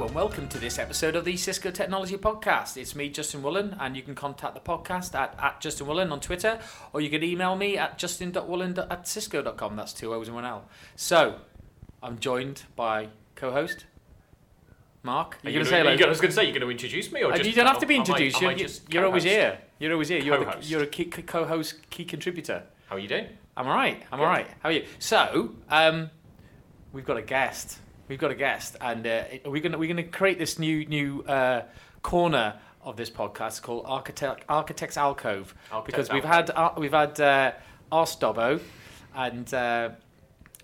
Hello 0.00 0.08
and 0.08 0.16
welcome 0.16 0.48
to 0.48 0.58
this 0.58 0.78
episode 0.78 1.14
of 1.14 1.26
the 1.26 1.36
Cisco 1.36 1.70
Technology 1.70 2.16
Podcast. 2.16 2.78
It's 2.78 2.96
me, 2.96 3.10
Justin 3.10 3.42
Woolen, 3.42 3.76
and 3.78 3.94
you 3.94 4.02
can 4.02 4.14
contact 4.14 4.54
the 4.54 4.60
podcast 4.60 5.14
at, 5.14 5.38
at 5.38 5.60
Justin 5.60 5.86
Woolen 5.86 6.10
on 6.10 6.20
Twitter, 6.20 6.58
or 6.94 7.02
you 7.02 7.10
can 7.10 7.22
email 7.22 7.54
me 7.54 7.76
at 7.76 7.98
justin.woolen 7.98 8.78
at 8.78 9.06
cisco.com. 9.06 9.76
That's 9.76 9.92
two 9.92 10.14
O's 10.14 10.28
and 10.28 10.36
one 10.36 10.46
L. 10.46 10.64
So, 10.96 11.40
I'm 12.02 12.18
joined 12.18 12.62
by 12.76 13.08
co-host 13.34 13.84
Mark. 15.02 15.36
Are 15.44 15.50
you 15.50 15.56
going 15.56 15.66
to 15.66 15.70
say 15.70 15.80
hello? 15.80 15.90
I 15.90 16.08
was 16.08 16.18
going 16.18 16.30
to 16.30 16.34
say 16.34 16.44
you're 16.44 16.52
going 16.58 16.62
to 16.62 16.70
introduce 16.70 17.12
me, 17.12 17.22
or 17.22 17.34
Uh, 17.34 17.36
just 17.36 17.50
you 17.50 17.54
don't 17.54 17.66
have 17.66 17.80
to 17.80 17.86
be 17.86 17.96
introduced. 17.96 18.40
You're, 18.40 18.52
you're 18.88 19.04
always 19.04 19.24
here. 19.24 19.58
You're 19.78 19.92
always 19.92 20.08
here. 20.08 20.20
You're, 20.22 20.42
the, 20.42 20.56
you're 20.62 20.82
a 20.82 20.86
key, 20.86 21.04
co-host, 21.04 21.90
key 21.90 22.06
contributor. 22.06 22.62
How 22.86 22.96
are 22.96 23.00
you 23.00 23.08
doing? 23.08 23.26
I'm 23.54 23.66
all 23.66 23.74
right. 23.74 24.02
I'm 24.10 24.18
Good. 24.18 24.24
all 24.24 24.30
right. 24.30 24.46
How 24.60 24.70
are 24.70 24.72
you? 24.72 24.86
So, 24.98 25.56
um, 25.68 26.08
we've 26.94 27.04
got 27.04 27.18
a 27.18 27.22
guest. 27.22 27.80
We've 28.10 28.18
got 28.18 28.32
a 28.32 28.34
guest, 28.34 28.74
and 28.80 29.06
uh, 29.06 29.22
it- 29.30 29.42
we're 29.48 29.62
gonna 29.62 29.78
we're 29.78 29.86
gonna 29.86 30.02
create 30.02 30.36
this 30.36 30.58
new 30.58 30.84
new 30.84 31.22
uh, 31.22 31.62
corner 32.02 32.58
of 32.82 32.96
this 32.96 33.08
podcast 33.08 33.62
called 33.62 33.84
Architect 33.86 34.44
Architects 34.48 34.96
Alcove 34.96 35.54
Architects 35.70 35.86
because 35.86 36.10
we've 36.10 36.24
Alcove. 36.24 36.48
had 36.48 36.50
uh, 36.50 36.72
we've 36.76 36.90
had 36.92 37.20
uh, 37.20 37.52
Ask 37.92 38.18
Dobbo, 38.18 38.60
and 39.14 39.54
uh, 39.54 39.90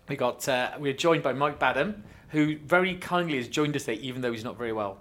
we 0.09 0.17
got 0.17 0.49
uh, 0.49 0.73
we're 0.81 0.93
joined 0.93 1.23
by 1.23 1.33
Mike 1.35 1.61
Badham, 1.61 2.03
who 2.31 2.59
very 2.59 2.97
kindly 2.97 3.37
has 3.37 3.47
joined 3.47 3.77
us 3.77 3.85
today, 3.85 4.01
even 4.03 4.23
though 4.23 4.33
he's 4.33 4.43
not 4.43 4.59
very 4.59 4.73
well. 4.73 4.99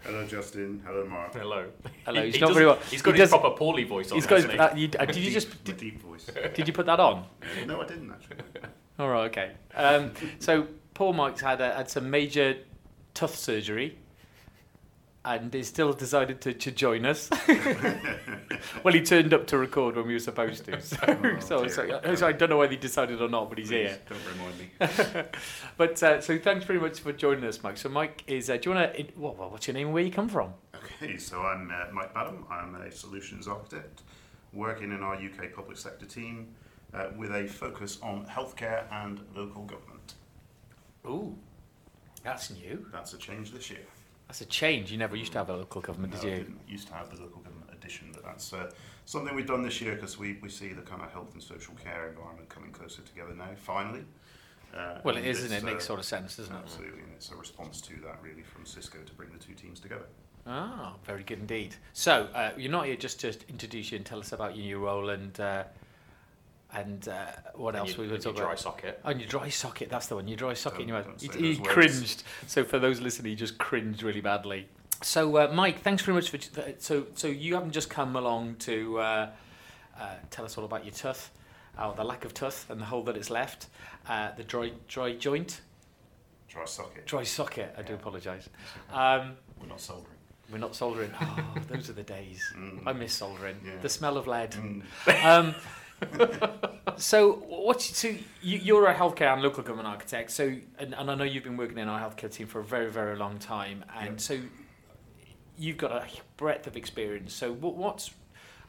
Hello, 0.00 0.26
Justin. 0.26 0.82
Hello, 0.86 1.04
Mark. 1.04 1.34
Hello. 1.34 1.66
Hello, 2.06 2.20
He- 2.20 2.26
he's 2.28 2.34
he 2.36 2.40
not 2.40 2.46
does- 2.48 2.56
very 2.56 2.66
well. 2.66 2.78
He's 2.90 3.02
got 3.02 3.14
He 3.14 3.20
his 3.20 3.30
does- 3.30 3.38
proper 3.38 3.54
poorly 3.54 3.84
voice 3.84 4.10
on. 4.10 4.16
He's 4.16 4.26
got 4.26 4.36
his, 4.36 4.46
uh, 4.46 4.72
you, 4.74 4.88
uh, 4.98 5.04
My 5.04 5.04
did 5.12 5.16
you 5.18 5.30
just 5.30 5.50
my 5.50 5.56
did, 5.64 5.76
deep 5.76 6.00
voice? 6.00 6.24
did 6.54 6.66
you 6.66 6.72
put 6.72 6.86
that 6.86 7.00
on? 7.00 7.26
no, 7.66 7.82
I 7.82 7.86
didn't 7.86 8.10
actually. 8.10 8.38
All 8.98 9.10
right, 9.10 9.26
okay. 9.26 9.50
Um, 9.74 10.12
so 10.38 10.66
Paul 10.94 11.14
Mike's 11.14 11.40
had 11.40 11.60
a, 11.60 11.74
had 11.74 11.90
some 11.90 12.10
major 12.10 12.56
tooth 13.14 13.34
surgery, 13.34 13.98
and 15.24 15.52
he 15.54 15.62
still 15.62 15.92
decided 15.92 16.40
to, 16.42 16.52
to 16.52 16.70
join 16.70 17.06
us. 17.06 17.30
well, 18.82 18.92
he 18.92 19.00
turned 19.02 19.32
up 19.32 19.46
to 19.48 19.58
record 19.58 19.96
when 19.96 20.06
we 20.06 20.14
were 20.14 20.18
supposed 20.18 20.64
to, 20.64 20.80
so 20.80 20.96
Oh, 21.06 21.38
so, 21.40 21.68
so, 21.68 22.14
so 22.14 22.26
I 22.26 22.32
don't 22.32 22.50
know 22.50 22.58
whether 22.58 22.72
he 22.72 22.78
decided 22.78 23.22
or 23.22 23.28
not, 23.28 23.48
but 23.48 23.58
he's 23.58 23.68
Please, 23.68 23.88
here. 23.88 23.98
Don't 24.08 24.20
remind 24.34 24.58
me. 24.58 25.30
But 25.76 26.02
uh, 26.02 26.20
so 26.20 26.38
thanks 26.38 26.64
very 26.64 26.80
much 26.80 27.00
for 27.00 27.12
joining 27.12 27.44
us, 27.44 27.62
Mike. 27.62 27.76
So 27.76 27.88
Mike 27.88 28.24
is. 28.26 28.50
Uh, 28.50 28.56
do 28.56 28.70
you 28.70 28.76
want 28.76 28.94
to? 28.94 29.06
Well, 29.16 29.34
well, 29.38 29.50
what's 29.50 29.66
your 29.66 29.74
name 29.74 29.88
and 29.88 29.94
where 29.94 30.02
you 30.02 30.12
come 30.12 30.28
from? 30.28 30.52
Okay, 30.74 31.16
so 31.16 31.40
I'm 31.40 31.70
uh, 31.70 31.92
Mike 31.92 32.12
Badham. 32.14 32.44
I'm 32.50 32.74
a 32.74 32.90
solutions 32.90 33.48
architect 33.48 34.02
working 34.52 34.92
in 34.92 35.02
our 35.02 35.14
UK 35.14 35.54
public 35.54 35.78
sector 35.78 36.06
team 36.06 36.54
uh, 36.94 37.06
with 37.16 37.30
a 37.34 37.46
focus 37.46 37.98
on 38.02 38.26
healthcare 38.26 38.84
and 38.92 39.20
local 39.34 39.62
government. 39.62 40.01
Ooh, 41.06 41.34
that's 42.22 42.50
new. 42.50 42.86
That's 42.92 43.12
a 43.14 43.18
change 43.18 43.52
this 43.52 43.70
year. 43.70 43.80
That's 44.28 44.40
a 44.40 44.46
change. 44.46 44.90
You 44.92 44.98
never 44.98 45.16
used 45.16 45.32
to 45.32 45.38
have 45.38 45.50
a 45.50 45.56
local 45.56 45.80
government, 45.80 46.14
No, 46.14 46.20
did 46.20 46.26
I 46.26 46.30
you? 46.36 46.42
didn't 46.44 46.60
used 46.68 46.88
to 46.88 46.94
have 46.94 47.10
the 47.14 47.20
local 47.20 47.42
government 47.42 47.70
edition, 47.72 48.08
but 48.14 48.24
that's 48.24 48.52
uh, 48.52 48.70
something 49.04 49.34
we've 49.34 49.46
done 49.46 49.62
this 49.62 49.80
year 49.80 49.94
because 49.94 50.18
we, 50.18 50.38
we 50.42 50.48
see 50.48 50.68
the 50.72 50.82
kind 50.82 51.02
of 51.02 51.10
health 51.12 51.32
and 51.34 51.42
social 51.42 51.74
care 51.74 52.08
environment 52.08 52.48
coming 52.48 52.70
closer 52.70 53.02
together 53.02 53.34
now, 53.34 53.48
finally. 53.56 54.04
Uh, 54.74 54.98
Well, 55.04 55.16
it 55.16 55.26
is, 55.26 55.42
isn't 55.44 55.56
it? 55.58 55.64
makes 55.64 55.84
uh, 55.84 55.88
sort 55.88 55.98
of 56.00 56.06
sense, 56.06 56.36
doesn't 56.36 56.54
it? 56.54 56.58
Absolutely, 56.58 57.00
and 57.02 57.12
it's 57.14 57.30
a 57.30 57.36
response 57.36 57.80
to 57.82 57.94
that 58.06 58.18
really 58.22 58.42
from 58.42 58.64
Cisco 58.64 58.98
to 59.04 59.12
bring 59.14 59.30
the 59.32 59.38
two 59.44 59.52
teams 59.54 59.80
together. 59.80 60.06
Ah, 60.46 60.94
very 61.04 61.22
good 61.24 61.38
indeed. 61.40 61.74
So, 61.92 62.28
uh, 62.34 62.52
you're 62.56 62.72
not 62.72 62.86
here 62.86 62.96
just 62.96 63.20
to 63.20 63.34
introduce 63.48 63.92
you 63.92 63.96
and 63.96 64.06
tell 64.06 64.18
us 64.18 64.32
about 64.32 64.56
your 64.56 64.64
new 64.64 64.78
role 64.78 65.10
and 65.10 65.38
uh, 65.38 65.64
and 66.74 67.06
uh, 67.08 67.26
what 67.54 67.70
And 67.74 67.80
else 67.80 67.90
your- 67.90 67.98
we 67.98 68.08
were 68.08 68.14
and 68.14 68.24
your 68.24 68.32
talking 68.32 68.42
dry 68.44 68.52
about. 68.52 68.58
socket. 68.60 69.00
Oh, 69.04 69.10
and 69.10 69.20
your 69.20 69.28
dry 69.28 69.48
socket, 69.48 69.88
that's 69.90 70.06
the 70.06 70.14
one. 70.16 70.26
Your 70.28 70.36
dry 70.36 70.54
socket. 70.54 70.86
Don't- 70.86 70.90
mouth. 71.06 71.18
don't 71.20 71.34
He, 71.40 71.54
he 71.54 71.60
cringed. 71.62 72.22
So, 72.46 72.64
for 72.64 72.78
those 72.78 73.00
listening, 73.00 73.30
he 73.30 73.36
just 73.36 73.58
cringed 73.58 74.02
really 74.02 74.20
badly. 74.20 74.68
So, 75.02 75.36
uh, 75.36 75.50
Mike, 75.52 75.80
thanks 75.82 76.02
very 76.02 76.14
much 76.14 76.30
for. 76.30 76.38
So, 76.78 77.06
so 77.14 77.26
you 77.28 77.54
haven't 77.54 77.72
just 77.72 77.90
come 77.90 78.14
along 78.16 78.56
to 78.60 78.98
uh, 79.00 79.30
uh, 79.98 80.14
tell 80.30 80.44
us 80.44 80.56
all 80.56 80.64
about 80.64 80.84
your 80.84 80.94
tooth, 80.94 81.30
or 81.80 81.92
the 81.94 82.04
lack 82.04 82.24
of 82.24 82.32
tooth, 82.34 82.70
and 82.70 82.80
the 82.80 82.84
hole 82.86 83.02
that 83.04 83.16
it's 83.16 83.28
left, 83.30 83.66
uh, 84.08 84.30
the 84.36 84.44
dry 84.44 84.72
dry 84.88 85.12
joint, 85.14 85.60
Dry 86.48 86.64
socket. 86.66 87.06
dry 87.06 87.24
socket. 87.24 87.74
I 87.76 87.82
do 87.82 87.94
apologise. 87.94 88.48
Um, 88.92 89.36
We're 89.60 89.66
not 89.68 89.80
soldering. 89.80 90.16
we're 90.50 90.58
not 90.58 90.74
soldering. 90.76 91.10
Oh, 91.20 91.54
those 91.68 91.90
are 91.90 91.94
the 91.94 92.02
days. 92.02 92.42
Mm. 92.56 92.82
I 92.86 92.92
miss 92.92 93.12
soldering. 93.12 93.56
Yeah. 93.64 93.72
The 93.80 93.88
smell 93.88 94.16
of 94.16 94.26
lead. 94.26 94.52
Mm. 94.52 94.82
Um, 95.24 95.54
so, 96.96 97.32
what? 97.48 97.80
So, 97.80 98.08
you, 98.08 98.58
you're 98.58 98.86
a 98.86 98.94
healthcare 98.94 99.32
and 99.32 99.42
local 99.42 99.62
government 99.62 99.88
architect. 99.88 100.30
So, 100.30 100.54
and, 100.78 100.94
and 100.94 101.10
I 101.10 101.14
know 101.14 101.24
you've 101.24 101.44
been 101.44 101.56
working 101.56 101.78
in 101.78 101.88
our 101.88 102.00
healthcare 102.00 102.30
team 102.30 102.46
for 102.46 102.60
a 102.60 102.64
very, 102.64 102.90
very 102.90 103.16
long 103.16 103.38
time, 103.38 103.84
and 103.98 104.10
Yeah. 104.10 104.16
so 104.16 104.40
you've 105.58 105.78
got 105.78 105.92
a 105.92 106.06
breadth 106.36 106.66
of 106.66 106.76
experience. 106.76 107.34
So, 107.34 107.52
what, 107.52 107.76
what's 107.76 108.10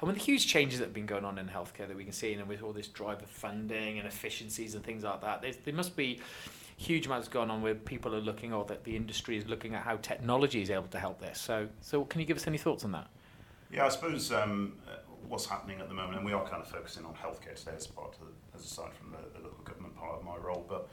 I 0.02 0.06
mean, 0.06 0.16
the 0.16 0.22
huge 0.22 0.48
changes 0.48 0.80
that 0.80 0.86
have 0.86 0.94
been 0.94 1.06
going 1.06 1.24
on 1.24 1.38
in 1.38 1.48
healthcare 1.48 1.88
that 1.88 1.96
we 1.96 2.04
can 2.04 2.12
see, 2.12 2.34
and 2.34 2.46
with 2.48 2.62
all 2.62 2.74
this 2.74 2.88
drive 2.88 3.22
of 3.22 3.30
funding 3.30 4.00
and 4.00 4.08
efficiencies 4.08 4.76
and 4.76 4.84
things 4.84 5.04
like 5.04 5.22
that, 5.22 5.42
there's, 5.42 5.56
there 5.58 5.74
must 5.74 5.96
be 5.96 6.20
huge 6.76 7.06
amounts 7.06 7.30
going 7.30 7.50
on 7.50 7.62
where 7.62 7.74
people 7.74 8.14
are 8.14 8.20
looking, 8.20 8.52
or 8.52 8.66
that 8.66 8.84
the 8.84 8.98
industry 8.98 9.38
is 9.38 9.48
looking 9.48 9.76
at 9.76 9.84
how 9.84 9.96
technology 9.98 10.62
is 10.62 10.70
able 10.70 10.88
to 10.88 11.00
help 11.00 11.22
this. 11.22 11.40
So, 11.40 11.70
so 11.80 12.04
can 12.04 12.20
you 12.20 12.28
give 12.28 12.36
us 12.36 12.48
any 12.48 12.58
thoughts 12.58 12.84
on 12.84 12.92
that? 12.92 13.08
Yeah, 13.72 13.86
I 13.86 13.90
suppose 13.90 14.32
um, 14.34 14.74
what's 15.28 15.46
happening 15.46 15.80
at 15.80 15.88
the 15.88 15.94
moment, 15.94 16.18
and 16.18 16.26
we 16.26 16.34
are 16.34 16.44
kind 16.44 16.62
of 16.62 16.68
focusing 16.68 17.06
on 17.06 17.14
healthcare 17.14 17.56
today 17.56 17.74
as 17.76 17.88
part 17.88 18.14
of, 18.14 18.28
the, 18.28 18.58
as 18.58 18.66
aside 18.66 18.94
from 18.94 19.12
the, 19.12 19.40
the 19.40 19.44
local 19.44 19.64
government 19.64 19.96
part 19.96 20.20
of 20.20 20.24
my 20.24 20.36
role. 20.38 20.66
But 20.68 20.90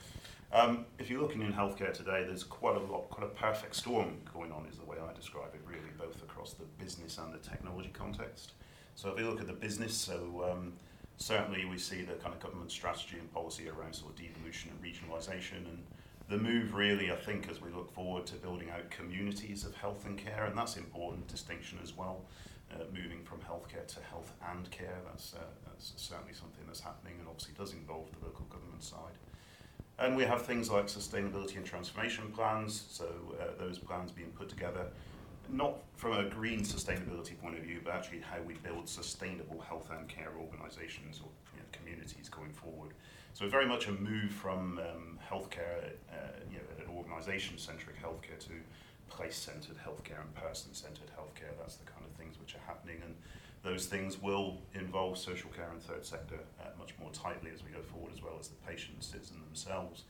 um, 0.52 0.86
if 0.98 1.10
you're 1.10 1.20
looking 1.20 1.42
in 1.42 1.52
healthcare 1.52 1.92
today, 1.92 2.24
there's 2.26 2.44
quite 2.44 2.76
a 2.76 2.80
lot, 2.80 3.10
quite 3.10 3.26
a 3.26 3.30
perfect 3.30 3.74
storm 3.76 4.18
going 4.32 4.52
on, 4.52 4.66
is 4.70 4.78
the 4.78 4.84
way 4.84 4.96
I 4.98 5.12
describe 5.12 5.54
it, 5.54 5.60
really, 5.66 5.90
both 5.98 6.22
across 6.22 6.54
the 6.54 6.64
business 6.82 7.18
and 7.18 7.32
the 7.32 7.38
technology 7.38 7.90
context. 7.92 8.52
So 8.94 9.10
if 9.10 9.18
you 9.18 9.28
look 9.28 9.40
at 9.40 9.46
the 9.46 9.52
business, 9.52 9.94
so 9.94 10.50
um, 10.50 10.72
certainly 11.16 11.64
we 11.64 11.78
see 11.78 12.02
the 12.02 12.14
kind 12.14 12.34
of 12.34 12.40
government 12.40 12.72
strategy 12.72 13.16
and 13.18 13.32
policy 13.32 13.68
around 13.68 13.94
sort 13.94 14.12
of 14.12 14.16
devolution 14.16 14.70
and 14.70 14.82
regionalisation 14.82 15.58
and 15.68 15.84
the 16.28 16.38
move 16.38 16.74
really, 16.74 17.10
I 17.10 17.16
think, 17.16 17.48
as 17.50 17.60
we 17.60 17.70
look 17.70 17.92
forward 17.92 18.24
to 18.26 18.36
building 18.36 18.70
out 18.70 18.88
communities 18.88 19.64
of 19.64 19.74
health 19.74 20.06
and 20.06 20.16
care, 20.16 20.44
and 20.44 20.56
that's 20.56 20.76
important 20.76 21.26
distinction 21.26 21.78
as 21.82 21.96
well 21.96 22.22
uh, 22.72 22.84
moving 22.92 23.22
from 23.24 23.38
healthcare 23.40 23.86
to 23.86 24.00
health 24.00 24.32
and 24.50 24.70
care. 24.70 24.98
That's, 25.06 25.34
uh, 25.34 25.38
that's 25.66 25.92
certainly 25.96 26.34
something 26.34 26.64
that's 26.66 26.80
happening 26.80 27.14
and 27.18 27.28
obviously 27.28 27.54
does 27.56 27.72
involve 27.72 28.08
the 28.18 28.26
local 28.26 28.44
government 28.46 28.82
side. 28.82 29.18
And 29.98 30.16
we 30.16 30.24
have 30.24 30.46
things 30.46 30.70
like 30.70 30.86
sustainability 30.86 31.56
and 31.56 31.66
transformation 31.66 32.30
plans, 32.32 32.86
so 32.88 33.06
uh, 33.38 33.44
those 33.58 33.78
plans 33.78 34.12
being 34.12 34.30
put 34.30 34.48
together 34.48 34.86
not 35.52 35.74
from 35.96 36.12
a 36.12 36.28
green 36.28 36.60
sustainability 36.60 37.38
point 37.40 37.56
of 37.56 37.62
view, 37.62 37.80
but 37.84 37.92
actually 37.92 38.20
how 38.20 38.40
we 38.46 38.54
build 38.54 38.88
sustainable 38.88 39.60
health 39.60 39.90
and 39.90 40.08
care 40.08 40.32
organisations 40.40 41.20
or 41.22 41.28
you 41.54 41.58
know, 41.58 41.66
communities 41.72 42.28
going 42.28 42.52
forward. 42.52 42.92
So 43.34 43.48
very 43.48 43.66
much 43.66 43.88
a 43.88 43.92
move 43.92 44.30
from 44.30 44.78
um, 44.78 45.18
healthcare, 45.28 45.92
uh, 46.10 46.38
you 46.50 46.58
know, 46.58 46.84
an 46.84 46.96
organisation-centric 46.96 48.00
healthcare 48.02 48.38
to 48.40 48.52
place-centred 49.10 49.76
healthcare 49.76 50.20
and 50.20 50.34
person-centred 50.34 51.10
healthcare. 51.18 51.52
That's 51.58 51.76
the 51.76 51.86
kind 51.86 52.04
of 52.04 52.16
things 52.16 52.38
which 52.40 52.54
are 52.54 52.64
happening, 52.66 52.96
and 53.04 53.14
those 53.62 53.86
things 53.86 54.20
will 54.20 54.58
involve 54.74 55.18
social 55.18 55.50
care 55.50 55.68
and 55.70 55.82
third 55.82 56.04
sector 56.04 56.38
uh, 56.60 56.68
much 56.78 56.94
more 57.00 57.10
tightly 57.12 57.50
as 57.54 57.62
we 57.62 57.70
go 57.70 57.82
forward, 57.82 58.12
as 58.14 58.22
well 58.22 58.36
as 58.40 58.48
the 58.48 58.56
patients, 58.66 59.06
citizens 59.06 59.44
themselves. 59.44 60.04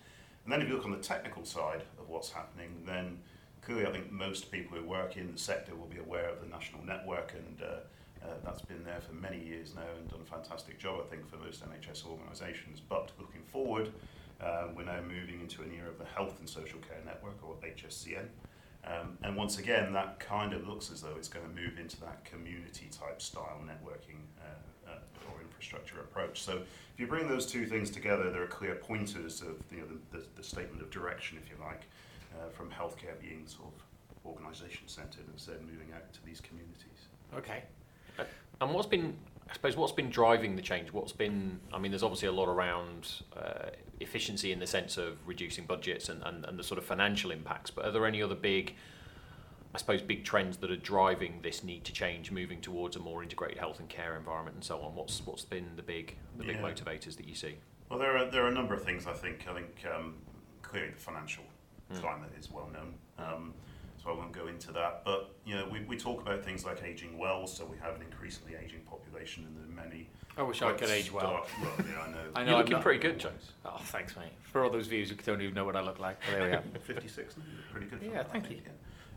And 0.45 0.53
then 0.53 0.63
if 0.63 0.69
you 0.69 0.75
look 0.75 0.85
on 0.85 0.93
the 0.93 0.99
technical 0.99 1.45
side 1.45 1.83
of 1.99 2.09
what's 2.09 2.31
happening, 2.31 2.83
then 2.87 3.19
clearly 3.63 3.87
I 3.87 3.93
think 3.93 4.11
most 4.11 4.51
people 4.51 4.79
who 4.79 4.85
work 4.85 5.17
in 5.17 5.33
the 5.33 5.39
sector 5.39 5.75
will 5.75 5.87
be 5.87 5.99
aware 5.99 6.29
of 6.29 6.41
the 6.41 6.47
national 6.47 6.85
network 6.85 7.35
and 7.35 7.63
uh, 7.63 8.27
uh, 8.27 8.35
that's 8.45 8.63
been 8.63 8.85
there 8.85 9.01
for 9.01 9.15
many 9.15 9.43
years 9.43 9.75
now 9.75 9.83
and 9.99 10.09
done 10.09 10.21
a 10.23 10.31
fantastic 10.31 10.79
job 10.79 11.01
I 11.01 11.09
think 11.09 11.29
for 11.29 11.37
most 11.37 11.63
NHS 11.65 12.07
organisations 12.07 12.81
but 12.81 13.11
looking 13.19 13.43
forward 13.53 13.93
uh, 14.41 14.69
we're 14.75 14.85
now 14.85 15.01
moving 15.03 15.41
into 15.41 15.63
an 15.63 15.73
era 15.77 15.89
of 15.89 15.99
the 15.99 16.05
Health 16.05 16.39
and 16.39 16.49
Social 16.49 16.79
Care 16.81 17.01
Network 17.05 17.37
or 17.47 17.55
HSCN 17.63 18.27
um, 18.87 19.19
and 19.23 19.37
once 19.37 19.59
again 19.59 19.93
that 19.93 20.19
kind 20.21 20.53
of 20.53 20.67
looks 20.67 20.91
as 20.91 21.01
though 21.03 21.15
it's 21.17 21.29
going 21.29 21.47
to 21.47 21.61
move 21.61 21.79
into 21.79 22.01
that 22.01 22.25
community 22.25 22.89
type 22.91 23.21
style 23.21 23.61
networking 23.65 24.21
uh, 24.41 24.91
uh, 24.91 25.31
or 25.31 25.41
infrastructure 25.43 26.01
approach 26.01 26.43
so 26.43 26.53
if 26.95 26.99
you 26.99 27.07
bring 27.07 27.29
those 27.29 27.47
two 27.47 27.67
things 27.67 27.91
together 27.91 28.31
there 28.31 28.43
are 28.43 28.49
clear 28.49 28.75
pointers 28.75 29.43
of 29.43 29.57
you 29.71 29.79
know, 29.79 29.87
the, 29.87 30.19
the, 30.19 30.25
the 30.37 30.43
statement 30.43 30.83
of 30.83 30.91
direction 30.91 31.39
if 31.43 31.51
you 31.51 31.57
like 31.65 31.83
uh, 32.39 32.49
from 32.51 32.71
healthcare 32.71 33.21
being 33.21 33.43
sort 33.47 33.69
of 33.69 33.83
organisation 34.27 34.87
centred 34.87 35.25
instead 35.33 35.61
moving 35.63 35.93
out 35.95 36.13
to 36.13 36.25
these 36.25 36.41
communities. 36.41 37.09
Okay. 37.37 37.63
And 38.61 38.75
what's 38.75 38.87
been, 38.87 39.17
I 39.49 39.55
suppose, 39.55 39.77
what's 39.77 39.93
been 39.93 40.11
driving 40.11 40.57
the 40.57 40.63
change? 40.63 40.93
What's 40.93 41.13
been, 41.13 41.59
I 41.73 41.79
mean, 41.79 41.91
there's 41.91 42.03
obviously 42.03 42.29
a 42.29 42.33
lot 42.33 42.49
around 42.49 43.11
uh, 43.37 43.71
efficiency 44.01 44.51
in 44.53 44.59
the 44.59 44.67
sense 44.67 44.97
of 44.97 45.19
reducing 45.27 45.67
budgets 45.67 46.09
and, 46.09 46.23
and, 46.25 46.45
and 46.45 46.59
the 46.59 46.65
sort 46.65 46.79
of 46.79 46.85
financial 46.85 47.31
impacts, 47.31 47.71
but 47.71 47.85
are 47.85 47.91
there 47.93 48.07
any 48.07 48.23
other 48.23 48.35
big, 48.35 48.75
I 49.75 49.79
suppose, 49.79 50.03
big 50.03 50.25
trends 50.25 50.57
that 50.59 50.71
are 50.71 50.77
driving 50.77 51.41
this 51.43 51.63
need 51.63 51.85
to 51.85 51.93
change, 51.93 52.31
moving 52.31 52.61
towards 52.61 52.97
a 52.97 52.99
more 52.99 53.23
integrated 53.23 53.59
health 53.59 53.79
and 53.79 53.89
care 53.89 54.17
environment 54.17 54.57
and 54.57 54.65
so 54.65 54.81
on? 54.81 54.95
What's 54.95 55.25
what's 55.27 55.45
been 55.45 55.67
the 55.77 55.83
big 55.83 56.17
the 56.39 56.45
big 56.45 56.57
Yeah. 56.57 56.63
motivators 56.63 57.17
that 57.17 57.29
you 57.29 57.35
see? 57.35 57.57
Well, 57.89 57.99
there 57.99 58.17
are 58.17 58.31
there 58.31 58.45
are 58.45 58.49
a 58.49 58.55
number 58.55 58.75
of 58.75 58.83
things. 58.83 59.07
I 59.07 59.13
think 59.13 59.47
I 59.49 59.55
think 59.55 59.85
um, 59.95 60.15
clearly 60.63 60.91
the 60.91 60.99
financial 61.01 61.45
Mm. 61.93 62.01
climate 62.01 62.31
is 62.39 62.49
well 62.49 62.71
known. 62.73 62.95
Um, 63.19 63.53
so 64.01 64.11
I 64.11 64.13
won't 64.15 64.31
go 64.31 64.47
into 64.47 64.71
that. 64.71 65.03
But 65.05 65.35
you 65.45 65.57
know, 65.57 65.69
we, 65.69 65.81
we 65.81 65.97
talk 65.97 66.23
about 66.23 66.45
things 66.45 66.65
like 66.65 66.85
aging 66.85 67.19
well, 67.19 67.49
so 67.49 67.65
we 67.65 67.77
have 67.79 67.97
an 67.97 68.03
increasingly 68.03 68.55
aging 68.55 68.83
population, 68.83 69.45
and 69.45 69.57
there 69.57 69.65
are 69.65 69.89
many. 69.89 70.09
I 70.41 70.43
wish 70.43 70.63
I 70.63 70.73
could 70.73 70.89
age 70.89 71.13
well. 71.13 71.45
well, 71.61 71.71
yeah, 71.79 71.85
I 72.01 72.11
know. 72.11 72.17
I 72.35 72.41
know 72.45 72.47
You're 72.47 72.55
I'm 72.55 72.59
looking 72.61 72.73
not- 72.73 72.83
pretty 72.83 72.99
good, 72.99 73.19
James. 73.19 73.53
Oh, 73.67 73.77
thanks, 73.85 74.17
mate. 74.17 74.33
For 74.51 74.65
all 74.65 74.71
those 74.71 74.87
views 74.87 75.11
who 75.11 75.17
don't 75.17 75.43
even 75.43 75.55
know 75.55 75.67
what 75.67 75.77
I 75.77 75.83
look 75.83 75.99
like, 75.99 76.19
but 76.25 76.39
there 76.39 76.49
we 76.49 76.57
are. 76.57 76.63
56, 76.83 77.37
you 77.37 77.43
pretty 77.71 77.87
good. 77.89 78.01
Yeah, 78.03 78.23
that, 78.23 78.33
thank 78.33 78.51
you. 78.51 78.59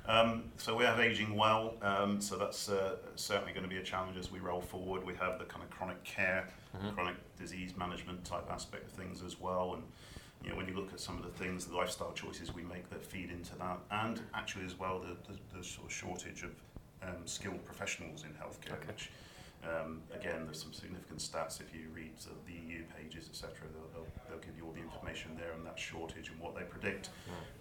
Um, 0.06 0.52
so 0.58 0.75
we 0.75 0.84
have 0.84 1.00
aging 1.00 1.34
well, 1.38 1.75
um, 1.81 2.20
so 2.20 2.36
that's 2.38 2.68
uh, 2.68 2.98
certainly 3.16 3.54
going 3.54 3.64
to 3.64 3.70
be 3.70 3.78
a 3.78 3.84
challenge 3.84 4.18
as 4.18 4.30
we 4.30 4.40
roll 4.40 4.60
forward. 4.60 5.06
We 5.06 5.16
have 5.16 5.40
the 5.40 5.46
kind 5.46 5.64
of 5.64 5.70
chronic 5.70 6.04
care, 6.04 6.50
Mhm. 6.78 6.94
chronic 6.94 7.16
disease 7.38 7.74
management 7.78 8.25
type 8.25 8.52
aspect 8.52 8.88
of 8.88 8.92
things 8.92 9.24
as 9.24 9.40
well, 9.40 9.75
and 9.75 9.84
you 10.44 10.50
know 10.50 10.58
when 10.58 10.68
you 10.68 10.74
look 10.74 10.92
at 10.92 11.00
some 11.00 11.16
of 11.18 11.24
the 11.24 11.30
things, 11.42 11.66
the 11.68 11.75
lifestyle 11.78 12.12
choices 12.12 12.54
we 12.54 12.64
make 12.64 12.90
that 12.90 13.02
feed 13.06 13.30
into 13.31 13.56
that, 13.60 13.78
and 13.92 14.20
actually 14.34 14.66
as 14.66 14.78
well 14.78 15.00
the, 15.00 15.16
the, 15.31 15.40
the 15.58 15.64
sort 15.64 15.88
of 15.88 15.94
shortage 15.94 16.44
of 16.44 16.52
um, 17.02 17.16
skilled 17.25 17.64
professionals 17.64 18.25
in 18.25 18.31
healthcare, 18.31 18.74
Okay. 18.78 18.88
which 18.88 19.10
um, 19.68 20.01
again 20.13 20.45
there's 20.45 20.62
some 20.62 20.74
significant 20.74 21.19
stats 21.19 21.62
if 21.62 21.74
you 21.74 21.88
read 21.94 22.19
sort 22.19 22.36
of 22.36 22.45
the 22.45 22.54
EU 22.54 22.83
pages 22.98 23.27
etc. 23.30 23.51
They'll, 23.74 23.88
they'll, 23.94 24.12
they'll 24.30 24.39
give 24.45 24.57
you 24.57 24.65
all 24.65 24.71
the 24.74 24.81
information 24.81 25.31
there 25.38 25.54
on 25.54 25.63
that 25.63 25.80
shortage 25.80 26.30
and 26.30 26.39
what 26.39 26.56
they 26.56 26.63
predict. 26.63 27.10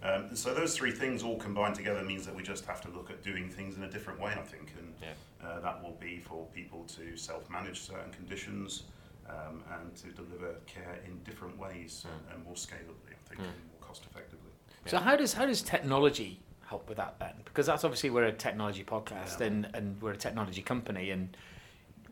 Um, 0.01 0.25
and 0.25 0.37
so 0.37 0.53
those 0.53 0.75
three 0.75 0.91
things 0.91 1.23
all 1.23 1.37
combined 1.37 1.75
together 1.75 2.03
means 2.03 2.25
that 2.25 2.35
we 2.35 2.43
just 2.43 2.65
have 2.65 2.81
to 2.81 2.89
look 2.89 3.09
at 3.09 3.23
doing 3.23 3.49
things 3.49 3.77
in 3.77 3.83
a 3.83 3.89
different 3.89 4.19
way, 4.19 4.33
I 4.37 4.41
think, 4.43 4.73
and 4.77 4.93
Yeah. 5.01 5.47
uh, 5.47 5.59
that 5.61 5.81
will 5.83 5.97
be 5.99 6.19
for 6.19 6.45
people 6.53 6.83
to 6.97 7.15
self-manage 7.17 7.81
certain 7.81 8.11
conditions 8.11 8.83
um, 9.29 9.63
and 9.79 9.95
to 9.95 10.07
deliver 10.07 10.55
care 10.65 10.99
in 11.05 11.17
different 11.23 11.57
ways 11.57 12.05
Mm. 12.05 12.33
and 12.35 12.43
more 12.43 12.55
scalably, 12.55 13.13
I 13.13 13.27
think, 13.29 13.41
Mm. 13.41 13.45
and 13.45 13.65
more 13.71 13.79
cost-effectively. 13.79 14.51
So 14.85 14.97
how 14.97 15.15
does 15.15 15.33
how 15.33 15.45
does 15.45 15.61
technology 15.61 16.41
help 16.65 16.89
with 16.89 16.97
that 16.97 17.17
then? 17.19 17.35
Because 17.45 17.65
that's 17.65 17.85
obviously 17.85 18.09
we're 18.09 18.25
a 18.25 18.33
technology 18.33 18.83
podcast 18.83 19.39
Yeah. 19.39 19.47
and, 19.47 19.69
and 19.73 20.01
we're 20.01 20.11
a 20.11 20.17
technology 20.17 20.61
company 20.61 21.11
and 21.11 21.37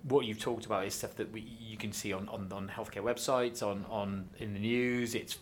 what 0.03 0.25
you've 0.25 0.39
talked 0.39 0.65
about 0.65 0.85
is 0.85 0.93
stuff 0.93 1.15
that 1.15 1.31
we, 1.31 1.41
you 1.59 1.77
can 1.77 1.91
see 1.91 2.13
on, 2.13 2.27
on, 2.29 2.51
on 2.51 2.67
healthcare 2.69 3.03
websites, 3.03 3.61
on, 3.61 3.85
on 3.89 4.29
in 4.39 4.53
the 4.53 4.59
news. 4.59 5.15
It's 5.15 5.37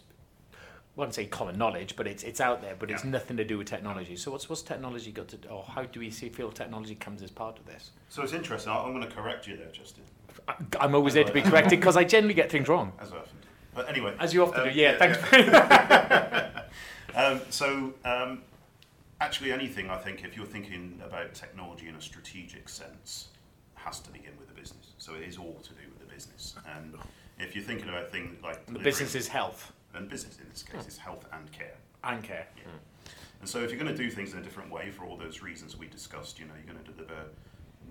I 0.53 0.55
wouldn't 0.99 1.15
say 1.15 1.25
common 1.27 1.57
knowledge, 1.57 1.95
but 1.95 2.07
it's 2.07 2.23
it's 2.23 2.41
out 2.41 2.61
there, 2.61 2.75
but 2.77 2.91
it's 2.91 3.05
nothing 3.05 3.37
to 3.37 3.45
do 3.45 3.57
with 3.57 3.67
technology. 3.67 4.17
So 4.17 4.31
what's 4.31 4.49
what's 4.49 4.61
technology 4.61 5.11
got 5.11 5.29
to 5.29 5.37
do, 5.37 5.47
or 5.47 5.63
how 5.63 5.83
do 5.83 5.99
we 6.01 6.09
see 6.09 6.27
feel 6.27 6.51
technology 6.51 6.95
comes 6.95 7.21
as 7.21 7.31
part 7.31 7.57
of 7.57 7.65
this? 7.65 7.91
So 8.09 8.21
it's 8.21 8.33
interesting. 8.33 8.73
I'm 8.73 8.91
going 8.93 9.07
to 9.07 9.15
correct 9.15 9.47
you 9.47 9.55
there, 9.55 9.71
Justin, 9.71 10.03
I, 10.47 10.55
I'm 10.79 10.95
always 10.95 11.13
there 11.13 11.23
to 11.23 11.31
be 11.31 11.41
corrected 11.41 11.79
because 11.79 11.95
I 11.95 12.03
generally 12.03 12.33
get 12.33 12.51
things 12.51 12.67
wrong, 12.67 12.91
as 12.99 13.13
I 13.13 13.17
often 13.17 13.37
do. 13.41 13.47
But 13.75 13.87
anyway, 13.89 14.13
as 14.19 14.33
you 14.33 14.43
often 14.43 14.61
Um, 14.61 14.69
do. 14.69 14.73
Yeah, 14.75 14.97
yeah, 14.99 15.15
thanks. 15.15 16.59
um, 17.15 17.41
so 17.49 17.93
um, 18.03 18.41
actually 19.21 19.53
anything, 19.53 19.89
I 19.89 19.97
think, 19.97 20.23
if 20.25 20.35
you're 20.35 20.45
thinking 20.45 21.01
about 21.05 21.33
technology 21.33 21.87
in 21.87 21.95
a 21.95 22.01
strategic 22.01 22.67
sense, 22.67 23.29
has 23.75 23.99
to 24.01 24.11
begin 24.11 24.33
with. 24.37 24.48
So 24.99 25.15
it 25.15 25.23
is 25.27 25.37
all 25.37 25.59
to 25.63 25.69
do 25.69 25.89
with 25.89 25.99
the 25.99 26.13
business. 26.13 26.55
And 26.75 26.93
if 27.39 27.55
you're 27.55 27.63
thinking 27.63 27.89
about 27.89 28.11
things 28.11 28.37
like 28.43 28.65
the 28.67 28.79
business 28.79 29.15
is 29.15 29.27
health 29.27 29.71
and 29.95 30.09
business 30.09 30.37
in 30.37 30.47
this 30.49 30.61
case 30.61 30.87
is 30.87 30.97
health 30.97 31.25
and 31.33 31.51
care. 31.51 31.77
and 32.03 32.23
care. 32.23 32.47
And 33.39 33.49
so 33.49 33.63
if 33.63 33.71
you're 33.71 33.79
going 33.79 33.95
to 33.95 33.97
do 33.97 34.11
things 34.11 34.33
in 34.33 34.39
a 34.39 34.41
different 34.41 34.69
way 34.69 34.91
for 34.91 35.05
all 35.05 35.15
those 35.15 35.41
reasons 35.41 35.77
we 35.77 35.87
discussed, 35.87 36.37
you 36.39 36.45
know, 36.45 36.51
you're 36.55 36.71
going 36.73 36.85
to 36.85 36.91
deliver 36.91 37.23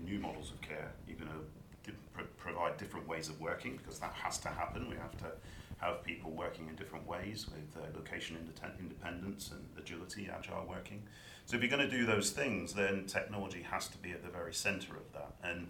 new 0.05 0.19
models 0.19 0.51
of 0.51 0.61
care, 0.61 0.91
you're 1.07 1.17
going 1.17 1.31
to 1.31 1.91
pro- 2.13 2.25
provide 2.37 2.77
different 2.77 3.07
ways 3.07 3.27
of 3.27 3.41
working 3.41 3.77
because 3.77 3.99
that 3.99 4.13
has 4.13 4.37
to 4.39 4.49
happen. 4.49 4.87
We 4.89 4.95
have 4.97 5.17
to 5.17 5.31
have 5.79 6.03
people 6.03 6.31
working 6.31 6.67
in 6.67 6.75
different 6.75 7.07
ways 7.07 7.47
with 7.47 7.83
uh, 7.83 7.87
location 7.97 8.37
independence 8.79 9.51
and 9.51 9.65
agility, 9.77 10.29
agile 10.31 10.65
working. 10.69 11.01
So 11.45 11.55
if 11.57 11.63
you're 11.63 11.71
going 11.71 11.89
to 11.89 11.97
do 11.97 12.05
those 12.05 12.29
things, 12.29 12.73
then 12.73 13.05
technology 13.07 13.63
has 13.63 13.87
to 13.87 13.97
be 13.97 14.11
at 14.11 14.21
the 14.23 14.29
very 14.29 14.53
center 14.53 14.93
of 14.93 15.11
that. 15.13 15.33
And 15.43 15.67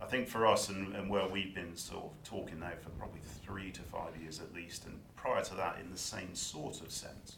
I 0.00 0.06
think 0.06 0.28
for 0.28 0.46
us, 0.46 0.68
and, 0.68 0.94
and 0.94 1.10
where 1.10 1.26
we've 1.26 1.54
been 1.54 1.76
sort 1.76 2.04
of 2.04 2.10
talking 2.24 2.60
now 2.60 2.70
for 2.80 2.90
probably 2.90 3.20
three 3.44 3.70
to 3.72 3.80
five 3.82 4.16
years 4.20 4.40
at 4.40 4.54
least, 4.54 4.86
and 4.86 4.98
prior 5.16 5.42
to 5.42 5.54
that 5.56 5.78
in 5.80 5.90
the 5.90 5.98
same 5.98 6.34
sort 6.34 6.80
of 6.80 6.90
sense, 6.90 7.36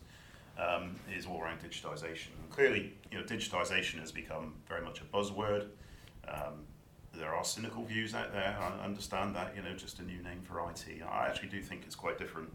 um, 0.59 0.95
is 1.15 1.25
all 1.27 1.41
around 1.41 1.61
digitisation. 1.61 2.29
And 2.41 2.51
clearly, 2.51 2.93
you 3.11 3.19
know, 3.19 3.25
digitisation 3.25 3.99
has 4.01 4.13
become 4.13 4.55
very 4.69 4.83
much 4.83 5.01
a 5.01 5.05
buzzword. 5.05 5.67
Um, 6.29 6.67
there 7.15 7.35
are 7.35 7.45
cynical 7.45 7.85
views 7.85 8.15
out 8.15 8.33
there. 8.33 8.57
I 8.61 8.85
understand 8.85 9.35
that, 9.37 9.57
you 9.57 9.63
know, 9.63 9.73
just 9.75 9.99
a 9.99 10.03
new 10.03 10.23
name 10.23 10.43
for 10.43 10.61
IT. 10.71 10.85
I 11.11 11.27
actually 11.27 11.49
do 11.49 11.63
think 11.63 11.83
it's 11.87 11.97
quite 11.97 12.19
different 12.19 12.51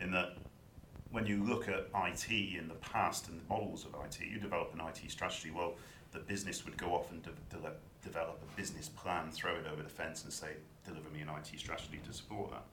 in 0.00 0.10
that 0.12 0.36
when 1.10 1.26
you 1.26 1.42
look 1.42 1.68
at 1.68 1.88
IT 1.94 2.30
in 2.30 2.68
the 2.68 2.74
past 2.74 3.28
and 3.28 3.40
the 3.40 3.44
models 3.48 3.84
of 3.86 3.94
IT, 4.04 4.20
you 4.20 4.38
develop 4.38 4.74
an 4.74 4.80
IT 4.80 5.10
strategy. 5.10 5.50
Well, 5.50 5.74
the 6.12 6.18
business 6.18 6.64
would 6.64 6.76
go 6.76 6.88
off 6.94 7.10
and 7.10 7.22
de- 7.22 7.30
de- 7.50 7.72
develop 8.06 8.40
a 8.42 8.56
business 8.56 8.88
plan, 8.88 9.30
throw 9.30 9.56
it 9.56 9.66
over 9.70 9.82
the 9.82 9.88
fence, 9.88 10.24
and 10.24 10.32
say, 10.32 10.52
"Deliver 10.86 11.10
me 11.10 11.20
an 11.20 11.28
IT 11.28 11.58
strategy 11.58 12.00
to 12.06 12.12
support 12.12 12.50
that." 12.52 12.64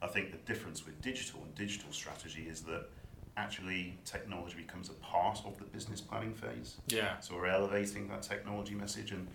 I 0.00 0.06
think 0.06 0.30
the 0.30 0.38
difference 0.38 0.84
with 0.86 1.00
digital 1.02 1.42
and 1.42 1.54
digital 1.54 1.90
strategy 1.92 2.46
is 2.48 2.62
that 2.62 2.88
actually 3.36 3.98
technology 4.04 4.56
becomes 4.56 4.88
a 4.88 4.94
part 4.94 5.40
of 5.44 5.58
the 5.58 5.64
business 5.64 6.00
planning 6.00 6.34
phase. 6.34 6.76
Yeah. 6.88 7.18
So 7.20 7.34
we're 7.34 7.46
elevating 7.46 8.08
that 8.08 8.22
technology 8.22 8.74
message, 8.74 9.10
and 9.10 9.26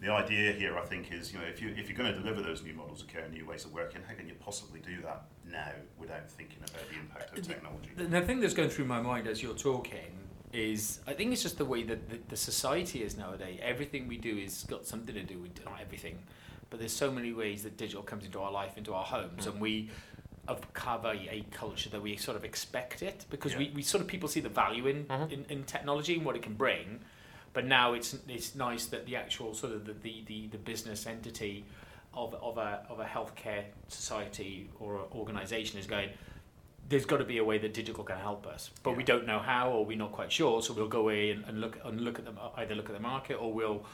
the 0.00 0.10
idea 0.10 0.52
here, 0.52 0.76
I 0.78 0.84
think, 0.84 1.12
is 1.12 1.32
you 1.32 1.38
know 1.38 1.44
if 1.46 1.62
you 1.62 1.68
if 1.68 1.88
you're 1.88 1.98
going 1.98 2.12
to 2.12 2.18
deliver 2.18 2.42
those 2.42 2.62
new 2.62 2.74
models 2.74 3.02
of 3.02 3.08
care, 3.08 3.22
and 3.22 3.32
new 3.32 3.46
ways 3.46 3.64
of 3.64 3.72
working, 3.72 4.02
how 4.06 4.14
can 4.14 4.28
you 4.28 4.34
possibly 4.34 4.80
do 4.80 5.00
that 5.02 5.26
now 5.50 5.72
without 5.98 6.28
thinking 6.30 6.58
about 6.58 6.88
the 6.90 6.96
impact 6.98 7.38
of 7.38 7.46
technology? 7.46 7.90
The, 7.96 8.04
the 8.04 8.20
thing 8.22 8.40
that's 8.40 8.54
going 8.54 8.70
through 8.70 8.86
my 8.86 9.00
mind 9.00 9.26
as 9.26 9.42
you're 9.42 9.54
talking 9.54 10.25
is 10.52 11.00
I 11.06 11.12
think 11.12 11.32
it's 11.32 11.42
just 11.42 11.58
the 11.58 11.64
way 11.64 11.82
that 11.84 12.08
the, 12.08 12.18
the 12.28 12.36
society 12.36 13.02
is 13.02 13.16
nowadays. 13.16 13.58
Everything 13.62 14.08
we 14.08 14.16
do 14.16 14.36
is 14.36 14.64
got 14.68 14.86
something 14.86 15.14
to 15.14 15.22
do 15.22 15.38
with 15.38 15.64
not 15.64 15.80
everything, 15.80 16.18
but 16.70 16.78
there's 16.78 16.92
so 16.92 17.10
many 17.10 17.32
ways 17.32 17.62
that 17.64 17.76
digital 17.76 18.02
comes 18.02 18.24
into 18.24 18.40
our 18.40 18.52
life, 18.52 18.76
into 18.76 18.94
our 18.94 19.04
homes, 19.04 19.46
and 19.46 19.60
we 19.60 19.90
have 20.48 20.60
have 20.76 21.04
a, 21.04 21.44
culture 21.50 21.90
that 21.90 22.00
we 22.00 22.16
sort 22.16 22.36
of 22.36 22.44
expect 22.44 23.02
it 23.02 23.24
because 23.30 23.56
we, 23.56 23.64
Yeah. 23.66 23.70
we 23.74 23.82
sort 23.82 24.00
of 24.02 24.06
people 24.08 24.28
see 24.28 24.40
the 24.40 24.48
value 24.48 24.86
in, 24.86 25.04
Mhm. 25.06 25.32
in, 25.32 25.44
in 25.48 25.64
technology 25.64 26.14
and 26.14 26.24
what 26.24 26.36
it 26.36 26.42
can 26.42 26.54
bring. 26.54 27.00
But 27.52 27.64
now 27.64 27.94
it's 27.94 28.16
it's 28.28 28.54
nice 28.54 28.86
that 28.86 29.06
the 29.06 29.16
actual 29.16 29.54
sort 29.54 29.72
of 29.72 29.86
the, 29.86 29.94
the, 29.94 30.22
the, 30.26 30.46
the 30.48 30.58
business 30.58 31.06
entity 31.06 31.64
of, 32.14 32.34
of 32.34 32.58
a 32.58 32.86
of 32.88 33.00
a 33.00 33.04
healthcare 33.04 33.64
society 33.88 34.70
or 34.78 35.06
organisation 35.12 35.78
is 35.80 35.86
going. 35.86 36.10
There's 36.88 37.04
got 37.04 37.16
to 37.16 37.24
be 37.24 37.38
a 37.38 37.44
way 37.44 37.58
that 37.58 37.74
digital 37.74 38.04
can 38.04 38.18
help 38.18 38.46
us, 38.46 38.70
but 38.82 38.96
we 38.96 39.02
don't 39.02 39.26
know 39.26 39.40
how, 39.40 39.70
or 39.70 39.84
we're 39.84 39.98
not 39.98 40.12
quite 40.12 40.30
sure. 40.30 40.62
So 40.62 40.72
we'll 40.72 40.88
go 40.88 41.00
away 41.00 41.30
and, 41.30 41.44
and 41.46 41.60
look 41.60 41.78
and 41.84 42.00
look 42.00 42.18
at 42.18 42.24
them 42.24 42.38
either 42.56 42.74
look 42.74 42.88
at 42.88 42.94
the 42.94 43.00
market, 43.00 43.34
or 43.34 43.52
we'll 43.52 43.84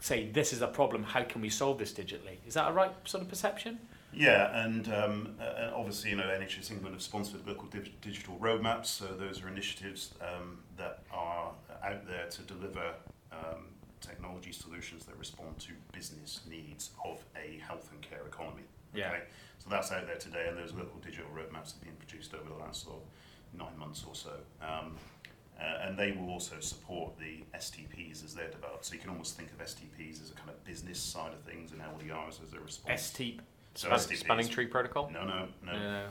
say 0.00 0.30
this 0.30 0.52
is 0.52 0.62
a 0.62 0.66
problem. 0.66 1.02
How 1.02 1.24
can 1.24 1.40
we 1.40 1.50
solve 1.50 1.78
this 1.78 1.92
digitally? 1.92 2.38
Is 2.46 2.54
that 2.54 2.70
a 2.70 2.72
right 2.72 2.92
sort 3.04 3.22
of 3.22 3.28
perception? 3.28 3.78
Yeah, 4.12 4.64
and 4.64 4.88
um, 4.92 5.34
uh, 5.40 5.52
and 5.58 5.74
obviously, 5.74 6.10
you 6.10 6.16
know, 6.16 6.24
NHS 6.24 6.70
England 6.70 6.94
have 6.94 7.02
sponsored 7.02 7.46
local 7.46 7.66
dig- 7.68 8.00
digital 8.00 8.36
roadmaps. 8.40 8.86
So 8.86 9.06
those 9.06 9.42
are 9.42 9.48
initiatives 9.48 10.14
um, 10.22 10.58
that 10.76 11.02
are 11.12 11.52
out 11.84 12.06
there 12.06 12.26
to 12.28 12.42
deliver 12.42 12.94
um, 13.32 13.66
technology 14.00 14.52
solutions 14.52 15.04
that 15.04 15.16
respond 15.18 15.58
to 15.58 15.72
business 15.92 16.40
needs 16.48 16.90
of 17.04 17.22
a 17.36 17.58
health 17.58 17.90
and 17.92 18.00
care 18.00 18.22
economy. 18.26 18.62
Yeah. 18.94 19.16
So 19.68 19.74
that's 19.74 19.92
out 19.92 20.06
there 20.06 20.16
today, 20.16 20.46
and 20.48 20.56
those 20.56 20.72
local 20.72 20.98
digital 21.04 21.30
roadmaps 21.30 21.74
that 21.74 21.80
have 21.80 21.84
been 21.84 21.96
produced 21.98 22.32
over 22.32 22.48
the 22.48 22.56
last 22.56 22.84
sort 22.84 22.96
of 22.96 23.58
nine 23.58 23.78
months 23.78 24.02
or 24.08 24.14
so. 24.14 24.30
Um, 24.62 24.96
uh, 25.60 25.86
and 25.86 25.98
they 25.98 26.12
will 26.12 26.30
also 26.30 26.54
support 26.60 27.18
the 27.18 27.40
STPs 27.54 28.24
as 28.24 28.34
they're 28.34 28.48
developed. 28.50 28.86
So 28.86 28.94
you 28.94 29.00
can 29.00 29.10
almost 29.10 29.36
think 29.36 29.50
of 29.50 29.58
STPs 29.58 30.22
as 30.22 30.30
a 30.30 30.34
kind 30.34 30.48
of 30.48 30.64
business 30.64 30.98
side 30.98 31.32
of 31.34 31.40
things, 31.40 31.72
and 31.72 31.82
LDRs 31.82 32.42
as 32.42 32.54
a 32.54 32.60
response. 32.60 33.02
ST. 33.02 33.40
So 33.74 33.88
Span- 33.88 33.98
STPs. 33.98 34.16
spanning 34.20 34.48
tree 34.48 34.66
protocol. 34.66 35.10
No, 35.12 35.24
no, 35.24 35.48
no. 35.62 35.72
Uh, 35.72 36.08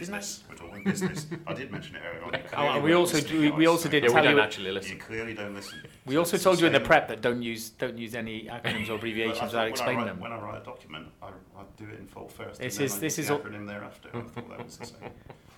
business. 0.00 0.44
We're 0.48 0.54
talking 0.56 0.84
business. 0.84 1.26
I 1.46 1.54
did 1.54 1.72
mention 1.72 1.96
it 1.96 2.02
earlier 2.06 2.24
on. 2.24 2.76
Oh, 2.78 2.80
we 2.80 2.92
also 2.92 3.20
do- 3.20 3.40
we 3.54 3.64
guys. 3.64 3.66
also 3.68 3.88
did 3.88 4.04
Yeah, 4.04 4.10
we 4.10 4.14
tell 4.14 4.22
don't 4.24 4.36
you- 4.36 4.40
actually 4.42 4.88
You 4.88 4.96
clearly 4.98 5.34
don't 5.34 5.54
listen. 5.54 5.80
we 6.04 6.16
also 6.16 6.36
it's 6.36 6.44
told 6.44 6.60
you 6.60 6.66
in 6.66 6.72
the 6.72 6.80
prep 6.80 7.08
that 7.08 7.20
don't 7.22 7.42
use 7.42 7.70
don't 7.70 7.98
use 7.98 8.14
any 8.14 8.44
acronyms 8.44 8.88
or 8.90 8.94
abbreviations 8.94 9.52
Well, 9.52 9.62
I 9.62 9.70
without 9.70 9.78
thought 9.78 9.88
when 9.88 9.98
I 9.98 9.98
explaining 9.98 9.98
write- 9.98 10.06
them. 10.06 10.20
When 10.20 10.32
I 10.32 10.38
write 10.40 10.62
a 10.62 10.64
document, 10.64 11.06
I, 11.22 11.26
I 11.26 11.62
do 11.76 11.84
it 11.92 11.98
in 11.98 12.06
full 12.06 12.28
first. 12.28 12.60
This 12.60 12.74
and 12.74 12.80
then 12.80 12.84
is- 12.86 12.96
I 12.96 13.00
this 13.00 13.18
use 13.18 13.18
is 13.18 13.28
the 13.28 13.34
all- 13.34 13.40
acronym 13.40 13.66
thereafter. 13.66 14.08
I 14.14 14.20
thought 14.20 14.48
that 14.50 14.64
was 14.64 14.76
the 14.76 14.86
same. 14.86 15.10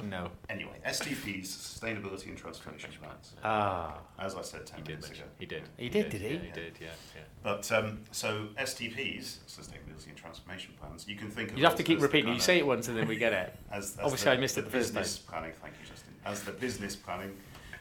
No. 0.02 0.30
Anyway, 0.48 0.72
STPs, 0.86 1.46
Sustainability 1.46 2.26
and 2.28 2.36
Transformation 2.36 2.90
Plans. 3.02 3.32
Ah. 3.42 3.98
As 4.18 4.34
I 4.34 4.42
said 4.42 4.64
ten 4.66 4.78
He 4.78 4.82
did 4.84 4.88
minutes 4.92 5.08
mention. 5.08 5.24
ago. 5.24 5.32
He 5.38 5.46
did. 5.46 5.62
He 5.76 5.88
did, 5.88 6.08
did 6.10 6.20
he? 6.20 6.28
Yeah, 6.34 6.38
he 6.40 6.50
did. 6.52 6.72
Yeah. 6.80 6.86
yeah. 7.16 7.22
But 7.42 7.70
um, 7.72 8.00
so 8.12 8.46
STPs, 8.58 9.38
Sustainability 9.48 10.08
and 10.08 10.16
Transformation 10.16 10.74
Plans, 10.80 11.06
you 11.08 11.16
can 11.16 11.30
think 11.30 11.50
of 11.50 11.58
You'd 11.58 11.64
have 11.64 11.76
to 11.76 11.82
keep 11.82 12.00
repeating. 12.00 12.26
kind 12.26 12.36
You 12.36 12.40
of- 12.40 12.44
say 12.44 12.58
it 12.58 12.66
once 12.66 12.88
and 12.88 12.96
then 12.96 13.08
we 13.08 13.16
get 13.16 13.32
it. 13.32 13.54
as, 13.72 13.92
as 13.96 13.98
Obviously, 14.04 14.24
the, 14.26 14.36
I 14.36 14.40
missed 14.40 14.54
the 14.54 14.60
it 14.62 14.64
the 14.64 14.70
first 14.70 14.94
business 14.94 15.18
planning. 15.18 15.52
Thank 15.60 15.74
you, 15.82 15.88
Justin. 15.88 16.12
As 16.24 16.42
the 16.42 16.52
business 16.52 16.94
planning, 16.96 17.36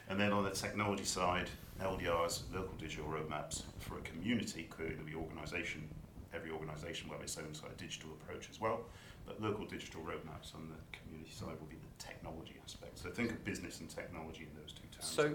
and 0.08 0.18
then 0.18 0.32
on 0.32 0.42
the 0.44 0.50
technology 0.50 1.04
side, 1.04 1.48
LDRs, 1.80 2.42
local 2.52 2.74
digital 2.78 3.06
roadmaps 3.06 3.62
for 3.78 3.98
a 3.98 4.00
community. 4.02 4.64
Clearly, 4.70 4.96
the 5.08 5.14
organisation, 5.16 5.88
every 6.34 6.50
organisation 6.50 7.08
will 7.08 7.14
have 7.16 7.22
its 7.22 7.38
own 7.38 7.54
sort 7.54 7.70
of 7.70 7.76
digital 7.76 8.10
approach 8.20 8.48
as 8.50 8.60
well. 8.60 8.80
But 9.28 9.42
local 9.42 9.66
digital 9.66 10.00
roadmaps 10.00 10.54
on 10.54 10.68
the 10.68 10.98
community 10.98 11.30
side 11.30 11.48
will 11.60 11.68
be 11.68 11.76
the 11.76 12.02
technology 12.04 12.56
aspect. 12.64 12.98
So 12.98 13.10
think 13.10 13.30
of 13.30 13.44
business 13.44 13.80
and 13.80 13.88
technology 13.88 14.48
in 14.50 14.60
those 14.60 14.72
two 14.72 14.88
terms. 14.92 15.06
So- 15.06 15.34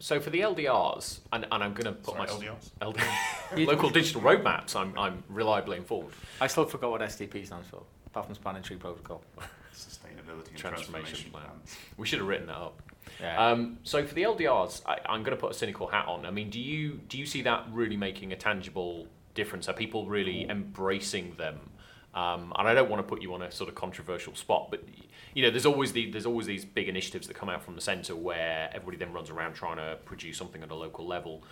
so 0.00 0.20
for 0.20 0.30
the 0.30 0.42
LDRs, 0.42 1.18
and, 1.32 1.44
and 1.50 1.64
I'm 1.64 1.74
going 1.74 1.86
to 1.86 1.92
put 1.92 2.14
Sorry, 2.14 2.20
my 2.20 2.26
LDRs? 2.26 2.70
LD, 3.56 3.66
local 3.66 3.90
digital 3.90 4.22
roadmaps. 4.22 4.76
I'm, 4.76 4.96
I'm 4.96 5.24
reliably 5.28 5.76
informed. 5.76 6.12
I 6.40 6.46
still 6.46 6.66
forgot 6.66 6.92
what 6.92 7.00
SDP 7.00 7.44
stands 7.44 7.66
for, 7.66 7.82
apart 8.06 8.26
from 8.26 8.36
Spanning 8.36 8.62
Tree 8.62 8.76
Protocol. 8.76 9.24
Sustainability 9.74 10.50
and 10.50 10.56
Transformation 10.56 10.60
transformation 10.60 11.30
plan. 11.32 11.44
plans. 11.46 11.76
We 11.96 12.06
should 12.06 12.20
have 12.20 12.28
written 12.28 12.46
that 12.46 12.56
up. 12.58 12.80
Yeah. 13.20 13.44
Um, 13.44 13.78
so 13.82 14.06
for 14.06 14.14
the 14.14 14.22
LDRs, 14.22 14.82
I, 14.86 14.98
I'm 15.08 15.24
going 15.24 15.36
to 15.36 15.40
put 15.40 15.50
a 15.50 15.54
cynical 15.54 15.88
hat 15.88 16.06
on. 16.06 16.24
I 16.24 16.30
mean, 16.30 16.48
do 16.48 16.60
you 16.60 17.00
do 17.08 17.18
you 17.18 17.26
see 17.26 17.42
that 17.42 17.66
really 17.72 17.96
making 17.96 18.32
a 18.32 18.36
tangible 18.36 19.08
difference? 19.34 19.68
Are 19.68 19.72
people 19.72 20.06
really 20.06 20.48
embracing 20.48 21.34
them? 21.38 21.58
Um, 22.18 22.52
and 22.58 22.66
I 22.66 22.74
don't 22.74 22.90
want 22.90 23.00
to 23.00 23.08
put 23.08 23.22
you 23.22 23.32
on 23.34 23.42
a 23.42 23.50
sort 23.52 23.68
of 23.68 23.76
controversial 23.76 24.34
spot, 24.34 24.68
but 24.70 24.82
you 25.34 25.42
know, 25.42 25.50
there's 25.50 25.66
always 25.66 25.92
the, 25.92 26.10
there's 26.10 26.26
always 26.26 26.46
these 26.46 26.64
big 26.64 26.88
initiatives 26.88 27.28
that 27.28 27.34
come 27.34 27.48
out 27.48 27.62
from 27.62 27.76
the 27.76 27.80
centre 27.80 28.16
where 28.16 28.68
everybody 28.72 28.96
then 28.96 29.12
runs 29.12 29.30
around 29.30 29.54
trying 29.54 29.76
to 29.76 29.96
produce 30.04 30.36
something 30.36 30.62
at 30.62 30.70
a 30.70 30.74
local 30.74 31.06
level. 31.06 31.44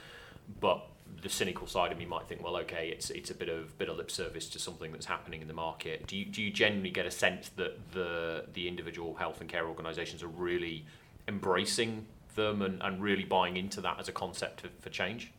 But 0.61 0.85
the 1.23 1.29
cynical 1.29 1.69
side 1.69 1.93
of 1.93 1.99
me 1.99 2.05
might 2.05 2.27
think, 2.27 2.43
well, 2.43 2.57
okay, 2.59 2.89
it's 2.89 3.11
it's 3.11 3.31
a 3.31 3.35
bit 3.35 3.49
of 3.49 3.79
bit 3.79 3.89
of 3.89 3.97
lip 3.97 4.11
service 4.11 4.49
to 4.51 4.59
something 4.59 4.91
that's 4.91 5.07
happening 5.07 5.41
in 5.41 5.47
the 5.47 5.55
market. 5.55 6.07
Do 6.09 6.17
you 6.17 6.25
do 6.25 6.43
you 6.43 6.51
genuinely 6.51 6.91
get 6.91 7.07
a 7.07 7.13
sense 7.13 7.51
that 7.51 7.93
the 7.93 8.47
the 8.53 8.67
individual 8.67 9.15
health 9.15 9.41
and 9.41 9.49
care 9.49 9.69
organisations 9.69 10.23
are 10.23 10.29
really 10.49 10.85
embracing 11.29 12.07
them 12.35 12.63
and, 12.63 12.83
and 12.83 13.01
really 13.01 13.25
buying 13.25 13.57
into 13.57 13.81
that 13.83 14.01
as 14.01 14.09
a 14.09 14.13
concept 14.13 14.65
for 14.81 14.91
change? 14.91 15.33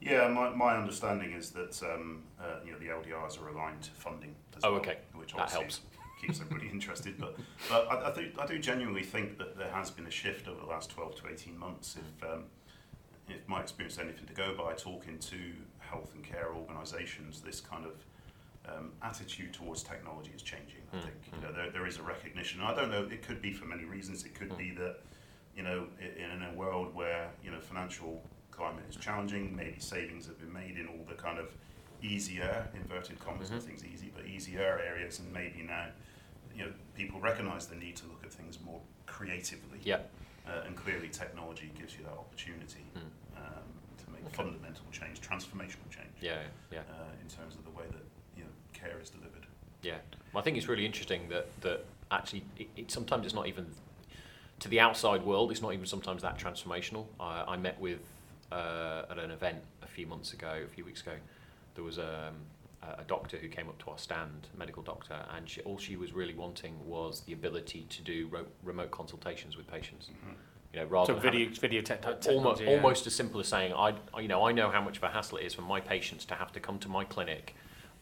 Yeah, 0.00 0.28
my, 0.28 0.50
my 0.50 0.76
understanding 0.76 1.32
is 1.32 1.50
that 1.52 1.80
um, 1.82 2.22
uh, 2.40 2.56
you 2.64 2.72
know 2.72 2.78
the 2.78 2.86
LDRs 2.86 3.40
are 3.42 3.48
aligned 3.48 3.82
to 3.82 3.90
funding 3.92 4.34
as 4.56 4.62
Oh, 4.64 4.72
well, 4.72 4.80
okay. 4.80 4.98
which 5.14 5.32
That 5.32 5.42
obviously 5.42 5.60
helps. 5.62 5.80
keeps 6.20 6.40
everybody 6.40 6.68
interested. 6.70 7.18
But 7.18 7.36
but 7.68 7.88
I, 7.90 8.10
I, 8.10 8.14
do, 8.14 8.30
I 8.38 8.46
do 8.46 8.58
genuinely 8.58 9.02
think 9.02 9.38
that 9.38 9.56
there 9.58 9.70
has 9.70 9.90
been 9.90 10.06
a 10.06 10.10
shift 10.10 10.48
over 10.48 10.60
the 10.60 10.66
last 10.66 10.90
12 10.90 11.16
to 11.22 11.28
18 11.32 11.58
months. 11.58 11.96
If 11.96 12.30
um, 12.30 12.44
if 13.28 13.46
my 13.48 13.60
experience 13.60 13.94
is 13.94 14.00
anything 14.00 14.26
to 14.26 14.34
go 14.34 14.54
by, 14.56 14.74
talking 14.74 15.18
to 15.18 15.36
health 15.78 16.12
and 16.14 16.22
care 16.22 16.50
organisations, 16.54 17.40
this 17.40 17.60
kind 17.60 17.84
of 17.84 17.92
um, 18.72 18.92
attitude 19.02 19.52
towards 19.52 19.82
technology 19.82 20.30
is 20.34 20.42
changing. 20.42 20.82
I 20.92 20.96
Mm, 20.96 21.02
think 21.02 21.14
you 21.32 21.38
mm. 21.38 21.42
know 21.42 21.52
there, 21.52 21.70
there 21.70 21.86
is 21.86 21.96
a 21.98 22.02
recognition. 22.02 22.60
I 22.60 22.74
don't 22.74 22.90
know. 22.90 23.04
It 23.10 23.22
could 23.26 23.40
be 23.42 23.52
for 23.52 23.64
many 23.64 23.84
reasons. 23.84 24.24
It 24.24 24.34
could 24.34 24.50
Mm. 24.50 24.58
be 24.58 24.70
that 24.72 25.00
you 25.56 25.62
know 25.62 25.86
in, 26.00 26.30
in 26.30 26.42
a 26.42 26.52
world 26.54 26.94
where 26.94 27.30
you 27.42 27.50
know 27.50 27.60
financial 27.60 28.22
climate 28.56 28.84
is 28.88 28.96
challenging, 28.96 29.54
maybe 29.54 29.78
savings 29.78 30.26
have 30.26 30.38
been 30.38 30.52
made 30.52 30.78
in 30.78 30.86
all 30.88 31.04
the 31.08 31.14
kind 31.14 31.38
of 31.38 31.48
easier 32.02 32.68
inverted 32.74 33.18
commas. 33.20 33.48
Mhm. 33.50 33.54
Nothing's 33.54 33.84
easy, 33.84 34.10
but 34.14 34.26
easier 34.26 34.80
areas, 34.84 35.18
and 35.18 35.32
maybe 35.32 35.62
now 35.62 35.88
you 36.54 36.64
know 36.64 36.72
people 36.94 37.20
recognise 37.20 37.66
the 37.66 37.76
need 37.76 37.96
to 37.96 38.06
look 38.06 38.24
at 38.24 38.32
things 38.32 38.58
more 38.60 38.80
creatively. 39.06 39.80
Yeah. 39.82 40.00
Uh, 40.46 40.62
and 40.66 40.76
clearly, 40.76 41.08
technology 41.08 41.70
gives 41.78 41.96
you 41.98 42.04
that 42.04 42.12
opportunity 42.12 42.84
Mm. 42.94 43.00
um, 43.36 43.64
to 43.98 44.10
make 44.10 44.24
Okay. 44.26 44.36
fundamental 44.36 44.84
change, 44.92 45.20
transformational 45.20 45.88
change, 45.90 46.14
Yeah, 46.20 46.42
yeah. 46.70 46.80
uh, 46.80 47.10
in 47.20 47.28
terms 47.28 47.56
of 47.56 47.64
the 47.64 47.70
way 47.70 47.84
that 47.90 48.04
you 48.36 48.44
know 48.44 48.50
care 48.72 48.98
is 49.00 49.10
delivered. 49.10 49.46
Yeah, 49.82 49.98
well, 50.32 50.40
I 50.40 50.44
think 50.44 50.56
it's 50.56 50.68
really 50.68 50.86
interesting 50.86 51.28
that 51.28 51.46
that 51.62 51.84
actually 52.10 52.44
it, 52.56 52.68
it, 52.76 52.90
sometimes 52.90 53.26
it's 53.26 53.34
not 53.34 53.46
even 53.48 53.66
to 54.60 54.68
the 54.68 54.80
outside 54.80 55.22
world. 55.22 55.50
It's 55.50 55.60
not 55.62 55.74
even 55.74 55.86
sometimes 55.86 56.22
that 56.22 56.38
transformational. 56.38 57.06
I, 57.20 57.54
I 57.54 57.56
met 57.56 57.78
with 57.80 58.00
uh, 58.52 59.02
at 59.10 59.18
an 59.18 59.30
event 59.30 59.58
a 59.82 59.86
few 59.86 60.06
months 60.06 60.32
ago, 60.32 60.62
a 60.64 60.68
few 60.68 60.84
weeks 60.84 61.02
ago. 61.02 61.12
There 61.74 61.84
was 61.84 61.98
um, 61.98 62.36
a, 62.82 63.00
a 63.00 63.04
doctor 63.06 63.36
who 63.36 63.48
came 63.48 63.68
up 63.68 63.78
to 63.84 63.90
our 63.90 63.98
stand, 63.98 64.48
a 64.54 64.58
medical 64.58 64.82
doctor, 64.82 65.16
and 65.36 65.48
she, 65.48 65.60
all 65.62 65.78
she 65.78 65.96
was 65.96 66.12
really 66.12 66.34
wanting 66.34 66.74
was 66.86 67.20
the 67.22 67.32
ability 67.32 67.86
to 67.90 68.02
do 68.02 68.28
ro- 68.30 68.46
remote 68.64 68.90
consultations 68.90 69.56
with 69.56 69.66
patients. 69.66 70.08
Mhm. 70.10 70.34
You 70.72 70.80
know, 70.82 70.86
rather 70.86 71.06
so 71.06 71.14
than 71.14 71.24
having- 71.24 71.48
video, 71.54 71.60
video 71.60 71.80
te- 71.82 71.94
te- 71.94 72.06
almost, 72.06 72.22
technology. 72.24 72.64
yeah. 72.64 72.70
almost 72.76 73.06
as 73.06 73.14
simple 73.14 73.40
as 73.40 73.48
saying, 73.48 73.72
I, 73.72 73.94
I- 74.14 74.20
you 74.20 74.28
know, 74.28 74.46
I 74.46 74.52
know 74.52 74.70
how 74.70 74.80
much 74.82 74.96
of 74.98 75.02
a 75.02 75.08
hassle 75.08 75.38
it 75.38 75.44
is 75.46 75.54
for 75.54 75.62
my 75.62 75.80
patients 75.80 76.24
to 76.26 76.34
have 76.34 76.52
to 76.52 76.60
come 76.60 76.78
to 76.80 76.88
my 76.88 77.04
clinic, 77.04 77.54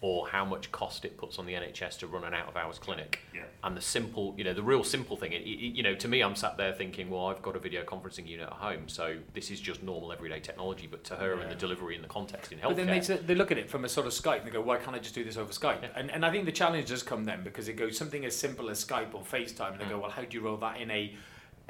or 0.05 0.29
how 0.29 0.45
much 0.45 0.71
cost 0.71 1.07
it 1.07 1.17
puts 1.17 1.39
on 1.39 1.47
the 1.47 1.55
NHS 1.55 1.99
to 2.01 2.07
run 2.07 2.25
an 2.25 2.35
out 2.35 2.47
of 2.47 2.59
hours 2.59 2.79
clinic. 2.79 3.21
Yeah. 3.35 3.45
And 3.63 3.75
the 3.75 3.81
simple, 3.81 4.35
you 4.37 4.45
know, 4.45 4.53
the 4.53 4.63
real 4.63 4.85
simple 4.85 5.17
thing, 5.17 5.33
it, 5.33 5.41
it, 5.41 5.47
you 5.47 5.83
know, 5.83 5.95
to 5.95 6.07
me, 6.09 6.21
I'm 6.23 6.37
sat 6.37 6.59
there 6.59 6.75
thinking, 6.75 7.09
well, 7.09 7.29
I've 7.29 7.41
got 7.41 7.57
a 7.57 7.59
video 7.59 7.85
conferencing 7.85 8.27
unit 8.29 8.49
at 8.49 8.53
home, 8.53 8.87
so 8.87 9.17
this 9.33 9.51
is 9.51 9.61
just 9.61 9.83
normal 9.83 10.13
everyday 10.13 10.41
technology. 10.41 10.87
But 10.87 11.05
to 11.05 11.17
her, 11.17 11.33
and 11.41 11.51
the 11.51 11.55
delivery 11.55 11.95
and 11.95 12.05
the 12.05 12.09
context 12.09 12.53
in 12.53 12.59
But 12.59 12.77
then 12.77 12.87
healthcare, 12.87 13.07
they, 13.07 13.17
they 13.29 13.35
look 13.35 13.51
at 13.51 13.57
it 13.57 13.71
from 13.71 13.87
a 13.87 13.89
sort 13.89 14.07
of 14.07 14.13
Skype 14.13 14.41
and 14.41 14.47
they 14.47 14.51
go, 14.51 14.61
why 14.61 14.77
can't 14.77 14.95
I 14.95 14.99
just 14.99 15.15
do 15.15 15.25
this 15.25 15.39
over 15.39 15.51
Skype? 15.55 15.81
Yeah. 15.81 15.89
And, 15.97 16.11
and 16.11 16.27
I 16.27 16.31
think 16.31 16.45
the 16.45 16.53
challenge 16.53 16.91
does 16.91 17.03
come 17.03 17.25
then 17.25 17.43
because 17.43 17.69
it 17.69 17.77
goes 17.77 17.97
something 17.97 18.27
as 18.27 18.37
simple 18.37 18.69
as 18.69 18.85
Skype 18.85 19.15
or 19.15 19.23
FaceTime 19.23 19.73
and 19.73 19.81
they 19.81 19.87
go, 19.87 19.97
Mm. 19.97 20.03
well, 20.03 20.11
how 20.11 20.21
do 20.23 20.37
you 20.37 20.45
roll 20.45 20.59
that 20.59 20.83
in 20.83 20.91
a 20.91 21.15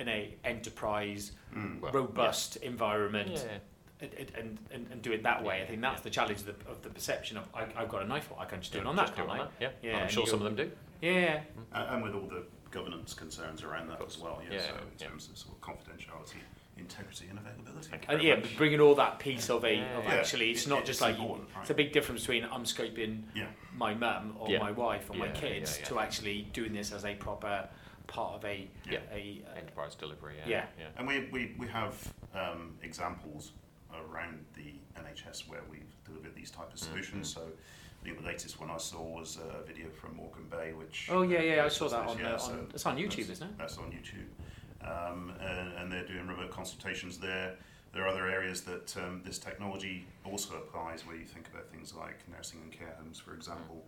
in 0.00 0.08
a 0.08 0.34
enterprise, 0.44 1.30
Mm. 1.56 1.80
Well, 1.80 1.92
robust 1.92 2.56
environment 2.56 3.30
yeah, 3.34 3.52
and, 3.52 3.60
and, 4.36 4.58
and, 4.70 4.86
and 4.90 5.02
do 5.02 5.12
it 5.12 5.22
that 5.22 5.42
way? 5.42 5.62
I 5.62 5.66
think 5.66 5.80
that's 5.80 5.98
Yeah. 6.00 6.02
the 6.04 6.10
challenge 6.10 6.40
of 6.40 6.46
the, 6.46 6.70
of 6.70 6.82
the 6.82 6.90
perception 6.90 7.36
of, 7.36 7.48
I, 7.54 7.64
I've 7.76 7.88
got 7.88 8.02
an 8.02 8.08
iPhone, 8.08 8.38
I 8.38 8.44
can 8.44 8.60
just 8.60 8.72
do 8.72 8.78
it 8.80 8.86
on 8.86 8.96
just 8.96 9.14
that, 9.14 9.16
do 9.16 9.22
it 9.22 9.26
can't 9.28 9.40
on 9.40 9.46
I? 9.46 9.50
that, 9.60 9.72
Yeah, 9.82 9.90
Yeah, 9.90 9.98
I'm 10.02 10.08
sure 10.08 10.26
some 10.26 10.40
of 10.40 10.44
them 10.44 10.56
do. 10.56 10.70
Yeah. 11.00 11.40
And, 11.72 11.88
and 11.94 12.02
with 12.02 12.14
all 12.14 12.28
the 12.28 12.44
governance 12.70 13.14
concerns 13.14 13.62
around 13.62 13.88
that 13.88 14.02
as 14.04 14.18
well, 14.18 14.40
yeah, 14.48 14.56
Yeah, 14.56 14.62
so 14.62 14.74
in 14.74 14.80
yeah. 14.98 15.06
terms 15.08 15.28
of 15.28 15.38
sort 15.38 15.54
of 15.54 15.60
confidentiality, 15.60 16.36
integrity 16.76 17.26
and 17.30 17.38
availability. 17.38 17.90
And 18.08 18.20
yeah, 18.22 18.34
much. 18.36 18.56
bringing 18.56 18.80
all 18.80 18.96
that 18.96 19.18
piece 19.20 19.48
of 19.48 19.64
a 19.64 19.74
Yeah. 19.76 19.98
of 19.98 20.04
Yeah, 20.04 20.14
actually, 20.14 20.50
it's 20.50 20.66
it- 20.66 20.70
not 20.70 20.80
it's 20.80 20.88
just 20.88 21.00
like 21.00 21.16
important, 21.16 21.48
right. 21.54 21.60
it's 21.62 21.70
a 21.70 21.74
big 21.74 21.92
difference 21.92 22.22
between 22.22 22.44
I'm 22.44 22.64
Skyping 22.64 23.22
Yeah. 23.34 23.46
my 23.76 23.94
mum 23.94 24.36
or 24.40 24.50
Yeah. 24.50 24.58
my 24.58 24.72
wife 24.72 25.08
or 25.10 25.14
my 25.16 25.26
Yeah, 25.26 25.32
kids 25.32 25.76
yeah, 25.76 25.82
yeah. 25.82 25.88
to 25.88 25.98
actually 26.00 26.42
doing 26.52 26.72
this 26.72 26.92
as 26.92 27.04
a 27.04 27.14
proper 27.14 27.68
part 28.08 28.34
of 28.34 28.44
a 28.44 28.68
Yeah. 28.90 28.98
a, 29.12 29.42
a 29.54 29.58
Enterprise 29.58 29.94
delivery, 29.94 30.34
yeah. 30.38 30.48
Yeah. 30.48 30.66
yeah. 30.78 30.86
And 30.96 31.06
we, 31.06 31.28
we, 31.32 31.54
we 31.58 31.68
have 31.68 32.12
um, 32.34 32.74
examples 32.82 33.52
around 34.08 34.44
the 34.54 34.74
NHS 35.00 35.48
where 35.48 35.60
we've 35.70 35.94
delivered 36.04 36.34
these 36.34 36.50
type 36.50 36.72
of 36.72 36.78
Mm, 36.78 36.84
solutions. 36.84 37.32
So 37.32 37.42
I 37.42 38.04
think 38.04 38.18
the 38.18 38.26
latest 38.26 38.60
one 38.60 38.70
I 38.70 38.76
saw 38.78 39.02
was 39.02 39.38
a 39.38 39.64
video 39.66 39.88
from 39.90 40.16
Morecambe 40.16 40.48
Bay, 40.50 40.72
which 40.72 41.08
Oh 41.10 41.22
yeah, 41.22 41.40
yeah, 41.40 41.64
I 41.64 41.68
saw 41.68 41.88
that 41.88 42.06
on, 42.06 42.18
yeah, 42.18 42.34
uh, 42.34 42.38
so 42.38 42.52
on 42.52 42.66
it's 42.74 42.86
on 42.86 42.96
YouTube, 42.96 43.30
isn't 43.30 43.48
it? 43.48 43.58
That's 43.58 43.78
on 43.78 43.90
YouTube, 43.92 44.28
um, 44.86 45.32
and, 45.40 45.72
and 45.78 45.92
they're 45.92 46.04
doing 46.06 46.26
remote 46.26 46.50
consultations 46.50 47.18
there. 47.18 47.54
There 47.92 48.02
are 48.04 48.08
other 48.08 48.28
areas 48.28 48.62
that 48.62 48.94
um, 48.96 49.22
this 49.24 49.38
technology 49.38 50.04
also 50.24 50.56
applies, 50.56 51.06
where 51.06 51.16
you 51.16 51.24
think 51.24 51.46
about 51.48 51.68
things 51.70 51.94
like 51.94 52.18
nursing 52.28 52.60
and 52.62 52.72
care 52.72 52.94
homes, 52.98 53.20
for 53.20 53.34
example, 53.34 53.84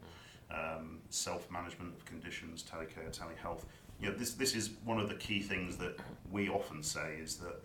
um, 0.51 1.01
self-management 1.11 1.93
of 1.97 2.05
conditions, 2.05 2.63
telecare, 2.65 3.11
telehealth. 3.11 3.65
You 4.01 4.11
know, 4.11 4.15
this 4.17 4.35
this 4.35 4.55
is 4.55 4.71
one 4.85 5.01
of 5.01 5.09
the 5.09 5.17
key 5.17 5.41
things 5.41 5.77
that 5.79 5.99
we 6.31 6.49
often 6.49 6.83
say 6.83 7.17
is 7.21 7.37
that 7.39 7.57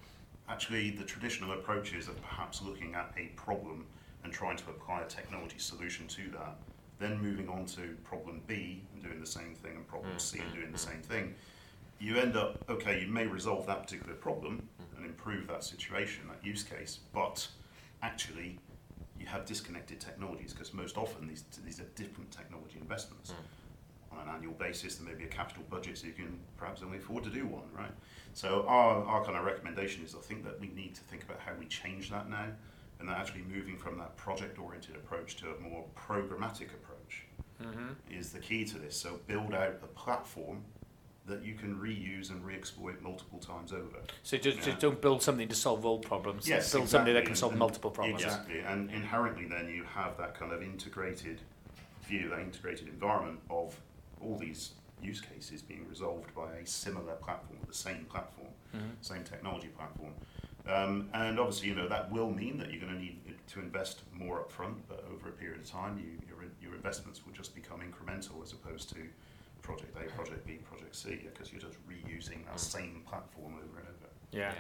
actually 0.52 0.92
the 0.92 1.04
traditional 1.04 1.54
approaches 1.54 2.08
of 2.08 2.22
perhaps 2.22 2.62
looking 2.62 2.94
at 2.94 3.12
a 3.18 3.28
problem 3.36 3.86
and 4.24 4.34
trying 4.34 4.58
to 4.58 4.70
apply 4.70 5.02
a 5.02 5.08
technology 5.08 5.58
solution 5.58 6.08
to 6.08 6.30
that, 6.32 6.58
then 7.00 7.20
moving 7.22 7.50
on 7.50 7.66
to 7.66 7.96
problem 8.04 8.42
B 8.46 8.84
and 8.94 9.02
doing 9.02 9.20
the 9.20 9.26
same 9.26 9.56
thing, 9.56 9.78
and 9.78 9.88
problem 9.88 10.20
C 10.20 10.40
and 10.40 10.54
doing 10.54 10.72
the 10.72 10.78
mm-hmm. 10.78 10.92
same 10.92 11.02
thing, 11.02 11.36
you 12.00 12.18
end 12.18 12.36
up 12.36 12.64
okay. 12.70 13.02
You 13.02 13.08
may 13.08 13.26
resolve 13.26 13.66
that 13.68 13.84
particular 13.84 14.14
problem 14.14 14.68
and 14.98 15.06
improve 15.06 15.48
that 15.48 15.64
situation, 15.64 16.24
that 16.28 16.46
use 16.46 16.64
case, 16.64 17.00
but 17.14 17.48
actually 18.04 18.60
you 19.20 19.28
have 19.28 19.46
disconnected 19.46 20.00
technologies 20.00 20.52
because 20.52 20.74
most 20.74 20.98
often 20.98 21.28
these 21.28 21.44
these 21.66 21.80
are 21.80 21.90
different 21.96 22.30
technology 22.30 22.78
investments. 22.80 23.32
Mm. 23.32 23.36
On 24.12 24.20
an 24.28 24.34
annual 24.36 24.54
basis, 24.54 24.96
there 24.96 25.08
may 25.08 25.16
be 25.18 25.24
a 25.24 25.28
capital 25.30 25.64
budget, 25.70 25.98
so 25.98 26.08
you 26.08 26.14
can 26.14 26.38
perhaps 26.58 26.82
only 26.84 26.98
afford 26.98 27.24
to 27.24 27.30
do 27.30 27.46
one, 27.46 27.64
right? 27.78 27.92
So 28.34 28.66
our, 28.68 29.04
our 29.06 29.24
kind 29.24 29.38
of 29.38 29.46
recommendation 29.46 30.04
is 30.04 30.16
I 30.16 30.20
think 30.20 30.44
that 30.44 30.60
we 30.60 30.68
need 30.68 30.96
to 30.96 31.02
think 31.02 31.24
about 31.24 31.40
how 31.40 31.54
we 31.58 31.66
change 31.68 32.10
that 32.12 32.30
now, 32.30 32.48
and 33.00 33.08
that 33.08 33.18
actually 33.18 33.44
moving 33.44 33.78
from 33.78 33.98
that 34.00 34.16
project-oriented 34.18 34.96
approach 34.96 35.38
to 35.38 35.52
a 35.52 35.60
more 35.60 35.86
programmatic 35.96 36.68
approach 36.74 37.26
Mm-hmm. 37.62 37.90
is 38.20 38.32
the 38.32 38.40
key 38.40 38.66
to 38.66 38.80
this. 38.80 38.98
So 38.98 39.20
build 39.28 39.54
out 39.54 39.76
a 39.84 39.88
platform 39.88 40.64
that 41.28 41.46
you 41.46 41.54
can 41.54 41.76
reuse 41.76 42.32
and 42.32 42.44
re-exploit 42.44 43.00
multiple 43.04 43.38
times 43.38 43.72
over. 43.72 44.00
So 44.24 44.36
just, 44.38 44.58
Yeah. 44.58 44.64
just 44.66 44.80
don't 44.80 45.00
build 45.00 45.22
something 45.22 45.48
to 45.48 45.54
solve 45.54 45.86
all 45.86 46.00
problems. 46.00 46.50
Yes, 46.50 46.72
build 46.74 46.90
something 46.90 47.14
that 47.14 47.24
can 47.26 47.36
solve 47.36 47.52
and- 47.52 47.60
multiple 47.60 47.92
problems. 47.92 48.24
Exactly, 48.24 48.62
and 48.62 48.90
inherently 48.90 49.46
then 49.46 49.70
you 49.70 49.84
have 49.84 50.18
that 50.18 50.34
kind 50.34 50.52
of 50.52 50.64
integrated 50.64 51.40
view, 52.02 52.30
that 52.30 52.40
integrated 52.40 52.88
environment 52.88 53.40
of 53.52 53.80
all 54.24 54.38
these 54.38 54.72
use 55.02 55.20
cases 55.22 55.62
being 55.62 55.88
resolved 55.90 56.34
by 56.36 56.54
a 56.54 56.66
similar 56.66 57.14
platform, 57.16 57.60
the 57.68 57.74
same 57.74 58.06
platform, 58.06 58.50
Mhm. 58.76 58.92
same 59.02 59.24
technology 59.24 59.68
platform. 59.70 60.14
Um, 60.68 61.10
and 61.14 61.40
obviously, 61.40 61.70
you 61.70 61.76
know, 61.76 61.88
that 61.88 62.12
will 62.12 62.30
mean 62.32 62.58
that 62.60 62.72
you're 62.72 62.82
going 62.82 62.94
to 62.94 63.00
need 63.00 63.20
to 63.48 63.60
invest 63.60 64.04
more 64.14 64.44
upfront, 64.46 64.76
but 64.88 65.04
over 65.12 65.30
a 65.30 65.32
period 65.32 65.60
of 65.60 65.66
time, 65.66 65.98
you, 65.98 66.20
your, 66.28 66.46
your 66.62 66.76
investments 66.76 67.26
will 67.26 67.34
just 67.34 67.56
become 67.56 67.82
incremental 67.82 68.44
as 68.44 68.54
opposed 68.54 68.90
to 68.90 69.10
project 69.64 69.96
A, 69.98 70.04
project 70.12 70.46
B, 70.46 70.54
project 70.58 70.96
C, 70.96 71.16
because 71.16 71.52
you're 71.52 71.62
just 71.62 71.78
reusing 71.88 72.46
that 72.46 72.56
Mm. 72.56 72.60
same 72.60 73.02
platform 73.08 73.56
over 73.56 73.80
and 73.80 73.88
over. 73.88 74.10
Yeah. 74.32 74.54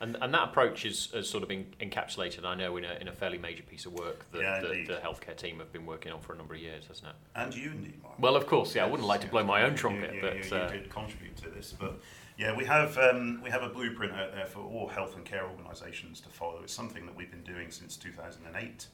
And, 0.00 0.16
and 0.20 0.32
that 0.34 0.44
approach 0.44 0.84
is, 0.84 1.08
has 1.14 1.28
sort 1.28 1.42
of 1.42 1.48
been 1.48 1.66
encapsulated, 1.80 2.44
I 2.44 2.54
know, 2.54 2.76
in 2.76 2.84
a, 2.84 2.94
in 3.00 3.08
a 3.08 3.12
fairly 3.12 3.38
major 3.38 3.62
piece 3.62 3.86
of 3.86 3.92
work 3.94 4.30
that 4.32 4.42
Yeah, 4.42 4.60
the, 4.60 4.84
the 4.86 5.00
healthcare 5.02 5.36
team 5.36 5.58
have 5.58 5.72
been 5.72 5.86
working 5.86 6.12
on 6.12 6.20
for 6.20 6.34
a 6.34 6.36
number 6.36 6.54
of 6.54 6.60
years, 6.60 6.84
hasn't 6.86 7.08
it? 7.08 7.14
And 7.34 7.54
you 7.54 7.70
indeed, 7.70 8.02
Mark. 8.02 8.18
Well, 8.18 8.36
of 8.36 8.46
course, 8.46 8.74
yeah, 8.74 8.84
I 8.84 8.88
wouldn't 8.88 9.08
like 9.08 9.22
to 9.22 9.28
blow 9.28 9.44
my 9.44 9.62
own 9.62 9.74
trumpet, 9.74 10.14
you, 10.14 10.20
but 10.20 10.50
you, 10.50 10.56
uh, 10.56 10.68
did 10.68 10.90
contribute 10.90 11.36
to 11.38 11.48
this. 11.48 11.72
But 11.72 11.98
yeah, 12.38 12.54
we 12.54 12.64
have 12.64 12.98
um, 12.98 13.40
we 13.42 13.50
have 13.50 13.62
a 13.62 13.68
blueprint 13.68 14.12
out 14.12 14.32
there 14.32 14.46
for 14.46 14.60
all 14.60 14.88
health 14.88 15.16
and 15.16 15.24
care 15.24 15.46
organisations 15.46 16.20
to 16.20 16.28
follow. 16.28 16.60
It's 16.62 16.72
something 16.72 17.06
that 17.06 17.16
we've 17.16 17.30
been 17.30 17.44
doing 17.44 17.70
since 17.70 17.96
2008. 17.96 18.86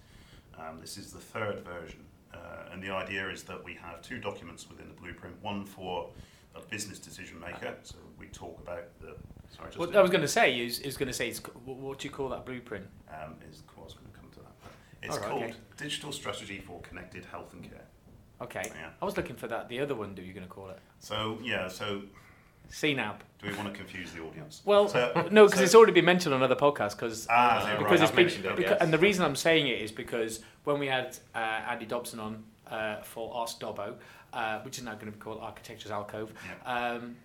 Um, 0.58 0.80
this 0.80 0.96
is 0.96 1.12
the 1.12 1.18
third 1.18 1.64
version, 1.64 2.04
uh, 2.32 2.70
and 2.72 2.82
the 2.82 2.90
idea 2.90 3.28
is 3.28 3.42
that 3.44 3.64
we 3.64 3.74
have 3.74 4.02
two 4.02 4.18
documents 4.18 4.68
within 4.68 4.86
the 4.88 4.94
blueprint. 4.94 5.34
One 5.42 5.64
for 5.64 6.10
a 6.54 6.60
business 6.60 6.98
decision 6.98 7.40
maker, 7.40 7.74
so 7.82 7.96
we 8.18 8.26
talk 8.26 8.60
about 8.60 8.84
the. 9.00 9.16
Sorry, 9.54 9.68
just 9.68 9.78
What 9.78 9.94
I 9.94 10.00
was 10.02 10.10
going 10.10 10.22
to 10.22 10.28
say 10.28 10.58
is, 10.60 10.78
is 10.80 10.96
going 10.96 11.08
to 11.08 11.12
say, 11.12 11.28
it's, 11.28 11.40
what, 11.64 11.98
do 11.98 12.08
you 12.08 12.14
call 12.14 12.28
that 12.30 12.44
blueprint? 12.46 12.86
um, 13.10 13.34
is 13.50 13.62
I 13.76 13.80
was 13.84 13.94
going 13.94 14.10
to 14.10 14.18
come 14.18 14.28
to 14.30 14.38
that. 14.40 14.52
It's 15.02 15.18
right, 15.18 15.28
called 15.28 15.42
okay. 15.44 15.54
Digital 15.76 16.12
Strategy 16.12 16.62
for 16.66 16.80
Connected 16.80 17.24
Health 17.26 17.52
and 17.52 17.62
Care. 17.62 17.84
Okay. 18.40 18.62
Yeah. 18.74 18.88
I 19.00 19.04
was 19.04 19.16
looking 19.16 19.36
for 19.36 19.46
that. 19.48 19.68
The 19.68 19.80
other 19.80 19.94
one, 19.94 20.14
do 20.14 20.22
you 20.22 20.32
going 20.32 20.46
to 20.46 20.52
call 20.52 20.70
it? 20.70 20.78
So 20.98 21.38
yeah, 21.42 21.68
so 21.68 22.02
CNAB. 22.70 23.16
do 23.40 23.48
we 23.48 23.54
want 23.54 23.68
to 23.72 23.74
confuse 23.78 24.12
the 24.12 24.22
audience? 24.22 24.62
Well, 24.64 24.88
So- 24.88 25.28
no, 25.30 25.44
because 25.44 25.58
so- 25.58 25.64
it's 25.64 25.74
already 25.74 25.92
been 25.92 26.04
mentioned 26.06 26.34
on 26.34 26.42
other 26.42 26.56
podcasts. 26.56 26.92
Because 26.96 27.26
Ah, 27.30 27.58
uh, 27.60 27.76
because 27.78 28.00
right, 28.00 28.08
it's 28.08 28.10
been, 28.16 28.24
mentioned 28.26 28.44
it, 28.46 28.56
beca- 28.56 28.60
yes. 28.70 28.78
and 28.80 28.92
the 28.92 28.98
reason 28.98 29.24
I'm 29.24 29.36
saying 29.36 29.66
it 29.68 29.80
is 29.80 29.92
because 29.92 30.40
when 30.64 30.78
we 30.78 30.86
had 30.86 31.16
uh, 31.34 31.38
Andy 31.38 31.84
Dobson 31.86 32.18
on 32.18 32.44
uh, 32.70 33.02
for 33.02 33.32
Ask 33.42 33.60
Dobbo, 33.60 33.94
uh, 34.32 34.60
which 34.60 34.78
is 34.78 34.84
now 34.84 34.94
going 34.94 35.06
to 35.06 35.12
be 35.12 35.18
called 35.18 35.40
Architecture's 35.40 35.90
Alcove, 35.92 36.32
um, 36.64 37.16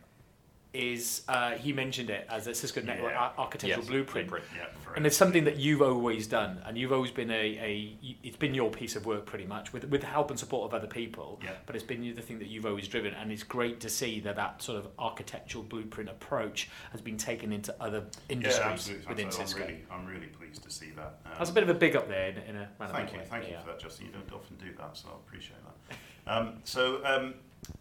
is 0.77 1.23
uh, 1.27 1.51
he 1.51 1.73
mentioned 1.73 2.09
it 2.09 2.27
as 2.29 2.45
a 2.47 2.53
Cisco 2.53 2.81
Network 2.81 3.11
Yeah. 3.11 3.19
ar- 3.19 3.33
architectural 3.37 3.81
yes, 3.81 3.89
blueprint. 3.89 4.31
Yeah, 4.55 4.65
And 4.95 5.05
it's 5.07 5.17
something 5.17 5.43
that 5.45 5.57
you've 5.57 5.81
always 5.81 6.27
done, 6.27 6.61
and 6.65 6.77
you've 6.77 6.93
always 6.93 7.11
been 7.11 7.31
a, 7.31 7.33
a 7.33 7.97
it's 8.23 8.37
been 8.37 8.53
your 8.53 8.69
piece 8.69 8.95
of 8.95 9.05
work 9.05 9.25
pretty 9.25 9.45
much 9.45 9.73
with 9.73 9.85
with 9.85 10.01
the 10.01 10.07
help 10.07 10.29
and 10.29 10.39
support 10.39 10.71
of 10.71 10.73
other 10.75 10.87
people. 10.87 11.39
Yeah. 11.43 11.51
But 11.65 11.75
it's 11.75 11.83
been 11.83 12.01
the 12.15 12.21
thing 12.21 12.37
that 12.39 12.47
you've 12.47 12.65
always 12.65 12.87
driven, 12.87 13.13
and 13.15 13.31
it's 13.31 13.43
great 13.43 13.79
to 13.81 13.89
see 13.89 14.19
that 14.21 14.35
that 14.35 14.61
sort 14.61 14.77
of 14.77 14.87
architectural 14.99 15.63
blueprint 15.63 16.09
approach 16.09 16.69
has 16.91 17.01
been 17.01 17.17
taken 17.17 17.51
into 17.51 17.73
other 17.81 18.03
industries 18.29 18.59
yeah, 18.65 18.71
absolutely. 18.71 19.07
within 19.07 19.27
absolutely. 19.27 19.53
Cisco. 19.55 19.61
I'm 19.63 19.67
really, 19.67 19.85
I'm 19.91 20.05
really 20.21 20.27
pleased 20.27 20.63
to 20.63 20.69
see 20.69 20.91
that. 20.91 21.19
Um, 21.25 21.31
That's 21.39 21.49
a 21.49 21.53
bit 21.53 21.63
of 21.63 21.69
a 21.69 21.73
big 21.73 21.95
up 21.95 22.07
there 22.07 22.29
in, 22.29 22.37
in 22.37 22.55
a 22.55 22.69
Thank 22.87 23.13
you, 23.13 23.19
way. 23.19 23.25
thank 23.29 23.49
you 23.49 23.57
for 23.61 23.67
that, 23.71 23.79
Justin. 23.79 24.07
You 24.07 24.11
don't 24.13 24.31
often 24.33 24.57
do 24.57 24.71
that, 24.77 24.95
so 24.95 25.07
I 25.09 25.15
appreciate 25.27 25.57
that. 25.63 25.97
Um, 26.27 26.55
so, 26.65 26.99
um, 27.05 27.35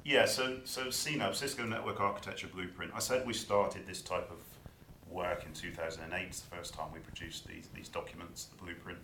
yeah, 0.05 0.25
so 0.25 0.59
so 0.65 0.87
CNAB, 0.87 1.35
Cisco 1.35 1.65
Network 1.65 2.01
Architecture 2.01 2.49
Blueprint. 2.49 2.93
I 2.95 3.01
said 3.01 3.27
we 3.27 3.33
started 3.33 3.87
this 3.87 4.03
type 4.03 4.31
of 4.31 4.39
work 5.13 5.45
in 5.45 5.53
2008. 5.53 6.27
It's 6.27 6.41
the 6.41 6.57
first 6.57 6.75
time 6.75 6.89
we 6.93 7.01
produced 7.01 7.47
these 7.47 7.69
these 7.75 7.89
documents, 7.89 8.45
the 8.45 8.63
blueprint, 8.63 8.99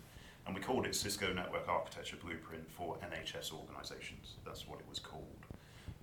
and 0.46 0.54
we 0.54 0.60
called 0.60 0.86
it 0.86 0.94
Cisco 0.94 1.32
Network 1.32 1.68
Architecture 1.68 2.16
Blueprint 2.22 2.70
for 2.70 2.96
NHS 2.98 3.52
organisations. 3.52 4.36
That's 4.44 4.68
what 4.68 4.80
it 4.80 4.86
was 4.88 4.98
called. 4.98 5.26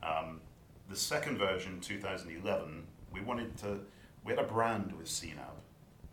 Um, 0.04 0.42
the 0.90 0.96
second 0.96 1.38
version, 1.38 1.80
2011, 1.80 2.84
we 3.14 3.22
wanted 3.22 3.58
to. 3.60 3.80
We 4.26 4.34
had 4.34 4.44
a 4.44 4.48
brand 4.48 4.92
with 4.98 5.08
CNAB, 5.08 5.56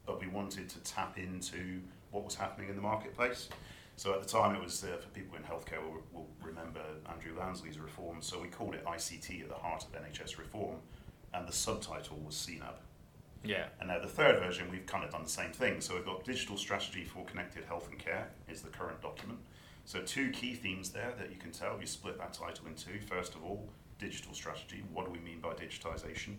but 0.07 0.21
we 0.21 0.29
wanted 0.29 0.69
to 0.69 0.79
tap 0.81 1.19
into 1.19 1.81
what 2.13 2.25
was 2.25 2.35
happening 2.35 2.69
in 2.69 2.77
the 2.77 2.83
marketplace. 2.83 3.49
So 3.97 4.13
at 4.13 4.23
the 4.23 4.29
time, 4.29 4.55
it 4.55 4.63
was 4.63 4.85
uh, 4.85 4.97
for 4.99 5.09
people 5.09 5.37
in 5.37 5.43
healthcare 5.43 5.83
will, 5.83 6.03
will 6.13 6.29
remember 6.43 6.81
Andrew 7.11 7.33
Lansley's 7.35 7.79
reform. 7.79 8.19
So 8.21 8.41
we 8.41 8.49
called 8.49 8.75
it 8.75 8.85
ICT 8.85 9.43
at 9.43 9.49
the 9.49 9.55
heart 9.55 9.85
of 9.85 9.93
NHS 9.93 10.39
reform, 10.39 10.77
and 11.33 11.49
the 11.49 11.53
subtitle 11.53 12.19
was 12.25 12.35
CNAB. 12.35 12.75
Yeah. 13.43 13.67
And 13.81 13.89
now 13.89 13.99
the 14.01 14.09
third 14.09 14.39
version, 14.41 14.71
we've 14.71 14.87
kind 14.87 15.05
of 15.05 15.11
done 15.11 15.23
the 15.23 15.31
same 15.31 15.53
thing. 15.53 15.81
So 15.81 15.95
we've 15.95 16.05
got 16.05 16.25
digital 16.25 16.57
strategy 16.57 17.05
for 17.05 17.25
connected 17.25 17.65
health 17.65 17.89
and 17.91 17.99
care 17.99 18.29
is 18.49 18.61
the 18.61 18.69
current 18.69 19.01
document. 19.01 19.39
So 19.85 20.01
two 20.03 20.31
key 20.31 20.55
themes 20.55 20.91
there 20.91 21.15
that 21.19 21.31
you 21.31 21.37
can 21.37 21.53
tell. 21.53 21.79
You 21.81 21.87
split 21.87 22.19
that 22.19 22.33
title 22.33 22.67
in 22.67 22.75
two. 22.75 22.99
First 23.07 23.35
of 23.35 23.45
all, 23.45 23.69
digital 23.99 24.35
strategy. 24.35 24.83
What 24.93 25.07
do 25.07 25.13
we 25.13 25.21
mean 25.21 25.41
by 25.41 25.51
digitization? 25.51 26.35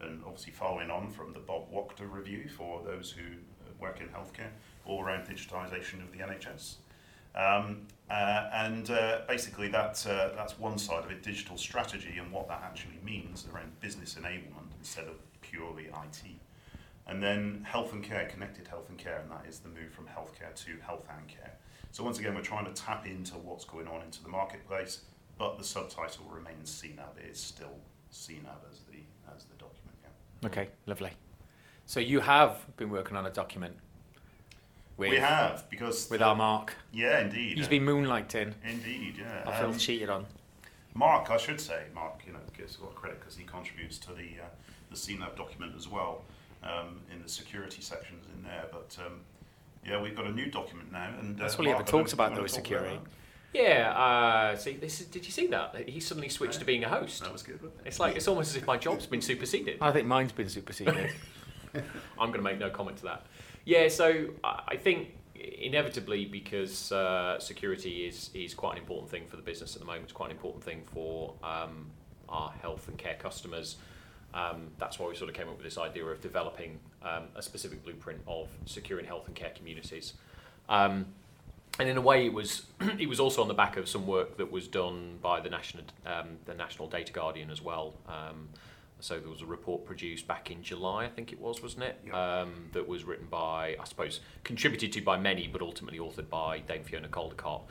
And 0.00 0.22
obviously 0.24 0.52
following 0.52 0.90
on 0.90 1.10
from 1.10 1.32
the 1.32 1.40
Bob 1.40 1.70
Wachter 1.72 2.10
review 2.10 2.48
for 2.48 2.82
those 2.84 3.10
who 3.10 3.22
uh, 3.22 3.70
work 3.80 4.00
in 4.00 4.08
healthcare, 4.08 4.50
all 4.84 5.02
around 5.02 5.26
digitization 5.26 6.02
of 6.02 6.12
the 6.12 6.18
NHS. 6.18 6.76
Um, 7.36 7.86
uh, 8.10 8.48
and 8.52 8.90
uh, 8.90 9.20
basically, 9.28 9.68
that, 9.68 10.04
uh, 10.08 10.30
that's 10.36 10.58
one 10.58 10.78
side 10.78 11.04
of 11.04 11.10
it 11.10 11.22
digital 11.22 11.56
strategy 11.56 12.18
and 12.18 12.30
what 12.32 12.48
that 12.48 12.62
actually 12.64 12.98
means 13.04 13.46
around 13.52 13.78
business 13.80 14.14
enablement 14.14 14.70
instead 14.78 15.06
of 15.06 15.16
purely 15.42 15.86
IT. 15.86 16.22
And 17.08 17.22
then 17.22 17.64
health 17.68 17.92
and 17.92 18.02
care, 18.02 18.26
connected 18.26 18.66
health 18.66 18.88
and 18.88 18.98
care, 18.98 19.20
and 19.20 19.30
that 19.30 19.44
is 19.48 19.58
the 19.58 19.68
move 19.68 19.92
from 19.92 20.06
healthcare 20.06 20.54
to 20.64 20.80
health 20.84 21.06
and 21.16 21.28
care. 21.28 21.52
So, 21.92 22.04
once 22.04 22.18
again, 22.18 22.34
we're 22.34 22.42
trying 22.42 22.66
to 22.66 22.72
tap 22.72 23.06
into 23.06 23.34
what's 23.34 23.64
going 23.64 23.86
on 23.88 24.02
into 24.02 24.22
the 24.22 24.28
marketplace, 24.28 25.02
but 25.38 25.58
the 25.58 25.64
subtitle 25.64 26.26
remains 26.30 26.70
CNAB. 26.70 27.24
It 27.24 27.30
is 27.30 27.40
still 27.40 27.78
CNAB 28.12 28.58
as 28.70 28.80
the, 28.90 28.98
as 29.34 29.44
the 29.44 29.54
document. 29.54 29.96
Yeah. 30.02 30.46
Okay. 30.48 30.68
Lovely. 30.86 31.10
So 31.86 32.00
you 32.00 32.20
have 32.20 32.66
been 32.76 32.90
working 32.90 33.16
on 33.16 33.26
a 33.26 33.30
document 33.30 33.76
with 34.96 35.10
we 35.10 35.16
have, 35.18 35.68
because. 35.70 36.08
with 36.10 36.20
the- 36.20 36.26
our 36.26 36.36
Mark. 36.36 36.74
Yeah, 36.92 37.20
indeed. 37.20 37.56
He's 37.58 37.66
uh, 37.66 37.70
been 37.70 37.84
moonlighting. 37.84 38.54
Indeed, 38.64 39.16
yeah. 39.18 39.42
I 39.46 39.58
feel 39.58 39.68
Um, 39.70 39.78
cheated 39.78 40.08
on. 40.10 40.26
Mark, 40.94 41.30
I 41.30 41.36
should 41.36 41.60
say, 41.60 41.82
Mark, 41.94 42.22
you 42.26 42.32
know, 42.32 42.38
gets 42.56 42.78
a 42.78 42.82
lot 42.82 42.90
of 42.90 42.94
credit 42.96 43.20
because 43.20 43.36
he 43.36 43.44
contributes 43.44 43.98
to 43.98 44.12
the 44.12 44.30
uh, 44.42 44.48
the 44.90 44.96
CNAB 44.96 45.36
document 45.36 45.74
as 45.76 45.88
well 45.88 46.22
um, 46.62 47.00
in 47.12 47.22
the 47.22 47.28
security 47.28 47.82
sections 47.82 48.24
in 48.34 48.42
there. 48.44 48.64
But 48.72 48.96
um, 49.04 49.20
yeah, 49.86 50.00
we've 50.00 50.16
got 50.16 50.26
a 50.26 50.32
new 50.32 50.50
document 50.50 50.90
now, 50.92 51.10
and 51.20 51.38
uh, 51.38 51.42
That's 51.42 51.56
all 51.56 51.64
he 51.64 51.70
ever 51.70 51.78
Mark, 51.80 51.88
talks 51.88 52.12
about, 52.14 52.34
though, 52.34 52.44
is 52.44 52.52
talk 52.52 52.64
security. 52.64 52.94
about 52.94 53.06
Yeah, 53.52 53.92
uh, 53.94 54.56
see, 54.56 54.72
this 54.76 55.00
is, 55.00 55.06
did 55.08 55.26
you 55.26 55.30
see 55.32 55.46
that? 55.48 55.74
He 55.88 56.00
suddenly 56.00 56.28
switched 56.30 56.60
to 56.60 56.64
being 56.64 56.84
a 56.84 56.88
host. 56.88 57.20
That 57.22 57.32
was 57.32 57.42
good. 57.42 57.60
wasn't 57.60 57.80
it? 57.84 57.88
It's 57.88 58.00
like 58.00 58.16
it's 58.16 58.26
almost 58.28 58.50
as 58.50 58.56
if 58.56 58.66
my 58.66 58.78
job's 58.78 59.04
been 59.06 59.20
superseded. 59.20 59.76
I 59.82 59.92
think 59.92 60.06
mine's 60.06 60.32
been 60.32 60.48
superseded. 60.48 61.10
I'm 61.74 62.28
going 62.30 62.32
to 62.34 62.42
make 62.42 62.58
no 62.58 62.70
comment 62.70 62.96
to 62.98 63.02
that. 63.04 63.26
Yeah, 63.66 63.88
so 63.88 64.28
I 64.44 64.76
think 64.76 65.08
inevitably 65.34 66.24
because 66.24 66.92
uh, 66.92 67.38
security 67.40 68.06
is 68.06 68.30
is 68.32 68.54
quite 68.54 68.72
an 68.72 68.78
important 68.78 69.10
thing 69.10 69.26
for 69.26 69.34
the 69.34 69.42
business 69.42 69.74
at 69.74 69.80
the 69.80 69.86
moment. 69.86 70.04
It's 70.04 70.12
quite 70.12 70.30
an 70.30 70.36
important 70.36 70.62
thing 70.62 70.82
for 70.94 71.34
um, 71.42 71.86
our 72.28 72.52
health 72.62 72.86
and 72.86 72.96
care 72.96 73.16
customers. 73.18 73.76
Um, 74.32 74.68
that's 74.78 75.00
why 75.00 75.08
we 75.08 75.16
sort 75.16 75.30
of 75.30 75.36
came 75.36 75.48
up 75.48 75.56
with 75.56 75.64
this 75.64 75.78
idea 75.78 76.04
of 76.04 76.20
developing 76.20 76.78
um, 77.02 77.24
a 77.34 77.42
specific 77.42 77.82
blueprint 77.82 78.20
of 78.28 78.48
securing 78.66 79.04
health 79.04 79.26
and 79.26 79.34
care 79.34 79.52
communities. 79.56 80.12
Um, 80.68 81.06
and 81.80 81.88
in 81.88 81.96
a 81.96 82.00
way, 82.00 82.24
it 82.24 82.32
was 82.32 82.66
it 83.00 83.08
was 83.08 83.18
also 83.18 83.42
on 83.42 83.48
the 83.48 83.54
back 83.54 83.76
of 83.76 83.88
some 83.88 84.06
work 84.06 84.36
that 84.36 84.52
was 84.52 84.68
done 84.68 85.18
by 85.20 85.40
the 85.40 85.50
national 85.50 85.82
um, 86.06 86.38
the 86.44 86.54
National 86.54 86.86
Data 86.86 87.12
Guardian 87.12 87.50
as 87.50 87.60
well. 87.60 87.94
So 89.00 89.20
there 89.20 89.28
was 89.28 89.42
a 89.42 89.46
report 89.46 89.84
produced 89.84 90.26
back 90.26 90.50
in 90.50 90.62
July, 90.62 91.04
I 91.04 91.08
think 91.08 91.32
it 91.32 91.40
was, 91.40 91.62
wasn't 91.62 91.84
it? 91.84 92.00
Yeah. 92.06 92.40
Um, 92.40 92.70
that 92.72 92.88
was 92.88 93.04
written 93.04 93.26
by, 93.26 93.76
I 93.78 93.84
suppose, 93.84 94.20
contributed 94.42 94.92
to 94.92 95.02
by 95.02 95.18
many, 95.18 95.48
but 95.48 95.60
ultimately 95.60 95.98
authored 95.98 96.30
by 96.30 96.60
Dame 96.60 96.82
Fiona 96.82 97.08
Caldicott. 97.08 97.62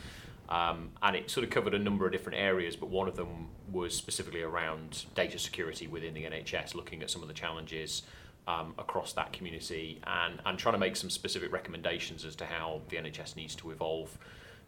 Um, 0.49 0.91
and 1.01 1.15
it 1.15 1.31
sort 1.31 1.43
of 1.43 1.49
covered 1.49 1.73
a 1.73 1.79
number 1.79 2.05
of 2.05 2.11
different 2.11 2.37
areas, 2.37 2.75
but 2.75 2.89
one 2.89 3.07
of 3.07 3.15
them 3.15 3.47
was 3.71 3.95
specifically 3.95 4.43
around 4.43 5.05
data 5.15 5.39
security 5.39 5.87
within 5.87 6.13
the 6.13 6.23
NHS, 6.23 6.75
looking 6.75 7.01
at 7.01 7.09
some 7.09 7.23
of 7.23 7.27
the 7.27 7.33
challenges 7.33 8.03
um, 8.47 8.75
across 8.77 9.13
that 9.13 9.33
community 9.33 9.99
and, 10.05 10.39
and 10.45 10.59
trying 10.59 10.73
to 10.73 10.79
make 10.79 10.95
some 10.95 11.09
specific 11.09 11.51
recommendations 11.51 12.23
as 12.25 12.35
to 12.35 12.45
how 12.45 12.81
the 12.89 12.97
NHS 12.97 13.35
needs 13.35 13.55
to 13.55 13.71
evolve 13.71 14.15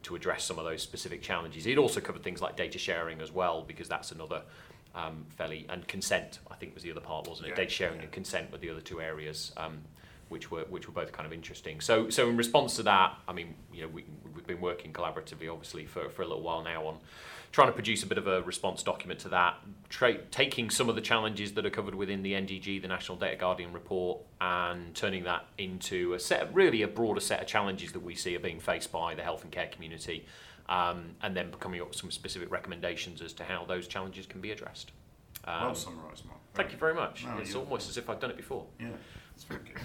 to 0.04 0.16
address 0.16 0.44
some 0.44 0.58
of 0.58 0.66
those 0.66 0.82
specific 0.82 1.22
challenges. 1.22 1.66
It 1.66 1.78
also 1.78 2.00
covered 2.00 2.24
things 2.24 2.42
like 2.42 2.56
data 2.56 2.78
sharing 2.78 3.22
as 3.22 3.32
well, 3.32 3.64
because 3.68 3.88
that's 3.88 4.12
another 4.12 4.42
um, 4.98 5.26
fairly 5.38 5.66
and 5.70 5.88
consent. 5.88 6.40
I 6.50 6.56
think 6.56 6.74
was 6.74 6.84
the 6.84 6.92
other 6.92 7.02
part, 7.02 7.28
wasn't 7.28 7.48
it? 7.48 7.50
Yeah, 7.52 7.56
data 7.56 7.70
sharing 7.70 7.98
yeah. 7.98 8.04
and 8.04 8.12
consent 8.12 8.52
were 8.52 8.58
the 8.58 8.70
other 8.70 8.82
two 8.82 9.02
areas. 9.02 9.54
Um, 9.58 9.80
which 10.30 10.52
were 10.52 10.66
which 10.70 10.90
were 10.90 10.94
both 10.94 11.14
kind 11.14 11.26
of 11.26 11.32
interesting. 11.32 11.80
So 11.80 12.10
so 12.10 12.28
in 12.30 12.36
response 12.36 12.76
to 12.76 12.84
that, 12.84 13.18
I 13.30 13.32
mean, 13.32 13.56
you 13.74 13.84
know, 13.84 13.88
we 13.88 14.04
we've 14.36 14.46
been 14.46 14.60
working 14.60 14.92
collaboratively, 14.92 15.50
obviously, 15.50 15.86
for, 15.86 16.10
for 16.10 16.22
a 16.22 16.28
little 16.28 16.44
while 16.44 16.64
now 16.64 16.86
on 16.86 16.98
trying 17.52 17.68
to 17.68 17.74
produce 17.74 18.04
a 18.04 18.06
bit 18.06 18.18
of 18.18 18.28
a 18.28 18.42
response 18.44 18.84
document 18.84 19.20
to 19.22 19.30
that, 19.30 19.56
tra- 19.90 20.22
taking 20.26 20.70
some 20.70 20.90
of 20.90 20.96
the 20.96 21.02
challenges 21.02 21.54
that 21.54 21.66
are 21.66 21.70
covered 21.70 21.96
within 21.96 22.22
the 22.22 22.34
NDG, 22.34 22.82
the 22.82 22.88
National 22.88 23.18
Data 23.18 23.36
Guardian 23.38 23.74
report, 23.74 24.20
and 24.42 24.94
turning 24.94 25.24
that 25.24 25.46
into 25.58 26.14
a 26.14 26.20
set, 26.20 26.42
of, 26.42 26.56
really 26.56 26.82
a 26.82 26.88
broader 26.88 27.20
set 27.20 27.42
of 27.42 27.48
challenges 27.48 27.94
that 27.94 28.02
we 28.02 28.16
see 28.16 28.36
are 28.36 28.40
being 28.40 28.60
faced 28.60 28.92
by 28.92 29.16
the 29.16 29.24
health 29.24 29.44
and 29.44 29.52
care 29.52 29.68
community, 29.68 30.26
um, 30.70 31.12
and 31.22 31.36
then 31.36 31.52
coming 31.60 31.82
up 31.82 31.90
with 31.90 31.98
some 31.98 32.12
specific 32.12 32.52
recommendations 32.52 33.22
as 33.22 33.34
to 33.34 33.44
how 33.44 33.66
those 33.66 33.88
challenges 33.88 34.26
can 34.26 34.42
be 34.42 34.52
addressed. 34.52 34.92
Um, 35.46 35.62
well 35.64 35.76
summarised, 35.76 36.26
Mark. 36.26 36.40
Thank 36.56 36.72
you 36.72 36.78
very 36.78 36.94
much. 36.94 37.26
No, 37.26 37.38
it's 37.38 37.50
you're- 37.52 37.62
almost 37.64 37.90
as 37.90 37.98
if 37.98 38.10
I've 38.10 38.20
done 38.20 38.32
it 38.32 38.38
before. 38.38 38.66
Yeah, 38.80 38.88
it's 39.36 39.44
very 39.46 39.62
good. 39.64 39.82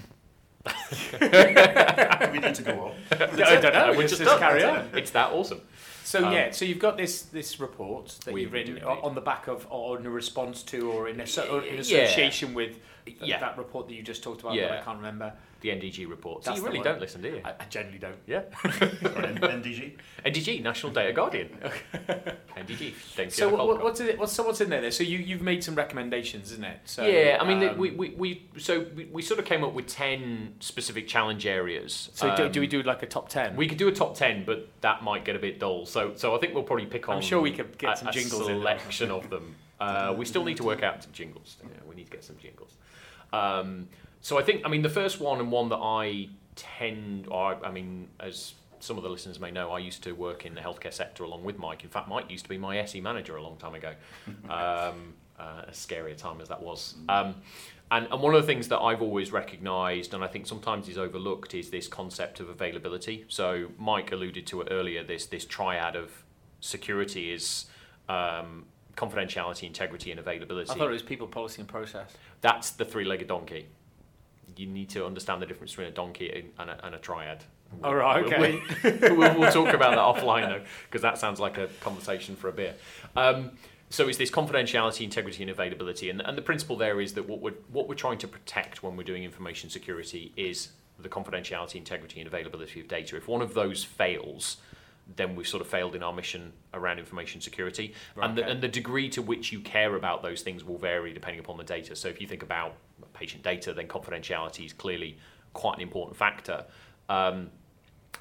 we 2.33 2.39
need 2.39 2.55
to 2.55 2.63
go 2.63 2.73
on. 2.87 2.95
I 3.11 3.17
don't 3.17 3.73
know. 3.73 3.91
We're 3.93 3.99
Let's 3.99 4.13
just 4.13 4.23
just 4.23 4.39
carry 4.39 4.63
on. 4.65 4.89
It's 4.95 5.11
that 5.11 5.33
awesome. 5.33 5.61
So 6.05 6.25
Um, 6.27 6.33
yeah, 6.33 6.51
so 6.53 6.65
you've 6.65 6.79
got 6.79 6.97
this 6.97 7.23
this 7.23 7.59
report 7.61 8.07
that 8.25 8.27
you've 8.27 8.35
we 8.35 8.47
written 8.47 8.75
do 8.77 8.81
indeed. 8.89 9.01
on 9.03 9.15
the 9.15 9.21
back 9.21 9.49
of, 9.49 9.67
or 9.71 9.99
in 9.99 10.07
a 10.07 10.11
response 10.11 10.63
to, 10.65 10.91
or 10.91 11.09
in, 11.09 11.21
asso- 11.21 11.49
or 11.49 11.63
in 11.63 11.75
Yeah. 11.75 11.81
association 11.81 12.55
with 12.55 12.77
th- 13.07 13.19
Yeah. 13.21 13.41
that 13.41 13.57
report 13.59 13.89
that 13.89 13.95
you 13.95 14.03
just 14.03 14.23
talked 14.23 14.41
about. 14.41 14.55
Yeah. 14.55 14.69
That 14.69 14.81
I 14.81 14.83
can't 14.83 14.99
remember. 14.99 15.33
The 15.63 15.69
NDG 15.69 16.09
report. 16.11 16.45
So 16.45 16.55
you 16.57 16.63
really 16.65 16.81
don't 16.81 17.01
listen, 17.01 17.23
do 17.23 17.29
you? 17.29 17.41
I, 17.45 17.51
I 17.51 17.65
generally 17.71 17.99
don't. 17.99 18.17
yeah. 18.27 18.43
Sorry, 18.63 18.91
NDG. 18.91 19.93
NDG, 20.27 20.61
National 20.61 20.93
Data 20.93 21.13
Guardian. 21.13 21.51
NDG. 22.57 22.93
Thanks 23.15 23.37
So 23.37 23.49
for 23.51 23.57
what, 23.57 23.83
what's 23.83 24.01
it? 24.01 24.19
What's, 24.19 24.33
so 24.33 24.43
what's 24.43 24.61
in 24.61 24.71
there? 24.71 24.81
Then? 24.81 24.91
So 24.91 25.05
you 25.05 25.19
you've 25.19 25.41
made 25.41 25.63
some 25.63 25.77
recommendations, 25.77 26.51
isn't 26.51 26.65
it? 26.65 26.81
So, 26.85 27.07
yeah, 27.07 27.39
I 27.41 27.47
mean, 27.47 27.63
um, 27.69 27.79
we, 27.79 27.93
we, 27.93 28.11
we 28.11 28.47
so 28.59 28.87
we, 28.97 29.05
we 29.07 29.23
sort 29.23 29.39
of 29.39 29.47
came 29.47 29.63
up 29.63 29.73
with 29.73 29.87
ten 29.87 30.55
specific 30.61 31.07
challenge 31.07 31.47
areas. 31.47 32.11
So 32.15 32.35
do, 32.35 32.47
Um, 32.47 32.53
do 32.53 32.61
we 32.61 32.67
do 32.67 32.83
like 32.83 33.03
a 33.05 33.07
top 33.07 33.29
ten? 33.29 33.55
We 33.55 33.69
could 33.69 33.79
do 33.79 33.87
a 33.89 33.93
top 33.93 34.17
ten, 34.17 34.45
but 34.45 34.69
that 34.81 35.05
might 35.05 35.25
get 35.25 35.37
a 35.37 35.39
bit 35.39 35.61
dull. 35.61 35.87
So 35.87 36.13
so 36.17 36.35
I 36.35 36.39
think 36.39 36.55
we'll 36.55 36.65
probably 36.65 36.87
pick 36.87 37.09
on. 37.09 37.17
I'm 37.17 37.23
sure 37.23 37.41
we 37.41 37.53
could 37.53 37.79
get 37.79 37.95
a, 37.95 37.97
some 37.99 38.09
a 38.09 38.13
jingles 38.13 38.43
in 38.43 38.47
there. 38.49 38.57
selection 38.57 39.11
of 39.13 39.31
them. 39.31 39.55
Uh, 39.83 40.15
we 40.17 40.25
still 40.25 40.45
need 40.45 40.57
to 40.57 40.63
work 40.63 40.85
out 40.85 41.03
some 41.03 41.11
jingles. 41.13 41.57
Yeah, 41.61 41.71
we 41.89 41.97
need 41.97 42.05
to 42.05 42.11
get 42.13 42.23
some 42.23 42.37
jingles. 42.39 42.77
Um, 43.33 43.89
so 44.23 44.39
I 44.39 44.43
think 44.43 44.63
I 44.65 44.69
mean 44.69 44.83
the 44.83 44.89
first 44.89 45.21
one 45.21 45.39
and 45.41 45.53
one 45.53 45.69
that 45.69 45.81
I 45.81 46.31
tend, 46.57 47.27
or 47.29 47.65
I 47.65 47.71
mean 47.71 48.09
as 48.19 48.55
some 48.81 48.97
of 48.97 49.05
the 49.05 49.11
listeners 49.11 49.39
may 49.39 49.51
know, 49.51 49.71
I 49.71 49.79
used 49.79 50.03
to 50.05 50.13
work 50.13 50.45
in 50.45 50.55
the 50.55 50.61
healthcare 50.61 50.93
sector 50.93 51.23
along 51.23 51.45
with 51.45 51.57
Mike. 51.59 51.85
In 51.85 51.91
fact, 51.91 52.09
Mike 52.09 52.29
used 52.29 52.45
to 52.45 52.49
be 52.49 52.59
my 52.59 52.79
SE 52.79 53.01
manager 53.01 53.37
a 53.37 53.43
long 53.43 53.57
time 53.57 53.75
ago. 53.75 53.95
Um, 54.49 55.15
uh, 55.39 55.63
as 55.69 55.77
scary 55.77 56.13
a 56.13 56.15
time 56.15 56.41
as 56.41 56.49
that 56.49 56.63
was. 56.63 56.95
Um, 57.09 57.35
and, 57.91 58.07
and 58.11 58.23
one 58.23 58.35
of 58.35 58.41
the 58.41 58.47
things 58.47 58.69
that 58.69 58.79
I've 58.79 59.03
always 59.03 59.33
recognised, 59.33 60.15
and 60.15 60.23
I 60.23 60.27
think 60.27 60.47
sometimes 60.47 60.89
is 60.89 60.97
overlooked, 60.97 61.55
is 61.55 61.71
this 61.71 61.89
concept 61.89 62.39
of 62.41 62.49
availability. 62.49 63.25
So 63.29 63.69
Mike 63.79 64.13
alluded 64.13 64.47
to 64.49 64.61
it 64.61 64.69
earlier. 64.71 65.03
This 65.03 65.27
this 65.27 65.45
triad 65.45 65.97
of 65.97 66.11
security 66.61 67.33
is 67.33 67.67
um, 68.09 68.67
confidentiality, 68.97 69.65
integrity, 69.65 70.11
and 70.11 70.21
availability. 70.21 70.71
I 70.71 70.75
thought 70.75 70.89
it 70.89 70.93
was 70.93 71.03
people, 71.03 71.27
policy, 71.27 71.61
and 71.61 71.69
process. 71.69 72.11
That's 72.41 72.71
the 72.71 72.85
three-legged 72.85 73.29
donkey. 73.29 73.67
You 74.57 74.67
need 74.67 74.91
to 74.91 75.07
understand 75.07 75.41
the 75.41 75.47
difference 75.47 75.73
between 75.73 75.89
a 75.89 75.93
donkey 75.93 76.51
and 76.59 76.71
a, 76.71 76.87
and 76.87 76.95
a 76.95 76.99
triad. 76.99 77.45
All 77.83 77.95
right, 77.95 78.25
We'll- 78.25 78.35
okay. 78.35 78.61
We'll, 78.83 79.17
we'll, 79.17 79.39
we'll 79.39 79.53
talk 79.53 79.73
about 79.75 79.93
that 79.93 80.23
offline 80.23 80.49
though, 80.49 80.65
because 80.85 81.03
that 81.03 81.19
sounds 81.19 81.41
like 81.41 81.59
a 81.59 81.69
conversation 81.81 82.37
for 82.37 82.49
a 82.49 82.53
beer. 82.53 82.75
Um, 83.17 83.53
so 83.89 84.09
it's 84.09 84.19
this 84.19 84.31
confidentiality, 84.31 85.03
integrity, 85.03 85.43
and 85.43 85.51
availability, 85.51 86.09
and, 86.09 86.23
and 86.23 86.37
the 86.37 86.43
principle 86.43 86.77
there 86.77 87.01
is 87.01 87.13
that 87.15 87.29
what 87.29 87.41
we're 87.41 87.55
what 87.71 87.89
we're 87.89 87.95
trying 87.95 88.19
to 88.19 88.29
protect 88.29 88.83
when 88.83 88.97
we're 88.97 89.03
doing 89.05 89.23
information 89.23 89.69
security 89.69 90.33
is 90.37 90.71
the 90.99 91.09
confidentiality, 91.09 91.75
integrity, 91.75 92.21
and 92.21 92.27
availability 92.27 92.81
of 92.81 92.89
data. 92.89 93.17
If 93.17 93.29
one 93.29 93.43
of 93.43 93.55
those 93.55 93.85
fails, 93.85 94.59
then 95.17 95.37
we've 95.37 95.49
sort 95.49 95.61
of 95.61 95.67
failed 95.67 95.95
in 95.95 96.03
our 96.03 96.13
mission 96.13 96.53
around 96.73 96.99
information 96.99 97.41
security. 97.41 97.95
Right, 98.15 98.29
and, 98.29 98.39
the, 98.39 98.43
okay. 98.43 98.53
and 98.53 98.61
the 98.63 98.69
degree 98.69 99.09
to 99.11 99.21
which 99.21 99.53
you 99.53 99.61
care 99.61 99.95
about 99.95 100.23
those 100.23 100.43
things 100.43 100.65
will 100.65 100.79
vary 100.79 101.13
depending 101.13 101.41
upon 101.41 101.59
the 101.59 101.65
data. 101.65 101.97
So 101.97 102.09
if 102.09 102.21
you 102.21 102.27
think 102.27 102.43
about 102.43 102.75
patient 103.13 103.43
data, 103.43 103.73
then 103.73 103.89
confidentiality 103.89 104.67
is 104.67 104.73
clearly 104.73 105.19
quite 105.53 105.77
an 105.77 105.83
important 105.83 106.17
factor. 106.17 106.65
Um, 107.09 107.51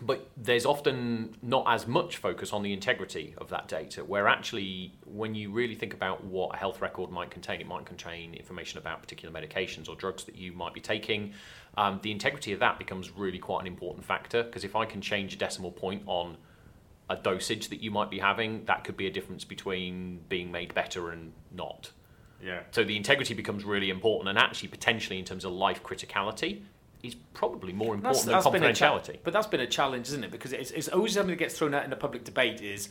but 0.02 0.30
there's 0.36 0.66
often 0.66 1.36
not 1.44 1.66
as 1.68 1.86
much 1.86 2.18
focus 2.18 2.54
on 2.54 2.64
the 2.64 2.74
integrity 2.74 3.36
of 3.38 3.50
that 3.50 3.68
data, 3.68 4.04
where 4.04 4.28
actually, 4.28 4.94
when 5.06 5.36
you 5.36 5.52
really 5.52 5.76
think 5.76 5.94
about 5.94 6.24
what 6.24 6.56
a 6.56 6.58
health 6.58 6.82
record 6.82 7.12
might 7.12 7.30
contain, 7.30 7.62
it 7.62 7.68
might 7.68 7.86
contain 7.86 8.34
information 8.34 8.80
about 8.80 9.02
particular 9.02 9.34
medications 9.34 9.88
or 9.88 9.96
drugs 9.96 10.24
that 10.24 10.36
you 10.36 10.54
might 10.54 10.74
be 10.74 10.80
taking. 10.80 11.34
Um, 11.78 12.00
the 12.02 12.12
integrity 12.12 12.52
of 12.52 12.60
that 12.60 12.80
becomes 12.80 13.12
really 13.12 13.38
quite 13.38 13.62
an 13.62 13.68
important 13.68 14.04
factor 14.04 14.44
because 14.44 14.64
if 14.64 14.76
I 14.76 14.86
can 14.86 15.02
change 15.02 15.36
a 15.36 15.38
decimal 15.38 15.72
point 15.72 16.02
on 16.08 16.38
a 17.10 17.16
dosage 17.16 17.70
that 17.70 17.82
you 17.82 17.92
might 17.92 18.10
be 18.10 18.20
having, 18.20 18.66
that 18.66 18.84
could 18.84 18.98
be 18.98 19.06
a 19.06 19.12
difference 19.12 19.44
between 19.44 20.22
being 20.30 20.52
made 20.52 20.74
better 20.74 21.12
and 21.12 21.34
not. 21.52 21.92
Yeah. 22.44 22.62
So 22.72 22.84
the 22.84 22.98
integrity 22.98 23.34
becomes 23.34 23.64
really 23.64 23.90
important, 23.90 24.30
and 24.30 24.38
actually, 24.38 24.70
potentially, 24.70 25.20
in 25.20 25.26
terms 25.26 25.46
of 25.46 25.52
life 25.52 25.84
criticality, 25.84 26.62
is 27.04 27.16
probably 27.34 27.74
more 27.74 27.96
important 27.96 28.26
That's- 28.26 28.44
than 28.44 28.54
been 28.54 28.64
a 28.64 28.74
cha- 28.74 28.98
confidentiality. 29.00 29.18
but 29.24 29.34
that's 29.34 29.48
been 29.48 29.60
a 29.62 29.68
challenge, 29.68 30.08
isn't 30.08 30.24
it? 30.24 30.32
Because 30.32 30.54
it's, 30.54 30.72
it's 30.72 30.88
always 30.88 31.14
something 31.14 31.32
that 31.32 31.40
gets 31.40 31.58
thrown 31.58 31.74
out 31.74 31.84
in 31.84 31.90
the 31.90 31.96
public 31.96 32.24
debate 32.24 32.62
is 32.62 32.90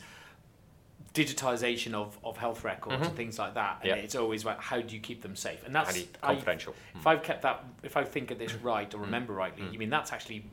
digitization 1.13 1.93
of, 1.93 2.17
of 2.23 2.37
health 2.37 2.63
records 2.63 2.95
Mhm. 3.03 3.07
and 3.07 3.15
things 3.17 3.37
like 3.37 3.53
that. 3.55 3.79
And 3.81 3.89
Yeah. 3.89 3.95
it's 3.95 4.15
always 4.15 4.43
about 4.43 4.61
how 4.61 4.79
do 4.81 4.95
you 4.95 5.01
keep 5.01 5.21
them 5.21 5.35
safe? 5.35 5.61
And 5.65 5.75
that's 5.75 5.97
you- 5.99 6.07
I- 6.23 6.27
confidential. 6.33 6.73
if 6.95 7.05
I've 7.05 7.21
kept 7.21 7.41
that, 7.41 7.63
if 7.83 7.97
I 7.97 8.03
think 8.05 8.31
of 8.31 8.39
this 8.39 8.53
right 8.55 8.89
Mm. 8.89 8.93
or 8.95 8.97
remember 8.99 9.33
rightly, 9.33 9.65
you 9.71 9.77
mean 9.79 9.89
that's 9.89 10.13
actually 10.13 10.45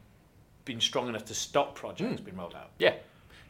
been 0.64 0.80
strong 0.80 1.08
enough 1.08 1.24
to 1.26 1.34
stop 1.34 1.74
projects 1.76 2.20
Mm. 2.20 2.24
being 2.24 2.36
rolled 2.36 2.54
out. 2.56 2.70
Yeah. 2.78 2.94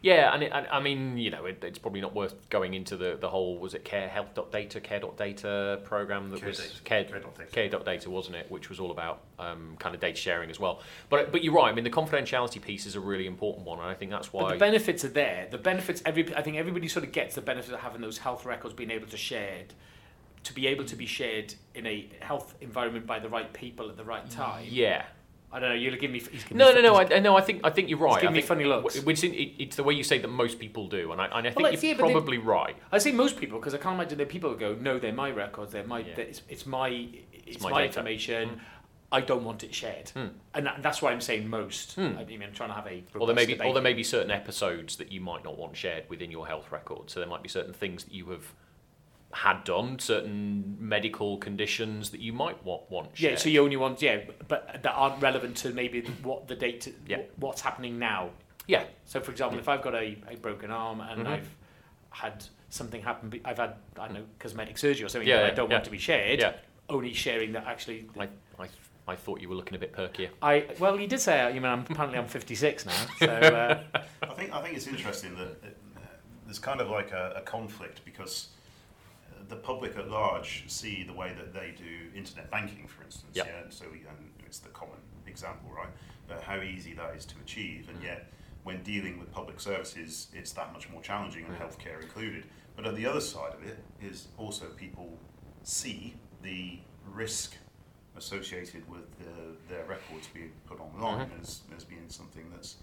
Yeah, 0.01 0.33
and, 0.33 0.45
it, 0.45 0.53
and 0.55 0.67
I 0.69 0.79
mean, 0.81 1.19
you 1.19 1.31
know, 1.31 1.45
it, 1.47 1.63
it's 1.65 1.79
probably 1.79 2.01
not 2.01 2.15
worth 2.15 2.49
going 2.51 2.75
into 2.75 2.97
the, 2.97 3.19
the 3.21 3.29
whole, 3.29 3.59
was 3.59 3.75
it 3.75 3.85
care 3.85 4.09
health 4.09 4.33
dot 4.35 4.53
data, 4.53 4.81
care 4.81 5.01
dot 5.01 5.17
data 5.17 5.81
program 5.85 6.31
that 6.31 6.39
Care 6.41 6.49
was 6.49 6.59
data. 6.59 6.83
care, 6.85 7.05
Care 7.05 7.21
dot 7.21 7.35
data. 7.37 7.51
care 7.51 7.69
dot 7.69 7.85
data, 7.85 8.09
wasn't 8.11 8.37
it? 8.37 8.49
Which 8.51 8.69
was 8.69 8.79
all 8.79 8.91
about 8.93 9.23
um, 9.41 9.77
kind 9.81 9.95
of 9.95 10.01
data 10.01 10.17
sharing 10.17 10.51
as 10.51 10.61
well. 10.61 10.81
But 11.11 11.33
but 11.33 11.43
you're 11.43 11.55
right. 11.55 11.71
I 11.71 11.75
mean, 11.75 11.85
the 11.85 11.91
confidentiality 11.91 12.63
piece 12.63 12.87
is 12.87 12.95
a 12.95 13.01
really 13.01 13.27
important 13.27 13.67
one, 13.67 13.81
and 13.81 13.89
I 13.89 13.95
think 13.95 14.11
that's 14.13 14.29
But 14.29 14.43
why. 14.43 14.53
the 14.53 14.59
benefits 14.59 15.05
are 15.05 15.09
there. 15.09 15.49
The 15.51 15.59
benefits, 15.59 16.01
every 16.07 16.33
I 16.37 16.43
think 16.43 16.57
everybody 16.57 16.87
sort 16.87 17.05
of 17.05 17.11
gets 17.13 17.35
the 17.35 17.43
benefit 17.43 17.75
of 17.75 17.81
having 17.81 18.01
those 18.01 18.19
health 18.19 18.45
records 18.45 18.75
being 18.75 18.93
able 18.93 19.09
to 19.09 19.17
shared, 19.17 19.75
to 20.45 20.53
be 20.55 20.69
able 20.69 20.85
to 20.85 20.95
be 20.95 21.07
shared 21.07 21.55
in 21.75 21.87
a 21.87 22.09
health 22.21 22.55
environment 22.61 23.05
by 23.07 23.19
the 23.19 23.29
right 23.29 23.53
people 23.53 23.89
at 23.89 23.97
the 23.97 24.05
right 24.05 24.31
time. 24.31 24.65
yeah. 24.69 25.07
I 25.51 25.59
don't 25.61 25.71
know. 25.71 25.75
You're 25.75 25.93
giving 25.97 26.13
me. 26.13 26.21
Giving 26.21 26.57
No, 26.57 26.69
me 26.75 26.83
no, 26.83 26.93
no. 26.93 26.97
I, 26.97 27.19
no, 27.21 27.37
I 27.37 27.41
think 27.41 27.61
I 27.65 27.71
think 27.71 27.89
you're 27.89 27.99
right. 27.99 28.23
I 28.25 28.31
me 28.31 28.43
funny 28.43 28.65
looks. 28.65 29.03
Which 29.03 29.25
in, 29.25 29.33
it, 29.33 29.53
it's 29.59 29.77
the 29.77 29.83
way 29.83 29.95
you 29.95 30.03
say 30.05 30.19
that 30.19 30.29
most 30.29 30.59
people 30.59 30.89
do, 30.89 31.13
and 31.13 31.21
I, 31.21 31.27
and 31.27 31.35
I 31.47 31.51
think 31.51 31.61
well, 31.61 31.73
you're 31.73 31.81
yeah, 31.83 31.95
they- 31.95 31.99
probably 31.99 32.39
right. 32.39 32.77
I 32.93 32.99
say 32.99 33.13
most 33.13 33.39
people 33.39 33.59
because 33.59 33.75
I 33.75 33.79
can't 33.79 33.95
imagine 33.95 34.19
that 34.19 34.29
people 34.29 34.55
go, 34.55 34.75
no, 34.75 34.99
they're 34.99 35.13
my 35.13 35.31
records. 35.31 35.73
They're 35.73 35.87
my. 35.87 36.01
Yeah. 36.01 36.15
that 36.17 36.29
It's, 36.29 36.43
it's 36.49 36.67
my. 36.67 37.09
It's, 37.33 37.63
my 37.63 37.71
my, 37.71 37.85
information. 37.87 38.51
Mm. 38.51 38.59
I 39.11 39.23
don't 39.23 39.43
want 39.43 39.65
it 39.65 39.75
shared, 39.75 40.11
Hmm. 40.11 40.27
and 40.53 40.67
that, 40.67 40.83
that's 40.83 41.01
why 41.01 41.13
I'm 41.13 41.23
saying 41.23 41.49
most. 41.49 41.95
Hmm. 41.95 42.19
I 42.19 42.25
mean, 42.27 42.43
I'm 42.43 42.53
trying 42.53 42.69
to 42.69 42.75
have 42.75 42.87
a. 42.87 43.03
Or 43.19 43.27
there 43.27 43.35
may 43.35 43.47
be, 43.47 43.59
or 43.59 43.73
there 43.73 43.83
may 43.83 43.95
be 43.95 44.05
certain 44.05 44.31
episodes 44.31 44.97
that 44.97 45.11
you 45.11 45.23
might 45.23 45.45
not 45.45 45.57
want 45.57 45.75
shared 45.79 46.05
within 46.11 46.31
your 46.31 46.47
health 46.47 46.71
record. 46.71 47.09
So 47.09 47.19
there 47.21 47.29
might 47.29 47.43
be 47.43 47.49
certain 47.49 47.73
things 47.73 48.05
that 48.05 48.13
you 48.13 48.27
have 48.27 48.53
had 49.33 49.63
done, 49.65 49.99
certain 49.99 50.77
medical 50.81 51.37
conditions 51.37 52.11
that 52.11 52.21
you 52.21 52.33
might 52.33 52.63
want 52.65 52.91
want 52.91 53.11
shared. 53.17 53.33
Yeah, 53.33 53.39
so 53.39 53.49
you 53.49 53.63
only 53.63 53.77
want 53.77 54.01
yeah, 54.01 54.21
but 54.49 54.83
that 54.83 54.93
aren't 54.93 55.21
relevant 55.23 55.57
to 55.59 55.71
maybe 55.73 56.01
what 56.23 56.49
the 56.49 56.55
data, 56.57 56.93
Yeah. 57.07 57.19
what's 57.37 57.61
happening 57.61 57.99
now. 57.99 58.31
yeah, 58.67 58.85
So, 59.07 59.21
for 59.21 59.31
example, 59.31 59.59
if 59.59 59.67
I've 59.69 59.81
got 59.83 59.95
a, 59.95 60.17
a 60.29 60.37
broken 60.37 60.71
arm 60.71 61.01
and 61.01 61.23
Mhm. 61.27 61.31
I've 61.31 61.49
had 62.11 62.45
something 62.71 63.01
happen, 63.03 63.29
be- 63.31 63.41
I've 63.45 63.57
had 63.59 63.77
I 63.99 64.07
don't 64.09 64.15
know 64.15 64.25
cosmetic 64.39 64.77
surgery 64.79 65.05
or 65.05 65.09
something 65.09 65.29
Yeah, 65.29 65.43
that 65.43 65.53
I 65.53 65.55
don't 65.55 65.69
yeah. 65.71 65.77
want 65.77 65.85
to 65.85 65.91
be 65.91 65.99
shared. 65.99 66.41
yeah. 66.41 66.53
Only 66.89 67.13
sharing 67.13 67.53
that 67.53 67.67
actually. 67.67 68.09
I, 68.19 68.29
I, 68.59 68.69
I 69.07 69.17
thought 69.17 69.41
you 69.43 69.49
were 69.51 69.55
looking 69.55 69.75
a 69.75 69.79
bit 69.79 69.93
perkier. 69.93 70.31
I 70.43 70.67
well, 70.79 70.99
you 70.99 71.07
did 71.07 71.21
say 71.21 71.41
uh, 71.41 71.49
you 71.49 71.61
mean 71.61 71.71
I'm 71.71 71.81
apparently 71.81 72.19
I'm 72.19 72.27
56 72.27 72.87
now, 72.87 72.93
so 73.19 73.27
uh, 73.95 74.01
I 74.23 74.35
think 74.35 74.53
I 74.55 74.63
think 74.63 74.75
it's 74.77 74.87
interesting 74.87 75.35
that 75.37 75.49
uh, 75.65 76.01
there's 76.47 76.59
kind 76.59 76.81
of 76.81 76.89
like 76.89 77.11
a, 77.13 77.35
a 77.37 77.41
conflict 77.43 78.03
because 78.07 78.49
uh, 78.55 78.58
the 79.49 79.57
public 79.57 79.97
at 79.97 80.11
large 80.11 80.65
see 80.69 81.03
the 81.05 81.13
way 81.13 81.33
that 81.37 81.53
they 81.55 81.75
do 81.77 82.17
internet 82.17 82.51
banking, 82.51 82.87
for 82.87 83.03
instance. 83.05 83.33
Yep. 83.35 83.47
Yeah. 83.47 83.71
So 83.71 83.87
we, 83.91 83.99
um, 84.09 84.31
it's 84.47 84.59
the 84.59 84.69
common 84.71 84.99
example, 85.27 85.71
right? 85.75 85.89
But 86.27 86.43
how 86.43 86.61
easy 86.61 86.95
that 86.95 87.15
is 87.17 87.25
to 87.27 87.35
achieve, 87.41 87.89
and 87.89 87.99
Mm. 88.01 88.05
yet 88.05 88.33
when 88.65 88.83
dealing 88.83 89.19
with 89.19 89.33
public 89.33 89.61
services, 89.61 90.29
it's 90.35 90.53
that 90.53 90.73
much 90.73 90.89
more 90.91 91.01
challenging, 91.01 91.45
and 91.47 91.55
Mm. 91.57 91.61
healthcare 91.61 92.03
included. 92.03 92.45
But 92.77 92.87
on 92.87 92.95
the 92.95 93.07
other 93.07 93.21
side 93.21 93.55
of 93.55 93.63
it 93.67 93.79
is 94.01 94.29
also 94.37 94.67
people 94.71 95.19
see 95.63 96.15
the 96.43 96.79
risk 97.07 97.57
associated 98.17 98.89
with 98.89 99.07
the, 99.19 99.57
their 99.75 99.85
records 99.85 100.27
being 100.29 100.53
put 100.67 100.81
online 100.81 101.31
as, 101.41 101.63
as 101.77 101.85
being 101.85 102.09
something 102.09 102.51
that's 102.51 102.77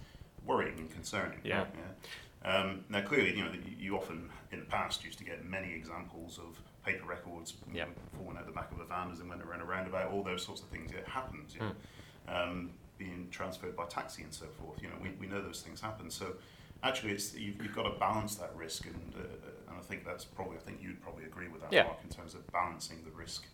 worrying 0.45 0.77
and 0.79 0.89
concerning. 0.91 1.39
Yeah. 1.43 1.65
Yeah. 1.73 1.81
Um, 2.45 2.85
now, 2.89 3.01
clearly, 3.01 3.35
you 3.35 3.43
know, 3.43 3.51
you- 3.77 3.95
often 3.97 4.29
in 4.51 4.59
the 4.59 4.65
past 4.65 5.03
used 5.03 5.17
to 5.17 5.23
get 5.23 5.43
many 5.45 5.73
examples 5.73 6.37
of 6.37 6.59
paper 6.85 7.05
records 7.05 7.55
know, 7.85 7.87
falling 8.17 8.37
out 8.37 8.45
the 8.45 8.51
back 8.51 8.71
of 8.71 8.79
a 8.79 8.85
van 8.85 9.09
as 9.11 9.17
they 9.19 9.25
went 9.27 9.41
around 9.41 9.61
a 9.61 9.65
roundabout, 9.65 10.11
all 10.11 10.23
those 10.23 10.45
sorts 10.45 10.61
of 10.61 10.67
things. 10.69 10.91
It 10.91 11.07
happens. 11.07 11.55
Know, 11.59 11.71
um, 12.27 12.71
being 12.97 13.27
transferred 13.29 13.75
by 13.75 13.85
taxi 13.87 14.23
and 14.23 14.33
so 14.33 14.45
forth. 14.45 14.81
You 14.81 14.87
know, 14.89 14.95
we, 15.01 15.09
we 15.19 15.27
know 15.27 15.41
those 15.41 15.61
things 15.61 15.81
happen. 15.81 16.09
So, 16.09 16.35
actually, 16.83 17.11
it's 17.13 17.33
you've, 17.35 17.61
you've 17.61 17.75
got 17.75 17.83
to 17.83 17.97
balance 17.99 18.35
that 18.35 18.55
risk, 18.55 18.85
and 18.85 19.13
uh, 19.17 19.49
and 19.69 19.77
I 19.77 19.81
think 19.81 20.05
that's 20.05 20.23
probably 20.23 20.57
I 20.57 20.59
think 20.61 20.81
you'd 20.81 21.01
probably 21.01 21.25
agree 21.25 21.47
with 21.49 21.61
that, 21.61 21.73
Yeah. 21.73 21.83
Mark, 21.83 21.97
in 22.03 22.09
terms 22.09 22.35
of 22.35 22.45
balancing 22.51 23.03
the 23.03 23.11
risk 23.11 23.45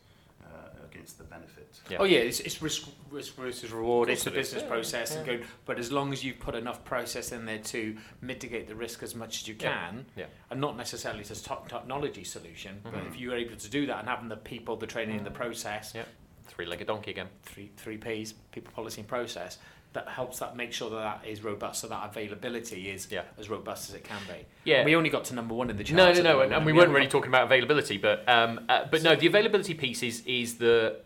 uh, 0.43 0.85
against 0.89 1.17
the 1.17 1.23
benefit. 1.23 1.79
Yeah. 1.89 1.97
oh 1.99 2.03
yeah, 2.05 2.19
it's, 2.19 2.39
it's 2.41 2.61
risk, 2.61 2.87
risk 3.09 3.35
versus 3.35 3.71
reward. 3.71 4.09
It's 4.09 4.23
course 4.23 4.33
the 4.33 4.39
it 4.39 4.41
is. 4.41 4.47
business 4.49 4.63
Yeah, 4.63 4.69
process 4.69 5.15
and 5.15 5.27
yeah. 5.27 5.37
go. 5.37 5.43
But 5.65 5.79
as 5.79 5.91
long 5.91 6.13
as 6.13 6.23
you 6.23 6.33
put 6.33 6.55
enough 6.55 6.83
process 6.83 7.31
in 7.31 7.45
there 7.45 7.59
to 7.59 7.95
mitigate 8.21 8.67
the 8.67 8.75
risk 8.75 9.03
as 9.03 9.15
much 9.15 9.41
as 9.41 9.47
you 9.47 9.55
can, 9.55 10.05
Yeah. 10.15 10.25
and 10.49 10.59
not 10.61 10.77
necessarily 10.77 11.21
as 11.21 11.31
a 11.31 11.43
top 11.43 11.69
technology 11.69 12.23
solution, 12.23 12.79
but 12.83 12.93
Mhm. 12.93 13.07
if 13.07 13.17
you're 13.19 13.35
able 13.35 13.55
to 13.57 13.69
do 13.69 13.85
that 13.87 13.99
and 13.99 14.07
having 14.09 14.29
the 14.29 14.37
people, 14.37 14.75
the 14.75 14.87
training, 14.87 15.17
and 15.17 15.25
the 15.25 15.31
process, 15.31 15.93
Yeah. 15.95 16.03
three-legged 16.47 16.87
donkey 16.87 17.11
again. 17.11 17.29
three 17.43 17.71
three 17.77 17.97
P's, 17.97 18.33
people, 18.51 18.71
policy, 18.73 19.01
and 19.01 19.07
process. 19.07 19.57
That 19.93 20.07
helps 20.07 20.39
that 20.39 20.55
make 20.55 20.71
sure 20.71 20.89
that 20.89 20.95
that 21.21 21.27
is 21.29 21.43
robust, 21.43 21.81
so 21.81 21.87
that 21.87 22.09
availability 22.09 22.89
is 22.89 23.07
Yeah. 23.11 23.23
as 23.37 23.49
robust 23.49 23.89
as 23.89 23.95
it 23.95 24.05
can 24.05 24.21
be. 24.27 24.45
Yeah. 24.63 24.85
We 24.85 24.95
only 24.95 25.09
got 25.09 25.25
to 25.25 25.35
number 25.35 25.53
one 25.53 25.69
in 25.69 25.75
the 25.75 25.83
charts. 25.83 26.17
No, 26.17 26.23
no, 26.23 26.33
no, 26.37 26.41
and, 26.41 26.53
and 26.53 26.65
we 26.65 26.71
we 26.71 26.77
weren't 26.79 26.91
really 26.93 27.07
talking 27.09 27.27
about 27.29 27.43
availability, 27.43 27.97
but 27.97 28.27
um, 28.29 28.65
uh, 28.69 28.85
but 28.89 29.03
no, 29.03 29.15
the 29.15 29.27
availability 29.27 29.73
piece 29.73 30.01
is 30.01 30.23
is 30.25 30.57
the 30.59 31.01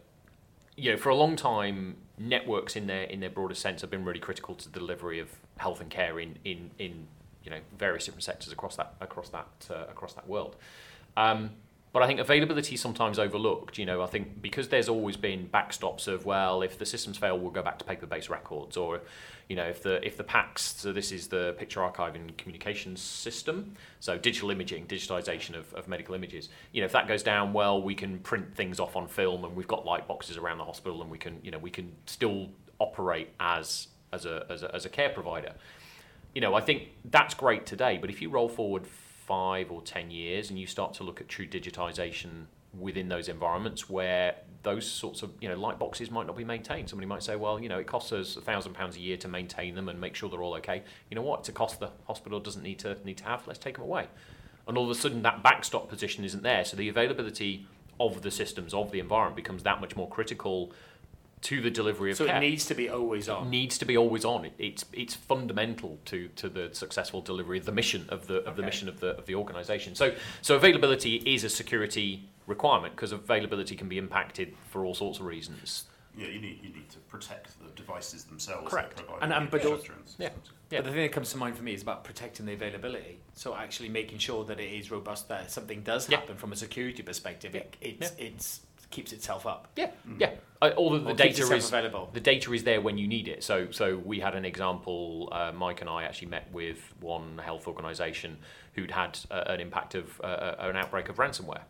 you 0.76 0.91
know 0.91 0.98
for 0.98 1.10
a 1.10 1.15
long 1.15 1.36
time 1.36 1.98
networks 2.17 2.76
in 2.76 2.86
their 2.88 3.04
in 3.04 3.19
their 3.21 3.30
broader 3.30 3.56
sense 3.56 3.82
have 3.82 3.89
been 3.89 4.06
really 4.06 4.19
critical 4.19 4.54
to 4.56 4.69
the 4.71 4.80
delivery 4.80 5.19
of 5.19 5.30
health 5.58 5.82
and 5.82 5.89
care 5.89 6.19
in 6.19 6.38
in 6.45 6.69
in 6.78 7.08
you 7.43 7.50
know 7.50 7.60
various 7.78 8.06
different 8.06 8.24
sectors 8.24 8.52
across 8.54 8.76
that 8.76 8.93
across 9.02 9.30
that 9.30 9.48
uh, 9.71 9.86
across 9.89 10.13
that 10.13 10.28
world. 10.28 10.56
Um, 11.17 11.52
but 11.96 12.04
I 12.04 12.08
think 12.08 12.20
availability 12.20 12.76
is 12.76 12.82
sometimes 12.82 13.18
overlooked. 13.18 13.78
You 13.78 13.86
know, 13.86 14.02
I 14.02 14.08
think 14.08 14.42
because 14.42 14.68
there's 14.68 14.90
always 14.90 15.16
been 15.16 15.48
backstops 15.48 16.10
of 16.10 16.26
well, 16.26 16.62
if 16.62 16.78
the 16.78 16.86
systems 16.86 17.18
fail, 17.18 17.40
we'll 17.40 17.52
go 17.52 17.62
back 17.62 17.80
to 17.80 17.86
paper-based 17.86 18.30
records, 18.30 18.76
or 18.76 19.00
you 19.48 19.56
know, 19.56 19.64
if 19.64 19.82
the 19.82 20.06
if 20.06 20.18
the 20.18 20.24
PACS, 20.26 20.60
so 20.60 20.92
this 20.92 21.14
is 21.14 21.30
the 21.30 21.56
picture 21.58 21.82
archive 21.82 22.16
and 22.16 22.38
communications 22.38 23.00
system, 23.00 23.78
so 24.02 24.18
digital 24.18 24.52
imaging, 24.52 24.88
digitization 24.88 25.58
of, 25.58 25.74
of 25.74 25.88
medical 25.88 26.16
images. 26.16 26.50
You 26.74 26.82
know, 26.82 26.86
if 26.86 26.92
that 26.92 27.08
goes 27.08 27.24
down, 27.24 27.54
well, 27.54 27.82
we 27.82 27.96
can 27.96 28.20
print 28.20 28.54
things 28.54 28.78
off 28.82 28.98
on 28.98 29.08
film, 29.08 29.46
and 29.46 29.56
we've 29.56 29.66
got 29.66 29.86
light 29.86 30.06
boxes 30.06 30.36
around 30.36 30.58
the 30.58 30.66
hospital, 30.66 31.02
and 31.02 31.10
we 31.10 31.18
can 31.18 31.40
you 31.44 31.52
know 31.52 31.60
we 31.60 31.72
can 31.72 31.94
still 32.08 32.50
operate 32.80 33.30
as 33.40 33.88
as 34.12 34.26
a 34.26 34.46
as 34.50 34.64
a, 34.64 34.76
as 34.76 34.86
a 34.86 34.90
care 34.90 35.12
provider. 35.12 35.54
You 36.34 36.42
know, 36.42 36.56
I 36.56 36.60
think 36.60 36.90
that's 37.06 37.34
great 37.34 37.66
today, 37.66 37.98
but 38.02 38.10
if 38.10 38.22
you 38.22 38.30
roll 38.30 38.50
forward 38.50 38.86
five 39.28 39.72
or 39.72 39.82
ten 39.82 40.12
years 40.12 40.50
and 40.50 40.60
you 40.60 40.68
start 40.68 40.94
to 40.96 41.04
look 41.04 41.22
at 41.22 41.28
true 41.28 41.48
digitization 41.48 42.46
within 42.80 43.08
those 43.08 43.30
environments 43.30 43.90
where 43.90 44.36
those 44.64 44.90
sorts 44.90 45.22
of 45.22 45.32
you 45.40 45.48
know 45.48 45.56
light 45.56 45.80
boxes 45.80 46.12
might 46.12 46.28
not 46.28 46.36
be 46.36 46.44
maintained. 46.44 46.90
Somebody 46.90 47.08
might 47.08 47.24
say, 47.24 47.36
well, 47.36 47.60
you 47.60 47.70
know, 47.70 47.80
it 47.80 47.88
costs 47.88 48.12
us 48.12 48.36
a 48.36 48.42
thousand 48.42 48.74
pounds 48.74 48.98
a 48.98 49.00
year 49.00 49.18
to 49.18 49.28
maintain 49.28 49.76
them 49.76 49.88
and 49.90 50.02
make 50.02 50.16
sure 50.16 50.30
they're 50.30 50.42
all 50.42 50.56
okay. 50.56 50.84
You 51.10 51.16
know 51.16 51.22
what? 51.22 51.42
It's 51.42 51.50
a 51.50 51.54
cost 51.54 51.80
the 51.80 51.92
hospital 52.08 52.40
doesn't 52.40 52.64
need 52.64 52.80
to 52.80 52.98
need 53.06 53.18
to 53.18 53.24
have. 53.26 53.48
Let's 53.48 53.60
take 53.60 53.76
them 53.76 53.84
away. 53.84 54.08
And 54.68 54.78
all 54.78 54.86
of 54.86 54.90
a 54.90 55.00
sudden, 55.00 55.22
that 55.22 55.44
backstop 55.44 55.88
position 55.88 56.26
isn't 56.26 56.42
there. 56.44 56.66
So 56.66 56.76
the 56.76 56.90
availability 56.90 57.68
of 58.00 58.24
the 58.24 58.32
systems 58.32 58.74
of 58.74 58.92
the 58.92 59.00
environment 59.00 59.36
becomes 59.36 59.64
that 59.64 59.80
much 59.80 59.96
more 59.96 60.10
critical 60.10 60.72
to 61.46 61.62
the 61.62 61.70
delivery 61.70 62.10
of 62.10 62.18
So 62.18 62.26
care 62.26 62.38
it 62.38 62.40
needs 62.40 62.66
to 62.66 62.74
be 62.74 62.90
always 62.90 63.30
on. 63.30 63.46
It 63.48 63.50
needs 63.50 63.78
to 63.78 63.86
be 63.86 63.96
always 63.96 64.26
on. 64.26 64.46
It, 64.46 64.54
it's 64.58 64.84
it's 64.92 65.14
fundamental 65.14 66.00
to, 66.06 66.28
to 66.30 66.50
the 66.50 66.70
successful 66.74 67.22
delivery 67.22 67.60
of 67.60 67.66
the 67.66 67.72
mission 67.72 68.06
of 68.10 68.26
the 68.26 68.38
of 68.46 68.56
the 68.56 68.64
mission 68.64 68.90
of 68.90 69.00
the 69.00 69.10
of 69.18 69.26
the 69.28 69.36
organisation. 69.36 69.94
So 69.94 70.16
so 70.42 70.56
availability 70.56 71.18
is 71.18 71.44
a 71.44 71.50
security 71.50 72.28
requirement 72.48 72.96
because 72.96 73.12
availability 73.12 73.76
can 73.76 73.88
be 73.88 74.00
impacted 74.00 74.56
for 74.72 74.86
all 74.86 74.96
sorts 74.96 75.20
of 75.20 75.26
reasons. 75.28 75.84
Yeah, 76.18 76.28
you 76.28 76.40
need 76.42 76.60
you 76.64 76.70
need 76.70 76.90
to 76.90 77.00
protect 77.10 77.60
the 77.64 77.70
devices 77.76 78.24
themselves. 78.24 78.70
Correct. 78.72 79.04
And- 79.22 79.32
and 79.32 79.52
but 79.52 79.66
also- 79.66 79.94
Yeah. 80.18 80.30
Yeah. 80.72 80.80
But 80.80 80.86
the 80.86 80.92
thing 80.94 81.02
that 81.04 81.12
comes 81.12 81.30
to 81.32 81.38
mind 81.38 81.56
for 81.58 81.64
me 81.64 81.74
is 81.76 81.84
about 81.84 82.04
protecting 82.04 82.48
the 82.48 82.54
availability. 82.54 83.20
So 83.34 83.54
actually 83.56 83.90
making 83.90 84.18
sure 84.18 84.44
that 84.46 84.60
it 84.60 84.72
is 84.74 84.90
robust, 84.90 85.28
that 85.28 85.52
something 85.52 85.84
does 85.84 86.10
Yeah. 86.10 86.20
happen 86.20 86.38
from 86.38 86.52
a 86.54 86.56
security 86.56 87.04
perspective, 87.04 87.54
it 87.54 87.76
it's, 87.82 88.14
it's 88.18 88.62
keeps 88.89 89.12
itself 89.13 89.45
up. 89.45 89.67
Yeah, 89.76 89.91
yeah. 90.19 90.32
Uh, 90.62 90.69
all 90.78 90.95
of 90.95 91.04
the 91.04 91.12
Or 91.12 91.13
data 91.13 91.43
is 91.54 91.67
available. 91.67 92.10
the 92.13 92.19
data 92.19 92.52
is 92.54 92.63
there 92.63 92.80
when 92.82 92.98
you 92.98 93.08
need 93.08 93.28
it. 93.28 93.43
So, 93.43 93.69
so 93.71 93.98
we 93.98 94.19
had 94.19 94.36
an 94.36 94.45
example. 94.45 95.30
Uh, 95.32 95.52
Mike 95.54 95.82
and 95.82 95.89
I 95.89 96.04
actually 96.04 96.30
met 96.30 96.48
with 96.52 96.93
one 97.02 97.38
health 97.43 97.67
organisation 97.67 98.38
who'd 98.74 98.91
had 98.91 99.19
uh, 99.30 99.43
an 99.48 99.60
impact 99.60 99.95
of 99.95 100.19
uh, 100.24 100.56
an 100.60 100.76
outbreak 100.78 101.10
of 101.10 101.17
ransomware, 101.17 101.62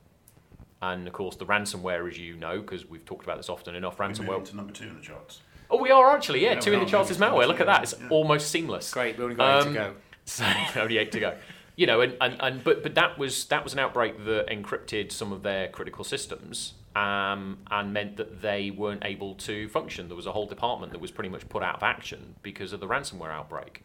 and 0.82 1.08
of 1.08 1.14
course, 1.14 1.36
the 1.36 1.46
ransomware, 1.46 2.08
as 2.10 2.18
you 2.20 2.36
know, 2.36 2.62
because 2.62 2.86
we've 2.88 3.06
talked 3.06 3.24
about 3.26 3.38
this 3.38 3.50
often 3.50 3.76
enough, 3.76 3.98
We're 4.00 4.08
ransomware. 4.08 4.46
to 4.46 4.56
number 4.56 4.74
two 4.74 4.86
in 4.88 4.96
the 4.96 5.02
charts. 5.02 5.42
Oh, 5.70 5.82
we 5.82 5.90
are 5.90 6.16
actually, 6.16 6.44
yeah. 6.44 6.54
Yeah, 6.54 6.60
two 6.60 6.74
in 6.74 6.80
the 6.80 6.86
charts 6.86 7.10
is 7.10 7.18
moving 7.20 7.36
malware. 7.40 7.48
Look 7.48 7.60
at 7.60 7.66
that; 7.66 7.84
it's 7.84 7.96
yeah. 8.00 8.08
almost 8.10 8.52
seamless. 8.52 8.94
Great, 8.94 9.18
we 9.18 9.24
only 9.24 9.36
got 9.36 9.64
eight 9.64 9.68
Um, 9.68 9.74
to 9.74 9.80
go. 9.80 9.94
So 10.26 10.46
only 10.78 10.98
eight 10.98 11.12
to 11.14 11.20
go. 11.20 11.36
You 11.76 11.86
know, 11.88 12.02
and, 12.02 12.16
and, 12.22 12.36
and 12.40 12.64
but 12.64 12.82
but 12.84 12.96
that 12.96 13.18
was 13.20 13.46
that 13.46 13.64
was 13.64 13.74
an 13.74 13.80
outbreak 13.80 14.24
that 14.26 14.48
encrypted 14.48 15.12
some 15.12 15.32
of 15.34 15.44
their 15.44 15.68
critical 15.68 16.04
systems 16.04 16.74
um, 16.96 17.58
and 17.70 17.94
meant 17.94 18.18
that 18.18 18.42
they 18.42 18.72
weren't 18.72 19.04
able 19.04 19.36
to 19.36 19.68
function. 19.70 20.08
There 20.08 20.16
was 20.16 20.26
a 20.26 20.32
whole 20.32 20.48
department 20.48 20.94
that 20.94 21.02
was 21.02 21.12
pretty 21.12 21.30
much 21.30 21.48
put 21.50 21.62
out 21.62 21.76
of 21.76 21.84
action 21.84 22.36
because 22.42 22.72
of 22.74 22.80
the 22.80 22.88
ransomware 22.88 23.32
outbreak. 23.32 23.84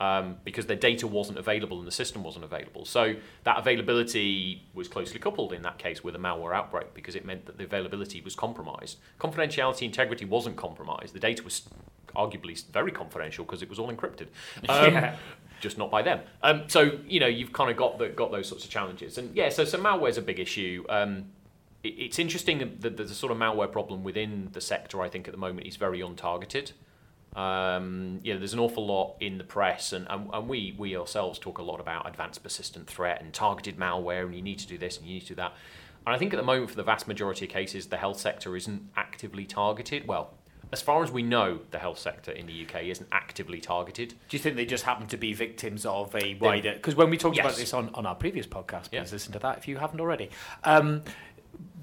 Um, 0.00 0.36
because 0.44 0.64
their 0.64 0.78
data 0.78 1.06
wasn't 1.06 1.36
available 1.36 1.78
and 1.78 1.86
the 1.86 1.92
system 1.92 2.24
wasn't 2.24 2.46
available. 2.46 2.86
So 2.86 3.16
that 3.44 3.58
availability 3.58 4.66
was 4.72 4.88
closely 4.88 5.20
coupled 5.20 5.52
in 5.52 5.60
that 5.60 5.76
case 5.76 6.02
with 6.02 6.16
a 6.16 6.18
malware 6.18 6.54
outbreak 6.56 6.94
because 6.94 7.14
it 7.14 7.26
meant 7.26 7.44
that 7.44 7.58
the 7.58 7.64
availability 7.64 8.22
was 8.22 8.34
compromised. 8.34 8.96
Confidentiality 9.18 9.82
integrity 9.82 10.24
wasn't 10.24 10.56
compromised. 10.56 11.12
The 11.12 11.20
data 11.20 11.42
was 11.42 11.68
arguably 12.16 12.64
very 12.72 12.90
confidential 12.92 13.44
because 13.44 13.60
it 13.60 13.68
was 13.68 13.78
all 13.78 13.92
encrypted. 13.92 14.28
Um, 14.70 14.94
Yeah. 14.94 15.16
Just 15.60 15.76
not 15.76 15.90
by 15.90 16.00
them. 16.00 16.20
Um, 16.42 16.62
so 16.68 16.92
you 17.06 17.20
know 17.20 17.26
you've 17.26 17.52
kind 17.52 17.70
of 17.70 17.76
got 17.76 17.98
the, 17.98 18.08
got 18.08 18.32
those 18.32 18.48
sorts 18.48 18.64
of 18.64 18.70
challenges, 18.70 19.18
and 19.18 19.36
yeah. 19.36 19.50
So 19.50 19.66
so 19.66 19.76
malware's 19.76 20.16
a 20.16 20.22
big 20.22 20.40
issue. 20.40 20.86
Um, 20.88 21.26
it's 21.82 22.18
interesting 22.18 22.76
that 22.80 22.96
the, 22.96 23.08
sort 23.08 23.32
of 23.32 23.38
malware 23.38 23.70
problem 23.70 24.04
within 24.04 24.48
the 24.52 24.60
sector. 24.60 25.00
I 25.00 25.08
think 25.08 25.26
at 25.28 25.32
the 25.32 25.38
moment 25.38 25.66
is 25.66 25.76
very 25.76 26.00
untargeted. 26.00 26.72
Um, 27.34 28.20
you 28.24 28.32
know, 28.32 28.38
there's 28.38 28.52
an 28.54 28.58
awful 28.58 28.86
lot 28.86 29.16
in 29.20 29.38
the 29.38 29.44
press, 29.44 29.92
and, 29.92 30.06
and, 30.10 30.28
and 30.32 30.48
we 30.48 30.74
we 30.76 30.96
ourselves 30.96 31.38
talk 31.38 31.58
a 31.58 31.62
lot 31.62 31.80
about 31.80 32.08
advanced 32.08 32.42
persistent 32.42 32.88
threat 32.88 33.22
and 33.22 33.32
targeted 33.32 33.76
malware, 33.78 34.24
and 34.24 34.34
you 34.34 34.42
need 34.42 34.58
to 34.58 34.66
do 34.66 34.76
this 34.76 34.98
and 34.98 35.06
you 35.06 35.14
need 35.14 35.20
to 35.22 35.28
do 35.28 35.34
that. 35.36 35.54
And 36.06 36.14
I 36.14 36.18
think 36.18 36.32
at 36.32 36.38
the 36.38 36.42
moment, 36.42 36.70
for 36.70 36.76
the 36.76 36.82
vast 36.82 37.06
majority 37.06 37.44
of 37.44 37.50
cases, 37.50 37.86
the 37.86 37.98
health 37.98 38.18
sector 38.18 38.56
isn't 38.56 38.82
actively 38.96 39.44
targeted. 39.44 40.08
Well, 40.08 40.34
as 40.72 40.80
far 40.80 41.02
as 41.02 41.10
we 41.10 41.22
know, 41.22 41.60
the 41.72 41.78
health 41.78 41.98
sector 41.98 42.30
in 42.30 42.46
the 42.46 42.64
UK 42.64 42.84
isn't 42.84 43.08
actively 43.10 43.60
targeted. 43.60 44.10
Do 44.28 44.36
you 44.36 44.38
think 44.38 44.56
they 44.56 44.64
just 44.64 44.84
happen 44.84 45.08
to 45.08 45.16
be 45.16 45.32
victims 45.32 45.84
of 45.84 46.14
a 46.14 46.34
wider? 46.34 46.74
Because 46.74 46.94
when 46.94 47.10
we 47.10 47.16
talked 47.16 47.38
about 47.38 47.56
this 47.56 47.74
on, 47.74 47.90
on 47.94 48.06
our 48.06 48.14
previous 48.14 48.46
podcast, 48.46 48.90
please 48.90 48.92
Yeah. 48.92 49.06
listen 49.10 49.32
to 49.32 49.38
that 49.40 49.58
if 49.58 49.66
you 49.66 49.78
haven't 49.78 50.00
already. 50.00 50.30
Um, 50.62 51.02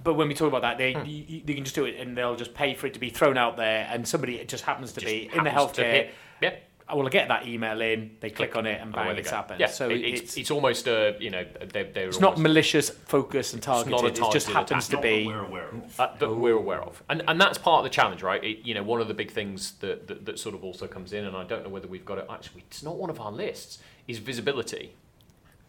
but 0.08 0.14
when 0.14 0.30
we 0.30 0.34
talk 0.34 0.48
about 0.48 0.62
that, 0.62 0.78
they 0.78 0.94
Hmm. 0.94 1.06
you, 1.06 1.24
you- 1.28 1.42
they 1.44 1.54
can 1.54 1.66
just 1.66 1.76
do 1.76 1.84
it 1.84 2.00
and 2.00 2.16
they'll 2.18 2.38
just 2.38 2.54
pay 2.54 2.74
for 2.76 2.88
it 2.88 2.94
to 2.94 3.00
be 3.00 3.10
thrown 3.10 3.38
out 3.38 3.58
there, 3.58 3.86
and 3.92 4.08
somebody 4.08 4.38
it 4.38 4.48
just 4.48 4.64
happens 4.64 4.94
to 4.94 5.02
Just 5.02 5.12
be 5.14 5.30
in 5.38 5.44
the 5.44 5.50
happens 5.50 5.74
to 5.74 5.84
healthcare. 5.84 5.92
hit- 5.92 6.14
Yeah. 6.42 6.54
I 6.90 6.96
will 6.96 7.10
get 7.10 7.28
that 7.28 7.46
email 7.46 7.82
in. 7.82 8.16
They 8.22 8.30
click 8.30 8.56
on 8.56 8.66
it 8.66 8.80
and 8.80 8.94
away 8.96 9.04
bang, 9.08 9.16
they 9.16 9.20
it's 9.20 9.30
happened. 9.30 9.60
Yeah, 9.60 9.68
so 9.68 9.90
it- 9.90 10.00
it's, 10.00 10.22
it's, 10.22 10.38
it's 10.38 10.52
almost 10.52 10.88
a 10.88 11.18
you 11.20 11.30
know 11.30 11.44
they're, 11.74 11.84
they're 11.96 12.08
it's 12.08 12.22
not 12.22 12.38
malicious, 12.38 12.90
focused, 12.90 13.54
and 13.54 13.68
not 13.68 13.86
a 13.86 13.90
targeted. 13.92 14.24
It 14.24 14.32
just 14.32 14.48
happens 14.50 14.88
to 14.88 14.98
be. 15.02 15.26
that 15.26 15.28
we're 15.28 15.44
aware 15.46 15.68
of. 15.68 16.00
uh, 16.00 16.08
that 16.18 16.30
we're 16.34 16.54
aware 16.66 16.82
of, 16.82 17.04
and 17.10 17.24
and 17.28 17.42
that's 17.42 17.58
part 17.58 17.80
of 17.80 17.84
the 17.84 17.90
challenge, 17.90 18.24
right? 18.24 18.42
It, 18.42 18.66
you 18.66 18.74
know, 18.74 18.84
one 18.84 19.02
of 19.02 19.10
the 19.10 19.14
big 19.14 19.32
things 19.32 19.74
that, 19.80 20.08
that 20.08 20.26
that 20.28 20.40
sort 20.40 20.56
of 20.56 20.64
also 20.64 20.88
comes 20.88 21.12
in, 21.12 21.26
and 21.26 21.36
I 21.36 21.44
don't 21.44 21.64
know 21.66 21.70
whether 21.70 21.90
we've 21.90 22.06
got 22.06 22.20
it. 22.20 22.26
Actually, 22.30 22.64
it's 22.70 22.82
not 22.82 22.96
one 22.96 23.10
of 23.10 23.20
our 23.20 23.34
lists. 23.34 23.80
Is 24.08 24.20
visibility. 24.20 24.94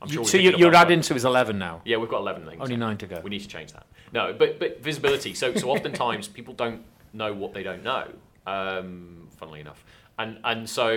I'm 0.00 0.08
You- 0.08 0.24
so 0.24 0.36
you're, 0.38 0.56
you're 0.56 0.74
adding 0.74 1.00
to 1.02 1.14
his 1.14 1.24
eleven 1.24 1.58
now. 1.58 1.82
Yeah, 1.84 1.96
we've 1.96 2.08
got 2.08 2.18
eleven 2.20 2.44
things. 2.46 2.60
Only 2.60 2.76
nine 2.76 2.98
to 2.98 3.06
go. 3.06 3.20
We 3.22 3.30
need 3.30 3.40
to 3.40 3.48
change 3.48 3.72
that. 3.72 3.86
No, 4.12 4.32
but 4.32 4.58
but 4.58 4.82
visibility. 4.82 5.34
So 5.34 5.54
so 5.54 5.70
oftentimes 5.70 6.28
people 6.38 6.54
don't 6.54 6.82
know 7.12 7.32
what 7.32 7.52
they 7.54 7.62
don't 7.62 7.82
know. 7.82 8.08
Um, 8.46 9.28
funnily 9.36 9.60
enough, 9.60 9.84
and 10.18 10.38
and 10.44 10.68
so 10.68 10.92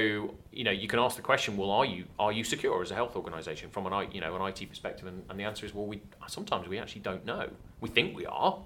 you 0.51 0.63
know 0.63 0.71
you 0.71 0.87
can 0.87 0.99
ask 0.99 1.15
the 1.15 1.21
question, 1.21 1.57
well, 1.57 1.71
are 1.71 1.85
you 1.85 2.05
are 2.19 2.31
you 2.31 2.43
secure 2.43 2.81
as 2.81 2.91
a 2.91 2.95
health 2.95 3.15
organisation 3.15 3.69
from 3.69 3.87
an 3.87 4.11
you 4.11 4.21
know 4.21 4.35
an 4.35 4.41
IT 4.47 4.69
perspective? 4.69 5.07
And, 5.07 5.23
and 5.29 5.39
the 5.39 5.43
answer 5.43 5.65
is, 5.65 5.73
well, 5.73 5.85
we 5.85 6.01
sometimes 6.27 6.67
we 6.67 6.77
actually 6.79 7.01
don't 7.01 7.25
know. 7.25 7.49
We 7.81 7.89
think 7.89 8.15
we 8.15 8.25
are, 8.27 8.59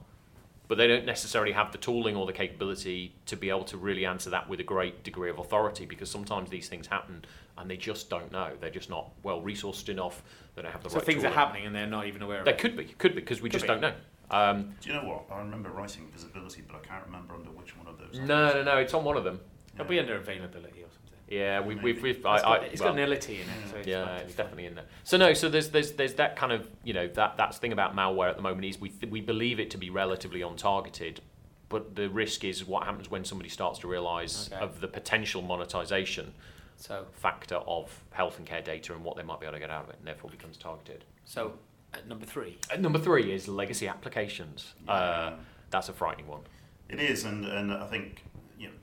but 0.68 0.78
they 0.78 0.88
don't 0.88 1.06
necessarily 1.06 1.54
have 1.54 1.72
the 1.72 1.78
tooling 1.78 2.16
or 2.16 2.26
the 2.26 2.34
capability 2.34 3.14
to 3.26 3.36
be 3.36 3.50
able 3.50 3.64
to 3.66 3.78
really 3.78 4.06
answer 4.06 4.30
that 4.32 4.48
with 4.50 4.60
a 4.60 4.64
great 4.64 5.04
degree 5.04 5.30
of 5.30 5.40
authority 5.40 5.86
because 5.86 6.12
sometimes 6.12 6.50
these 6.50 6.68
things 6.68 6.88
happen 6.88 7.24
and 7.58 7.70
they 7.70 7.78
just 7.78 8.10
don't 8.10 8.32
know. 8.32 8.52
They're 8.60 8.70
just 8.70 8.90
not 8.90 9.12
well 9.24 9.42
resourced 9.42 9.90
enough. 9.90 10.24
They 10.56 10.62
don't 10.62 10.72
have 10.72 10.84
the 10.84 10.90
So 10.90 10.96
right 10.96 11.02
So 11.02 11.06
things 11.06 11.20
are 11.20 11.28
tooling. 11.28 11.34
happening 11.38 11.66
and 11.68 11.76
they're 11.76 11.88
not 11.88 12.08
even 12.08 12.22
aware 12.22 12.40
of 12.40 12.46
They 12.46 12.52
it. 12.52 12.58
could 12.58 12.76
be, 12.76 12.86
could 12.86 13.16
be, 13.16 13.22
because 13.22 13.42
we 13.42 13.50
Could 13.50 13.54
just 13.62 13.64
be. 13.64 13.68
don't 13.70 13.82
know. 13.82 13.94
Um, 14.32 14.76
Do 14.82 14.90
you 14.90 14.96
know 14.96 15.04
what? 15.04 15.26
I 15.32 15.40
remember 15.40 15.70
writing 15.70 16.08
visibility, 16.12 16.64
but 16.68 16.76
I 16.76 16.80
can't 16.80 17.06
remember 17.06 17.36
under 17.36 17.52
which 17.52 17.78
one 17.78 17.88
of 17.88 17.98
those. 18.00 18.20
no, 18.20 18.54
no, 18.54 18.64
no. 18.64 18.78
It's 18.78 18.94
on 18.94 19.04
one 19.04 19.18
of 19.18 19.24
them. 19.24 19.40
It'll 19.76 19.86
be 19.86 20.00
under 20.00 20.16
availability 20.16 20.80
or 20.80 20.88
something. 20.90 21.02
Yeah, 21.28 21.60
we've, 21.60 21.82
we've, 21.82 22.02
we've 22.02 22.18
It's 22.18 22.26
I, 22.26 22.42
got, 22.42 22.64
it's 22.64 22.82
well, 22.82 22.94
got 22.94 23.00
an 23.00 23.10
ility 23.10 23.36
in 23.36 23.42
it. 23.42 23.48
So 23.72 23.78
it's 23.78 23.88
yeah, 23.88 24.18
it's 24.18 24.36
definitely 24.36 24.66
in 24.68 24.76
there. 24.76 24.86
So 25.04 25.18
no, 25.18 25.34
so 25.34 25.50
there's 25.50 25.70
there's 25.70 25.92
there's 25.94 26.14
that 26.16 26.36
kind 26.36 26.52
of 26.52 26.68
you 26.84 26.94
know 26.94 27.08
that 27.10 27.36
that's 27.38 27.58
thing 27.58 27.72
about 27.74 27.96
malware 27.96 28.30
at 28.30 28.36
the 28.36 28.42
moment 28.44 28.66
is 28.66 28.80
we 28.80 28.90
th- 28.90 29.12
we 29.12 29.22
believe 29.22 29.60
it 29.60 29.70
to 29.72 29.78
be 29.78 29.90
relatively 29.90 30.42
untargeted, 30.42 31.18
but 31.68 31.96
the 31.96 32.10
risk 32.10 32.44
is 32.44 32.66
what 32.66 32.84
happens 32.84 33.10
when 33.10 33.26
somebody 33.26 33.50
starts 33.50 33.80
to 33.80 33.88
realise 33.88 34.50
Okay. 34.54 34.62
of 34.64 34.82
the 34.82 34.88
potential 34.88 35.42
monetisation 35.42 36.28
So 36.78 37.06
factor 37.14 37.56
of 37.56 38.04
health 38.12 38.38
and 38.38 38.46
care 38.46 38.62
data 38.62 38.94
and 38.94 39.04
what 39.04 39.16
they 39.16 39.24
might 39.24 39.40
be 39.40 39.46
able 39.46 39.54
to 39.54 39.60
get 39.60 39.70
out 39.70 39.86
of 39.86 39.90
it, 39.90 39.96
and 39.98 40.08
therefore 40.08 40.30
becomes 40.30 40.58
targeted. 40.58 41.06
so 41.24 41.54
at 41.94 42.08
number 42.08 42.26
three. 42.26 42.58
And 42.72 42.82
number 42.82 43.00
three 43.00 43.32
is 43.32 43.48
legacy 43.48 43.88
applications. 43.88 44.74
Uh, 44.88 45.34
that's 45.70 45.90
a 45.90 45.94
frightening 45.94 46.28
one. 46.28 46.42
It 46.90 47.00
is, 47.00 47.24
and, 47.24 47.46
and 47.46 47.72
I 47.72 47.88
think 47.88 48.24
you 48.60 48.68
know, 48.68 48.74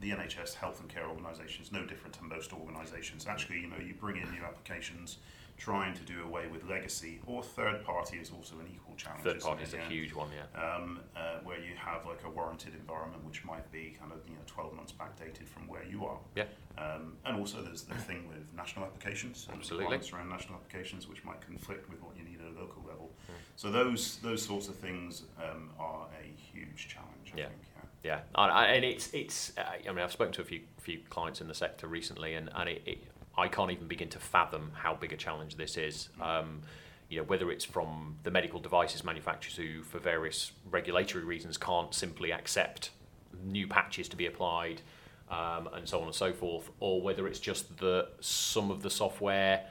the 0.00 0.10
NHS 0.10 0.54
health 0.54 0.80
and 0.80 0.88
care 0.88 1.06
organisation 1.06 1.62
is 1.62 1.72
no 1.72 1.84
different 1.84 2.14
to 2.16 2.24
most 2.24 2.52
organisations. 2.52 3.26
Actually, 3.26 3.60
you 3.60 3.68
know, 3.68 3.78
you 3.78 3.94
bring 3.94 4.16
in 4.16 4.30
new 4.32 4.42
applications, 4.42 5.18
trying 5.56 5.94
to 5.94 6.02
do 6.02 6.22
away 6.22 6.46
with 6.48 6.64
legacy, 6.64 7.20
or 7.26 7.42
third 7.42 7.82
party 7.84 8.18
is 8.18 8.30
also 8.30 8.56
an 8.60 8.68
equal 8.74 8.94
challenge. 8.96 9.24
Third 9.24 9.40
party 9.40 9.62
is 9.62 9.74
a 9.74 9.78
Yeah. 9.78 9.88
huge 9.88 10.12
one, 10.12 10.28
yeah. 10.32 10.74
um, 10.74 11.00
uh, 11.16 11.38
where 11.44 11.58
you 11.58 11.74
have 11.76 12.04
like 12.06 12.22
a 12.24 12.30
warranted 12.30 12.74
environment 12.74 13.24
which 13.24 13.44
might 13.44 13.70
be 13.72 13.96
kind 13.98 14.12
of 14.12 14.18
you 14.28 14.34
know 14.34 14.42
12 14.46 14.74
months 14.74 14.92
backdated 14.92 15.48
from 15.48 15.66
where 15.66 15.84
you 15.84 16.04
are. 16.04 16.18
Yeah. 16.34 16.44
Um, 16.78 17.16
and 17.24 17.38
also 17.38 17.62
there's 17.62 17.82
the 17.82 17.94
thing 17.94 18.28
with 18.28 18.52
national 18.54 18.84
applications 18.84 19.46
and 19.48 19.58
Absolutely. 19.58 19.84
requirements 19.84 20.12
around 20.12 20.28
national 20.28 20.54
applications 20.56 21.08
which 21.08 21.24
might 21.24 21.40
conflict 21.40 21.88
with 21.88 22.02
what 22.02 22.16
you 22.16 22.24
need 22.24 22.38
at 22.40 22.54
a 22.54 22.60
local 22.60 22.82
level. 22.86 23.14
Mm. 23.30 23.34
So 23.56 23.70
those 23.70 24.18
those 24.18 24.42
sorts 24.44 24.68
of 24.68 24.76
things 24.76 25.22
um, 25.42 25.70
are 25.78 26.06
a 26.22 26.26
huge 26.26 26.88
challenge. 26.88 27.32
I 27.34 27.38
Yeah. 27.38 27.48
think. 27.48 27.60
Yeah. 27.62 27.72
Yeah, 28.04 28.20
and, 28.34 28.84
it's 28.84 29.12
it's. 29.12 29.52
Uh, 29.58 29.62
I 29.88 29.92
mean, 29.92 29.98
I've 29.98 30.12
spoken 30.12 30.32
to 30.34 30.42
a 30.42 30.44
few 30.44 30.60
few 30.78 31.00
clients 31.10 31.40
in 31.40 31.48
the 31.48 31.54
sector 31.54 31.88
recently, 31.88 32.34
and 32.34 32.48
and 32.54 32.68
it, 32.68 32.82
it, 32.86 32.98
I 33.38 33.48
can't 33.48 33.70
even 33.70 33.86
begin 33.86 34.08
to 34.10 34.18
fathom 34.18 34.72
how 34.74 34.94
big 34.94 35.12
a 35.12 35.16
challenge 35.16 35.56
this 35.56 35.76
is. 35.76 36.08
Um, 36.20 36.62
you 37.08 37.18
know, 37.18 37.24
whether 37.24 37.50
it's 37.50 37.64
from 37.64 38.16
the 38.24 38.30
medical 38.30 38.58
devices 38.58 39.04
manufacturers 39.04 39.56
who, 39.56 39.82
for 39.82 39.98
various 39.98 40.52
regulatory 40.70 41.24
reasons, 41.24 41.56
can't 41.56 41.94
simply 41.94 42.32
accept 42.32 42.90
new 43.44 43.66
patches 43.66 44.08
to 44.08 44.16
be 44.16 44.26
applied, 44.26 44.80
um, 45.30 45.68
and 45.74 45.88
so 45.88 46.00
on 46.00 46.06
and 46.06 46.14
so 46.14 46.32
forth, 46.32 46.70
or 46.80 47.00
whether 47.00 47.28
it's 47.28 47.38
just 47.38 47.76
that 47.78 48.08
some 48.20 48.70
of 48.70 48.82
the 48.82 48.90
software 48.90 49.64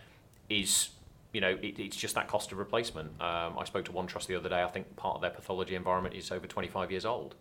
is 0.49 0.89
you 1.35 1.41
know, 1.41 1.57
it, 1.61 1.77
it's 1.79 1.97
just 1.97 2.15
that 2.15 2.29
cost 2.29 2.53
of 2.53 2.59
replacement. 2.59 3.09
Um, 3.21 3.59
I 3.59 3.65
spoke 3.65 3.83
to 3.85 3.91
one 3.91 4.07
trust 4.07 4.29
the 4.29 4.35
other 4.35 4.47
day. 4.47 4.63
I 4.63 4.67
think 4.67 4.95
part 4.95 5.15
of 5.15 5.21
their 5.21 5.31
pathology 5.31 5.75
environment 5.75 6.15
is 6.15 6.31
over 6.31 6.47
25 6.47 6.91
years 6.91 7.05
old. 7.05 7.35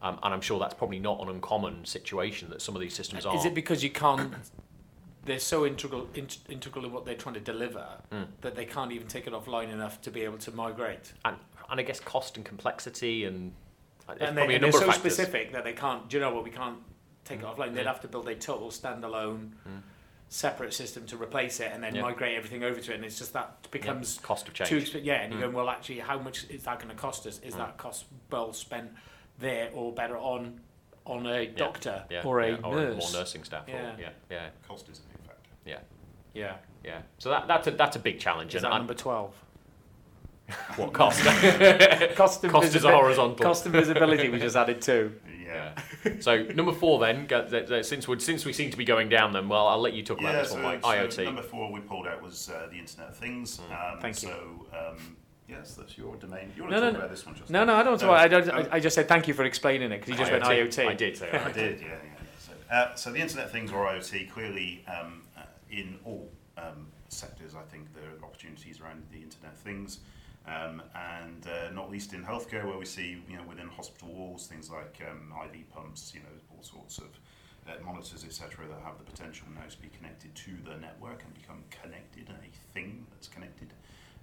Um, 0.00 0.20
and 0.22 0.32
I'm 0.32 0.40
sure 0.40 0.60
that's 0.60 0.74
probably 0.74 1.00
not 1.00 1.20
an 1.20 1.28
uncommon 1.28 1.84
situation 1.84 2.48
that 2.50 2.62
some 2.62 2.76
of 2.76 2.80
these 2.80 2.94
systems 2.94 3.26
are. 3.26 3.34
Is 3.34 3.44
it 3.44 3.52
because 3.52 3.82
you 3.82 3.90
can't? 3.90 4.34
They're 5.24 5.38
so 5.38 5.64
integral, 5.66 6.08
in, 6.14 6.28
integral 6.48 6.84
in 6.84 6.92
what 6.92 7.04
they're 7.06 7.14
trying 7.14 7.34
to 7.34 7.40
deliver 7.40 7.86
Mm. 8.12 8.26
that 8.42 8.54
they 8.54 8.64
can't 8.66 8.92
even 8.92 9.08
take 9.08 9.26
it 9.26 9.32
offline 9.32 9.72
enough 9.72 10.00
to 10.02 10.10
be 10.10 10.22
able 10.22 10.38
to 10.38 10.50
migrate. 10.52 11.12
and, 11.24 11.36
and 11.70 11.80
I 11.80 11.82
guess 11.82 11.98
cost 12.00 12.36
and 12.36 12.44
complexity 12.44 13.24
and 13.24 13.52
uh, 14.08 14.14
there's 14.14 14.28
and, 14.28 14.36
they, 14.38 14.54
and 14.54 14.64
they're 14.64 14.72
so 14.72 14.80
factors. 14.80 14.96
specific 14.96 15.52
that 15.52 15.64
they 15.64 15.72
can't. 15.72 16.08
Do 16.10 16.16
you 16.16 16.20
know 16.20 16.34
what? 16.34 16.44
We 16.44 16.50
can't 16.50 16.78
take 17.24 17.40
it 17.40 17.44
Mm. 17.44 17.56
offline. 17.56 17.72
They'd 17.74 17.84
Mm. 17.84 17.86
have 17.86 18.02
to 18.02 18.08
build 18.08 18.28
a 18.28 18.34
total 18.34 18.68
standalone, 18.68 19.52
Mm. 19.66 19.80
separate 20.28 20.74
system 20.74 21.06
to 21.06 21.16
replace 21.16 21.60
it, 21.60 21.70
and 21.72 21.82
then 21.82 21.94
Yeah. 21.94 22.02
migrate 22.02 22.36
everything 22.36 22.64
over 22.64 22.78
to 22.80 22.92
it. 22.92 22.96
And 22.96 23.04
it's 23.04 23.18
just 23.18 23.32
that 23.32 23.56
Yeah, 23.62 23.68
becomes 23.70 24.18
cost 24.18 24.46
of 24.48 24.52
change. 24.54 24.68
too 24.68 24.76
expensive. 24.78 25.06
Yeah, 25.06 25.22
and 25.22 25.32
you're 25.32 25.38
Mm. 25.40 25.44
going, 25.44 25.54
well, 25.54 25.70
actually, 25.70 26.00
how 26.00 26.18
much 26.18 26.44
is 26.50 26.64
that 26.64 26.78
going 26.80 26.90
to 26.94 27.00
cost 27.00 27.26
us? 27.26 27.38
Is 27.40 27.54
Mm. 27.54 27.58
that 27.58 27.78
cost 27.78 28.04
well 28.30 28.52
spent 28.52 28.92
there, 29.38 29.70
or 29.72 29.90
better 29.92 30.18
on 30.18 30.60
on 31.06 31.26
a 31.26 31.46
doctor 31.46 32.02
yeah, 32.08 32.22
or 32.24 32.40
a 32.40 32.52
yeah, 32.52 32.56
or 32.64 32.76
nurse? 32.76 33.12
more 33.12 33.20
nursing 33.20 33.44
staff. 33.44 33.64
Yeah. 33.68 33.94
Or, 33.94 34.00
yeah, 34.00 34.08
yeah, 34.30 34.48
Cost 34.66 34.88
is 34.88 35.00
a 35.00 35.13
big 35.64 35.74
factor. 35.74 35.86
Yeah. 36.34 36.56
yeah. 36.84 37.02
So 37.18 37.30
that, 37.30 37.46
that's 37.48 37.66
a 37.66 37.70
that's 37.72 37.96
a 37.96 38.00
big 38.00 38.18
challenge. 38.18 38.54
Is 38.54 38.62
and 38.62 38.70
that 38.70 38.74
I- 38.74 38.78
number 38.78 38.94
twelve? 38.94 39.34
what 40.76 40.92
cost? 40.92 41.22
cost 42.16 42.44
and 42.44 42.52
cost 42.52 42.74
is 42.74 42.84
a 42.84 42.90
horizontal. 42.90 43.36
Cost 43.42 43.64
and 43.64 43.74
visibility. 43.74 44.28
We 44.28 44.38
just 44.38 44.56
added 44.56 44.82
two. 44.82 45.14
Yeah. 45.42 45.72
so 46.20 46.42
number 46.42 46.72
four 46.72 46.98
then, 46.98 47.26
go- 47.26 47.48
th- 47.48 47.68
th- 47.68 47.86
since 47.86 48.06
we 48.06 48.18
since 48.18 48.44
we 48.44 48.52
seem 48.52 48.70
to 48.70 48.76
be 48.76 48.84
going 48.84 49.08
down 49.08 49.32
them, 49.32 49.48
well, 49.48 49.66
I'll 49.66 49.80
let 49.80 49.94
you 49.94 50.02
talk 50.02 50.20
about 50.20 50.34
Yeah, 50.34 50.40
this 50.42 50.50
so, 50.50 50.56
one, 50.56 50.64
Mike. 50.64 50.82
so 50.82 50.88
IoT. 51.22 51.24
number 51.24 51.42
four 51.42 51.72
we 51.72 51.80
pulled 51.80 52.06
out 52.06 52.20
was 52.22 52.50
uh, 52.50 52.66
the 52.70 52.78
Internet 52.78 53.08
of 53.10 53.16
Things. 53.16 53.58
Mm. 53.58 53.92
Um, 53.94 54.00
Thank 54.00 54.22
you. 54.22 54.28
So 54.28 54.66
um, 54.76 55.16
yes, 55.48 55.74
that's 55.74 55.96
your 55.96 56.16
domain. 56.16 56.52
You 56.56 56.64
want 56.64 56.72
No, 56.72 56.80
to 56.80 56.86
no, 56.86 56.90
talk 56.90 56.92
no. 56.92 56.98
about 56.98 57.10
this 57.10 57.24
one, 57.24 57.34
just 57.36 57.48
No, 57.50 57.64
no, 57.64 57.74
I 57.76 57.82
don't. 57.82 58.02
No, 58.02 58.12
I, 58.12 58.28
don't 58.28 58.48
um, 58.50 58.66
I, 58.70 58.76
I 58.76 58.80
just 58.80 58.94
said 58.94 59.08
thank 59.08 59.26
you 59.28 59.32
for 59.34 59.44
explaining 59.44 59.92
it 59.92 60.00
because 60.00 60.10
you 60.10 60.16
just 60.16 60.30
went 60.30 60.44
IoT. 60.44 60.86
I 60.88 60.94
did 60.94 61.16
say 61.16 61.30
I 61.30 61.52
did, 61.52 61.80
yeah, 61.80 61.86
yeah. 61.86 61.92
yeah. 61.92 61.98
So, 62.38 62.52
uh, 62.74 62.94
so 62.96 63.12
the 63.12 63.20
Internet 63.20 63.46
of 63.46 63.52
Things 63.52 63.70
or 63.72 63.86
IoT, 63.86 64.30
clearly 64.30 64.84
um, 64.88 65.22
in 65.78 65.98
all 66.04 66.30
um, 66.56 66.86
sectors, 67.08 67.54
I 67.54 67.62
think 67.62 67.92
there 67.94 68.04
are 68.04 68.24
opportunities 68.24 68.80
around 68.80 69.02
the 69.10 69.18
Internet 69.18 69.52
of 69.52 69.58
Things. 69.58 70.00
Um, 70.46 70.82
and 70.94 71.46
uh, 71.46 71.70
not 71.72 71.90
least 71.90 72.12
in 72.12 72.22
healthcare, 72.22 72.66
where 72.66 72.76
we 72.76 72.84
see, 72.84 73.22
you 73.30 73.36
know, 73.38 73.44
within 73.48 73.66
hospital 73.68 74.12
walls, 74.12 74.46
things 74.46 74.70
like 74.70 75.00
um, 75.10 75.32
IV 75.46 75.70
pumps, 75.70 76.12
you 76.14 76.20
know, 76.20 76.26
all 76.54 76.62
sorts 76.62 76.98
of 76.98 77.08
uh, 77.66 77.82
monitors, 77.82 78.24
etc., 78.24 78.66
that 78.68 78.78
have 78.84 78.98
the 78.98 79.04
potential 79.04 79.46
now 79.54 79.66
to 79.66 79.78
be 79.78 79.88
connected 79.96 80.34
to 80.34 80.50
the 80.66 80.76
network 80.76 81.22
and 81.24 81.32
become 81.32 81.64
connected, 81.70 82.28
a 82.28 82.72
thing 82.74 83.06
that's 83.10 83.26
connected. 83.26 83.72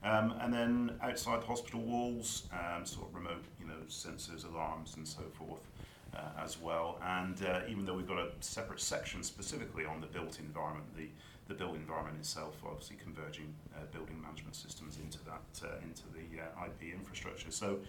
Um, 0.04 0.36
and 0.42 0.54
then 0.54 0.92
outside 1.02 1.42
the 1.42 1.46
hospital 1.48 1.82
walls, 1.82 2.44
um, 2.54 2.86
sort 2.86 3.08
of 3.08 3.16
remote, 3.16 3.44
you 3.60 3.66
know, 3.66 3.82
sensors, 3.88 4.46
alarms, 4.48 4.96
and 4.98 5.08
so 5.08 5.24
forth 5.34 5.68
uh, 6.16 6.44
as 6.44 6.60
well. 6.60 7.00
And 7.04 7.44
uh, 7.44 7.62
even 7.70 7.86
though 7.86 7.94
we've 7.94 8.08
got 8.08 8.20
a 8.20 8.30
separate 8.40 8.82
section 8.82 9.24
specifically 9.24 9.86
on 9.86 10.02
the 10.02 10.08
built 10.08 10.40
environment, 10.40 10.86
the, 10.96 11.10
the 11.48 11.54
built 11.54 11.76
environment 11.76 12.18
itself, 12.18 12.56
obviously 12.66 12.98
converging 12.98 13.54
uh, 13.76 13.86
building 13.92 14.22
management 14.22 14.56
systems 14.56 14.98
into 14.98 15.20
that, 15.26 15.68
uh, 15.68 15.76
into 15.84 16.04
the 16.14 16.42
uh, 16.42 16.66
IP 16.66 16.94
infrastructure. 16.94 17.52
So 17.52 17.80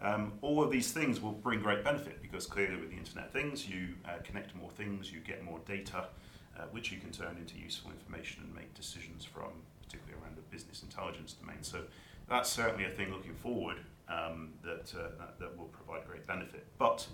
um, 0.00 0.34
all 0.42 0.62
of 0.62 0.70
these 0.70 0.92
things 0.92 1.20
will 1.20 1.32
bring 1.32 1.60
great 1.60 1.82
benefit 1.82 2.22
because 2.22 2.46
clearly 2.46 2.76
with 2.76 2.90
the 2.90 2.96
Internet 2.96 3.26
of 3.26 3.32
Things, 3.32 3.68
you 3.68 3.94
uh, 4.04 4.18
connect 4.22 4.54
more 4.54 4.70
things, 4.70 5.12
you 5.12 5.20
get 5.20 5.44
more 5.44 5.58
data, 5.66 6.06
uh, 6.56 6.62
which 6.70 6.92
you 6.92 6.98
can 6.98 7.10
turn 7.10 7.36
into 7.38 7.58
useful 7.58 7.90
information 7.90 8.42
and 8.44 8.54
make 8.54 8.72
decisions 8.74 9.24
from, 9.24 9.50
particularly 9.82 10.22
around 10.22 10.36
the 10.36 10.42
business 10.54 10.82
intelligence 10.82 11.32
domain. 11.32 11.62
So 11.62 11.82
that's 12.28 12.50
certainly 12.50 12.84
a 12.84 12.90
thing 12.90 13.12
looking 13.12 13.34
forward 13.34 13.78
um, 14.08 14.50
that, 14.62 14.92
uh, 14.94 15.08
that 15.18 15.38
that 15.40 15.58
will 15.58 15.66
provide 15.66 16.06
great 16.06 16.26
benefit, 16.26 16.66
but 16.78 17.06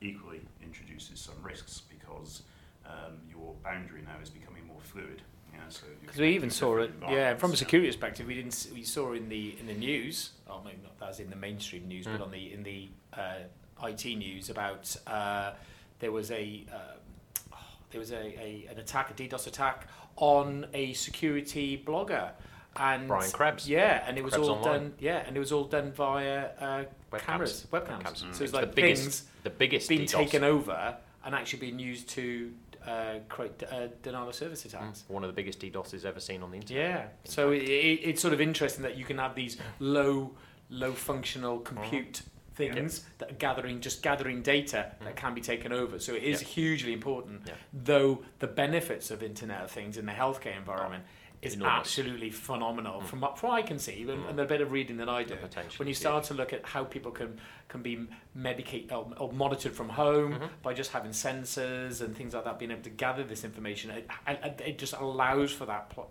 equally 0.00 0.40
introduces 0.62 1.20
some 1.20 1.34
risks 1.42 1.82
because 1.88 2.42
um, 2.86 3.18
your 3.30 3.54
boundary 3.62 4.02
now 4.02 4.16
is 4.22 4.30
becoming 4.30 4.66
more 4.66 4.80
fluid. 4.82 5.22
Yeah, 5.52 5.60
so 5.68 5.84
Because 6.00 6.18
we 6.18 6.28
even 6.34 6.50
saw 6.50 6.78
it, 6.78 6.92
yeah. 7.00 7.00
From 7.00 7.10
a 7.10 7.10
environments, 7.30 7.58
security 7.58 7.88
perspective, 7.88 8.26
we 8.26 8.34
didn't. 8.34 8.68
We 8.72 8.82
saw 8.82 9.12
in 9.12 9.28
the 9.28 9.56
in 9.60 9.66
the 9.66 9.74
news. 9.74 10.30
Oh, 10.48 10.60
maybe 10.64 10.78
not 10.82 11.08
as 11.08 11.20
in 11.20 11.30
the 11.30 11.36
mainstream 11.36 11.86
news, 11.88 12.06
Mm. 12.06 12.18
but 12.18 12.24
on 12.24 12.30
the 12.30 12.52
in 12.52 12.62
the 12.62 12.88
uh, 13.12 13.86
IT 13.86 14.04
news 14.16 14.50
about 14.50 14.94
uh, 15.06 15.52
there 15.98 16.12
was 16.12 16.30
a 16.30 16.64
um, 16.72 17.58
there 17.90 17.98
was 18.00 18.12
a, 18.12 18.16
a 18.16 18.68
an 18.70 18.78
attack, 18.78 19.10
a 19.10 19.14
DDoS 19.14 19.46
attack 19.46 19.86
on 20.16 20.66
a 20.74 20.92
security 20.92 21.82
blogger, 21.84 22.30
and 22.76 23.08
Brian 23.08 23.30
Krebs. 23.32 23.68
Yeah, 23.68 24.04
and 24.06 24.16
it 24.18 24.22
was 24.24 24.34
Krebs 24.34 24.48
all 24.48 24.56
Online. 24.56 24.80
done. 24.82 24.94
Yeah, 24.98 25.24
and 25.26 25.36
it 25.36 25.40
was 25.40 25.50
all 25.52 25.64
done 25.64 25.92
via 25.92 26.50
uh, 26.60 26.84
Webcams. 27.12 27.18
cameras, 27.20 27.66
webcams. 27.72 28.02
Webcams. 28.02 28.16
So 28.18 28.26
Mm. 28.26 28.30
it's 28.30 28.40
It's 28.40 28.52
like 28.52 28.66
the 28.70 28.72
biggest, 28.82 29.02
things 29.02 29.24
the 29.42 29.50
biggest 29.50 29.88
being 29.88 30.02
DDoS. 30.02 30.10
taken 30.12 30.44
over 30.44 30.96
and 31.24 31.34
actually 31.34 31.58
being 31.60 31.78
used 31.78 32.08
to 32.10 32.52
uh, 32.86 33.14
create 33.28 33.62
uh, 33.70 33.88
denial 34.02 34.28
of 34.28 34.34
service 34.34 34.64
attacks. 34.64 35.04
Mm, 35.08 35.10
One 35.14 35.24
of 35.24 35.28
the 35.28 35.34
biggest 35.34 35.60
DDoSes 35.60 36.04
ever 36.04 36.20
seen 36.20 36.42
on 36.42 36.50
the 36.50 36.56
internet. 36.58 36.82
Yeah. 36.90 37.06
So 37.24 37.50
it, 37.52 37.62
it, 37.62 38.00
it's 38.04 38.20
sort 38.22 38.34
of 38.34 38.40
interesting 38.40 38.82
that 38.82 38.96
you 38.96 39.04
can 39.04 39.18
have 39.18 39.34
these 39.34 39.56
low, 39.78 40.32
low 40.70 40.92
functional 40.92 41.58
compute 41.60 42.22
things 42.54 43.06
that 43.18 43.30
are 43.30 43.34
gathering, 43.34 43.80
just 43.80 44.02
gathering 44.02 44.42
data 44.42 44.92
that 45.02 45.14
Mm. 45.14 45.16
can 45.16 45.34
be 45.34 45.40
taken 45.40 45.72
over. 45.72 45.98
So 45.98 46.14
it 46.14 46.22
is 46.24 46.42
Yeah. 46.42 46.48
hugely 46.48 46.92
important. 46.92 47.42
Yeah. 47.46 47.54
Though 47.72 48.22
the 48.38 48.46
benefits 48.46 49.10
of 49.10 49.22
Internet 49.22 49.62
of 49.64 49.70
Things 49.70 49.96
in 49.96 50.04
the 50.06 50.12
healthcare 50.12 50.56
environment 50.56 51.04
is 51.42 51.54
Enormous. 51.54 51.78
absolutely 51.80 52.30
phenomenal 52.30 53.00
Mm. 53.00 53.06
from 53.06 53.20
what, 53.20 53.38
from 53.38 53.48
what 53.50 53.56
I 53.56 53.62
can 53.62 53.78
see, 53.78 54.02
and, 54.02 54.10
Mm. 54.10 54.30
and 54.30 54.40
a 54.40 54.44
bit 54.44 54.60
of 54.60 54.72
reading 54.72 54.98
that 54.98 55.08
I 55.08 55.24
do. 55.24 55.36
When 55.78 55.88
you 55.88 55.92
is 55.92 55.98
start 55.98 56.24
to 56.24 56.34
look 56.34 56.52
at 56.52 56.66
how 56.66 56.84
people 56.84 57.10
can 57.12 57.40
can 57.68 57.82
be 57.82 58.06
medicated 58.34 58.92
or, 58.92 59.12
or 59.16 59.32
monitored 59.32 59.72
from 59.72 59.88
home 59.90 60.34
Mhm. 60.34 60.50
by 60.62 60.74
just 60.74 60.90
having 60.90 61.12
sensors 61.12 62.00
and 62.02 62.16
things 62.16 62.34
like 62.34 62.44
that, 62.44 62.58
being 62.58 62.72
able 62.72 62.82
to 62.82 62.90
gather 62.90 63.22
this 63.22 63.44
information, 63.44 63.90
it, 63.92 64.08
it, 64.26 64.60
it 64.60 64.78
just 64.78 64.92
allows 64.94 65.52
for 65.52 65.66
that 65.66 65.88
plot 65.88 66.08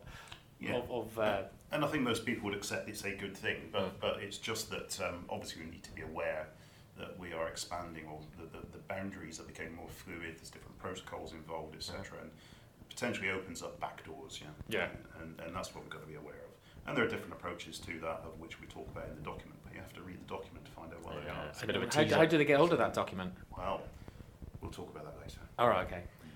Yeah. 0.60 0.76
of, 0.78 0.90
of 0.90 1.20
uh, 1.20 1.44
And 1.72 1.84
I 1.84 1.88
think 1.90 2.04
most 2.04 2.26
people 2.26 2.46
would 2.46 2.58
accept 2.58 2.88
it's 2.90 3.04
a 3.04 3.12
good 3.12 3.36
thing, 3.38 3.70
but, 3.72 3.84
Mm. 3.84 4.00
but 4.00 4.24
it's 4.24 4.38
just 4.38 4.70
that 4.72 5.00
um, 5.02 5.26
obviously 5.30 5.64
we 5.66 5.70
need 5.70 5.84
to 5.84 5.92
be 5.92 6.02
aware 6.02 6.48
that 6.98 7.20
we 7.20 7.34
are 7.34 7.48
expanding 7.50 8.06
or 8.08 8.20
the, 8.38 8.46
the, 8.58 8.66
the 8.72 8.78
boundaries 8.88 9.40
are 9.40 9.44
becoming 9.44 9.76
more 9.76 9.90
fluid, 9.90 10.38
there's 10.38 10.50
different 10.50 10.78
protocols 10.80 11.34
involved, 11.34 11.76
etc. 11.76 12.20
And 12.22 12.32
potentially 12.90 13.30
opens 13.30 13.62
up 13.64 13.80
backdoors, 13.80 14.42
yeah. 14.42 14.48
Yeah. 14.70 14.88
And, 15.22 15.40
and 15.46 15.56
that's 15.56 15.74
what 15.74 15.84
we've 15.84 15.92
got 15.94 16.02
to 16.02 16.08
be 16.08 16.16
aware 16.16 16.34
of. 16.34 16.88
And 16.88 16.98
there 16.98 17.06
are 17.06 17.08
different 17.10 17.34
approaches 17.34 17.78
to 17.80 18.00
that, 18.02 18.22
of 18.26 18.40
which 18.40 18.60
we 18.60 18.68
talk 18.68 18.88
about 18.90 19.08
in 19.10 19.16
the 19.16 19.22
document, 19.22 19.60
but 19.64 19.74
you 19.74 19.80
have 19.80 19.94
to 19.94 20.02
read 20.02 20.20
the 20.20 20.28
document 20.30 20.66
to 20.66 20.72
find 20.72 20.92
out 20.94 21.04
what 21.06 21.24
they 21.24 21.30
are. 21.30 21.46
it's 21.50 21.62
a 21.64 21.68
bit 21.68 21.76
of 21.76 21.84
a 21.84 21.86
how, 21.86 22.04
teaser. 22.04 22.16
how 22.16 22.26
do 22.26 22.38
they 22.38 22.46
get 22.46 22.58
hold 22.58 22.72
of 22.74 22.80
that 22.80 22.94
document? 22.94 23.32
Well, 23.56 23.82
we'll 24.62 24.72
talk 24.72 24.90
about 24.90 25.06
that 25.06 25.22
later. 25.22 25.40
All 25.60 25.68
right, 25.70 25.86
okay. 25.86 25.98
Mm. 25.98 26.30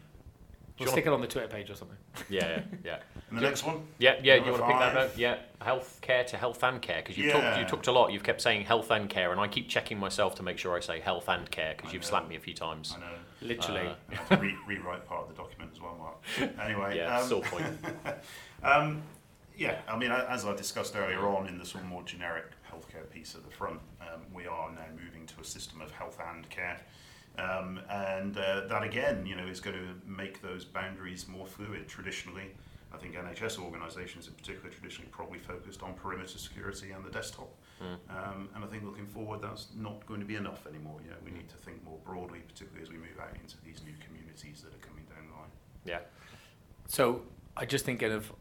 We'll 0.80 0.88
you 0.88 0.92
stick 0.92 1.06
it 1.06 1.13
on 1.13 1.22
the 1.22 1.28
Twitter 1.28 1.48
page 1.48 1.70
or 1.70 1.76
something. 1.76 1.98
Yeah, 2.30 2.48
yeah, 2.50 2.62
yeah. 2.84 2.98
And 3.30 3.38
the 3.39 3.44
Yeah. 3.44 3.50
next 3.50 3.63
one? 3.63 3.82
Yeah, 3.98 4.16
yeah. 4.22 4.36
You 4.36 4.52
want 4.52 4.58
to 4.58 4.68
pick 4.68 4.80
that 4.80 4.94
five. 4.94 5.10
up? 5.12 5.18
Yeah, 5.18 5.38
health 5.62 6.00
care 6.02 6.24
to 6.26 6.38
health 6.38 6.63
and 6.63 6.80
care 6.82 6.98
because 6.98 7.18
you've 7.18 7.28
Yeah. 7.28 7.42
talked 7.42 7.60
you 7.60 7.66
talked 7.66 7.88
a 7.88 7.92
lot. 7.92 8.12
You've 8.12 8.24
kept 8.24 8.41
saying 8.41 8.66
health 8.66 8.91
and 8.91 9.10
care, 9.10 9.32
and 9.32 9.39
I 9.39 9.47
keep 9.47 9.70
checking 9.70 9.99
myself 9.99 10.36
to 10.36 10.43
make 10.43 10.58
sure 10.60 10.76
I 10.76 10.80
say 10.82 10.99
health 10.99 11.30
and 11.30 11.49
care 11.49 11.74
because 11.76 11.93
you've 11.93 12.04
know. 12.04 12.10
slapped 12.10 12.30
me 12.30 12.36
a 12.36 12.39
few 12.39 12.54
times. 12.54 12.93
I 12.95 12.99
know. 12.99 13.06
Literally. 13.44 13.88
Uh, 13.88 13.96
I 14.12 14.16
have 14.16 14.30
to 14.30 14.38
re- 14.38 14.58
rewrite 14.68 15.06
part 15.06 15.24
of 15.24 15.28
the 15.30 15.41
document 15.41 15.72
as 15.74 15.82
well, 15.82 15.96
Mark. 15.98 16.52
Anyway, 16.62 16.98
yeah, 16.98 17.18
um, 17.20 17.28
sore 17.28 17.41
point. 17.41 17.66
Um, 18.64 19.02
yeah, 19.58 19.82
I 19.89 19.98
mean, 19.98 20.10
as 20.12 20.46
I 20.46 20.56
discussed 20.56 20.96
earlier 20.96 21.28
on 21.28 21.48
in 21.48 21.58
the 21.58 21.66
sort 21.66 21.84
of 21.84 21.89
more 21.89 22.02
generic 22.04 22.46
healthcare 22.72 23.10
piece 23.12 23.36
at 23.36 23.44
the 23.44 23.52
front, 23.52 23.82
um, 24.02 24.22
we 24.34 24.48
are 24.48 24.72
now 24.72 24.86
moving 25.04 25.26
to 25.28 25.41
a 25.41 25.44
system 25.44 25.82
of 25.82 25.91
health 25.91 26.18
and 26.34 26.50
care. 26.50 26.80
Um, 27.38 27.80
and 27.89 28.38
uh, 28.38 28.68
that 28.68 28.84
again, 28.84 29.26
you 29.26 29.36
know, 29.36 29.46
is 29.46 29.60
going 29.60 29.76
to 29.76 30.10
make 30.10 30.41
those 30.41 30.66
boundaries 30.66 31.28
more 31.28 31.46
fluid. 31.46 31.88
Traditionally, 31.88 32.52
I 32.94 32.98
think 32.98 33.16
NHS 33.16 33.60
organisations 33.60 34.28
in 34.28 34.34
particular 34.34 34.70
traditionally 34.70 35.10
probably 35.12 35.39
focused 35.39 35.82
on 35.82 35.94
perimeter 35.96 36.38
security 36.38 36.91
and 36.91 37.04
the 37.04 37.10
desktop. 37.10 37.50
Mm. 37.82 37.98
Um, 38.10 38.50
and 38.56 38.64
I 38.64 38.68
think 38.68 38.84
looking 38.84 39.08
forward, 39.08 39.41
that's 39.41 39.70
not 39.76 40.06
going 40.06 40.20
to 40.20 40.26
be 40.26 40.36
enough 40.36 40.68
anymore. 40.68 41.00
You 41.04 41.10
know, 41.10 41.18
we 41.26 41.32
need 41.32 41.50
to 41.50 41.56
think 41.56 41.84
more 41.84 41.98
broadly, 42.06 42.39
particularly 42.48 42.84
as 42.84 42.91
we 42.91 42.98
move 42.98 43.20
out 43.20 43.36
into 43.41 43.56
these 43.66 43.82
new 43.84 43.96
communities 44.06 44.62
that 44.62 44.74
are 44.74 44.88
coming 44.88 45.06
down 45.06 45.28
the 45.28 45.34
line. 45.34 45.50
Yeah. 45.86 46.00
So 46.88 47.24
I 47.58 47.66
just 47.66 47.86
thinking 47.86 48.12
of 48.12 48.32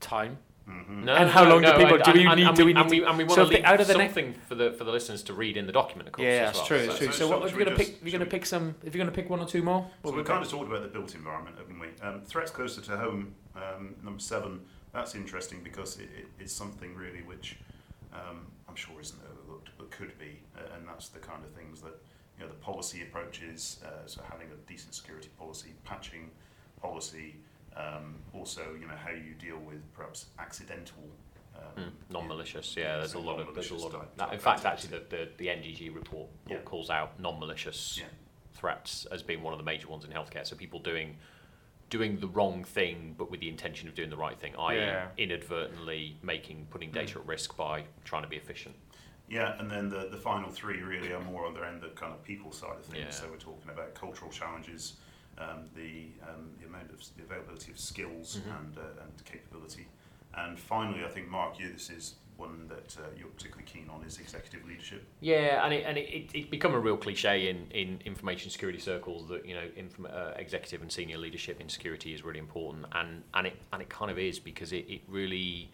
time. 0.00 0.38
Mm-hmm. 0.68 1.04
No, 1.04 1.14
And 1.14 1.28
how 1.30 1.44
no, 1.44 1.50
long 1.50 1.62
do 1.62 1.72
people- 1.72 1.94
and- 1.96 2.04
do 2.04 2.12
we 2.12 2.26
and- 2.26 2.36
need- 2.36 2.46
and 2.46 2.56
do 2.56 2.64
we 2.64 2.74
and 2.74 2.90
need 2.90 3.00
we, 3.02 3.06
and 3.06 3.18
we 3.18 3.24
want 3.24 3.34
so 3.36 3.44
to 3.44 3.50
leave 3.50 3.64
out 3.64 3.80
of 3.80 3.86
the 3.86 3.92
something 3.92 4.30
next... 4.30 4.46
for 4.48 4.54
the 4.54 4.72
for 4.72 4.84
the 4.84 4.90
listeners 4.92 5.22
to 5.24 5.34
read 5.34 5.58
in 5.58 5.66
the 5.66 5.72
document, 5.72 6.08
of 6.08 6.14
course. 6.14 6.24
Yeah, 6.24 6.44
that's 6.46 6.58
well. 6.58 6.66
true. 6.66 6.86
So, 6.86 6.96
true. 6.96 7.06
So, 7.06 7.12
so, 7.12 7.18
so 7.18 7.28
what, 7.38 7.46
if 7.46 7.54
you're 7.54 7.64
going 7.66 7.76
to 7.76 7.84
pick, 7.84 8.00
you're 8.02 8.12
going 8.12 8.24
to 8.24 8.30
pick 8.30 8.46
some. 8.46 8.74
If 8.82 8.94
you're 8.94 9.04
going 9.04 9.14
to 9.14 9.20
pick 9.22 9.28
one 9.28 9.40
or 9.40 9.46
two 9.46 9.62
more, 9.62 9.82
what 10.00 10.10
So 10.12 10.16
we've 10.16 10.24
we 10.24 10.28
kind 10.32 10.42
of 10.42 10.50
talked 10.50 10.68
about 10.68 10.82
the 10.82 10.88
built 10.88 11.14
environment, 11.14 11.56
haven't 11.58 11.78
we? 11.78 11.88
Um, 12.00 12.22
threats 12.22 12.50
closer 12.50 12.80
to 12.80 12.96
home, 12.96 13.34
um, 13.54 13.94
number 14.02 14.20
seven, 14.20 14.60
that's 14.94 15.14
interesting 15.14 15.60
because 15.62 15.98
it, 15.98 16.08
it, 16.16 16.26
it's 16.40 16.52
something 16.52 16.94
really 16.94 17.20
which 17.22 17.56
um, 18.14 18.46
I'm 18.66 18.76
sure 18.76 18.98
isn't 19.00 19.20
overlooked, 19.30 19.68
but 19.76 19.90
could 19.90 20.18
be, 20.18 20.40
uh, 20.56 20.60
and 20.76 20.88
that's 20.88 21.08
the 21.08 21.18
kind 21.18 21.44
of 21.44 21.50
things 21.50 21.82
that, 21.82 21.94
you 22.38 22.44
know, 22.44 22.48
the 22.48 22.54
policy 22.58 23.02
approaches, 23.02 23.80
uh, 23.84 24.06
so 24.06 24.22
having 24.30 24.46
a 24.48 24.56
decent 24.70 24.94
security 24.94 25.28
policy, 25.38 25.74
patching 25.84 26.30
policy, 26.80 27.36
um, 27.76 28.16
also, 28.32 28.62
you 28.80 28.86
know, 28.86 28.94
how 28.96 29.10
you 29.10 29.34
deal 29.38 29.58
with 29.58 29.80
perhaps 29.94 30.26
accidental 30.38 31.02
um, 31.56 31.84
Mm, 31.84 31.90
non-malicious, 32.10 32.76
yeah. 32.76 32.96
There's 32.98 33.14
a 33.14 33.18
lot 33.20 33.38
of 33.38 33.54
there's 33.54 33.70
a 33.70 33.74
lot 33.76 33.94
of 33.94 34.06
that. 34.16 34.32
In 34.32 34.40
fact, 34.40 34.64
actually, 34.64 34.98
the, 34.98 35.04
the, 35.08 35.28
the 35.36 35.46
NDG 35.46 35.94
report 35.94 36.28
Yeah. 36.48 36.58
calls 36.64 36.90
out 36.90 37.18
non-malicious 37.20 37.98
Yeah. 37.98 38.06
threats 38.54 39.06
as 39.12 39.22
being 39.22 39.40
one 39.42 39.52
of 39.52 39.58
the 39.58 39.64
major 39.64 39.86
ones 39.88 40.04
in 40.04 40.10
healthcare. 40.10 40.44
So 40.46 40.56
people 40.56 40.80
doing 40.80 41.16
doing 41.90 42.18
the 42.18 42.26
wrong 42.28 42.64
thing, 42.64 43.14
but 43.16 43.30
with 43.30 43.38
the 43.40 43.48
intention 43.48 43.88
of 43.88 43.94
doing 43.94 44.10
the 44.10 44.16
right 44.16 44.38
thing, 44.40 44.54
i.e., 44.56 44.76
Yeah. 44.78 45.08
inadvertently 45.16 46.16
making 46.22 46.66
putting 46.70 46.90
data 46.90 47.18
at 47.20 47.26
risk 47.26 47.56
by 47.56 47.84
trying 48.04 48.22
to 48.22 48.28
be 48.28 48.36
efficient. 48.36 48.74
Yeah, 49.28 49.56
and 49.60 49.70
then 49.70 49.88
the, 49.88 50.08
the 50.10 50.16
final 50.16 50.50
three 50.50 50.82
really 50.82 51.12
are 51.12 51.20
more 51.20 51.46
on 51.46 51.54
the 51.54 51.64
end, 51.64 51.82
the 51.82 51.88
kind 51.90 52.12
of 52.12 52.22
people 52.24 52.50
side 52.52 52.76
of 52.78 52.84
things. 52.84 53.04
Yeah. 53.04 53.10
So 53.10 53.28
we're 53.30 53.36
talking 53.36 53.70
about 53.70 53.94
cultural 53.94 54.30
challenges, 54.30 54.94
um, 55.38 55.68
the, 55.74 56.06
um, 56.28 56.50
the 56.60 56.66
amount 56.66 56.90
of 56.90 57.00
the 57.16 57.22
availability 57.22 57.70
of 57.72 57.78
skills 57.78 58.40
Mhm. 58.40 58.58
and, 58.60 58.78
uh, 58.78 59.02
and 59.02 59.24
capability. 59.24 59.86
And 60.36 60.58
finally, 60.58 61.04
I 61.04 61.08
think, 61.08 61.28
Mark, 61.28 61.58
you, 61.60 61.72
this 61.72 61.90
is 61.90 62.14
one 62.36 62.66
that 62.66 62.96
uh, 62.98 63.06
you're 63.16 63.28
particularly 63.28 63.64
keen 63.64 63.88
on, 63.88 64.02
is 64.04 64.18
executive 64.18 64.66
leadership. 64.66 65.04
Yeah, 65.20 65.64
and 65.64 65.72
it 65.72 65.84
and 65.86 65.96
it, 65.96 66.08
it, 66.12 66.34
it 66.34 66.50
become 66.50 66.74
a 66.74 66.78
real 66.80 66.96
cliche 66.96 67.48
in, 67.48 67.68
in 67.70 68.00
information 68.04 68.50
security 68.50 68.80
circles 68.80 69.28
that 69.28 69.46
you 69.46 69.54
know 69.54 69.68
inform, 69.76 70.08
uh, 70.12 70.32
executive 70.36 70.82
and 70.82 70.90
senior 70.90 71.16
leadership 71.18 71.60
in 71.60 71.68
security 71.68 72.12
is 72.12 72.24
really 72.24 72.40
important, 72.40 72.86
and 72.92 73.22
and 73.34 73.46
it 73.46 73.56
and 73.72 73.80
it 73.82 73.88
kind 73.88 74.10
of 74.10 74.18
is 74.18 74.40
because 74.40 74.72
it, 74.72 74.84
it 74.88 75.02
really 75.06 75.70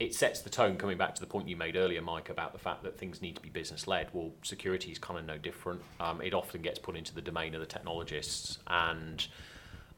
it 0.00 0.14
sets 0.14 0.40
the 0.40 0.50
tone. 0.50 0.76
Coming 0.76 0.96
back 0.98 1.14
to 1.14 1.20
the 1.20 1.26
point 1.26 1.46
you 1.46 1.56
made 1.56 1.76
earlier, 1.76 2.00
Mike, 2.00 2.30
about 2.30 2.52
the 2.52 2.58
fact 2.58 2.82
that 2.82 2.98
things 2.98 3.22
need 3.22 3.36
to 3.36 3.42
be 3.42 3.50
business 3.50 3.86
led. 3.86 4.08
Well, 4.12 4.32
security 4.42 4.90
is 4.90 4.98
kind 4.98 5.20
of 5.20 5.26
no 5.26 5.38
different. 5.38 5.82
Um, 6.00 6.20
it 6.22 6.34
often 6.34 6.62
gets 6.62 6.78
put 6.78 6.96
into 6.96 7.14
the 7.14 7.20
domain 7.20 7.54
of 7.54 7.60
the 7.60 7.66
technologists 7.66 8.58
and. 8.66 9.24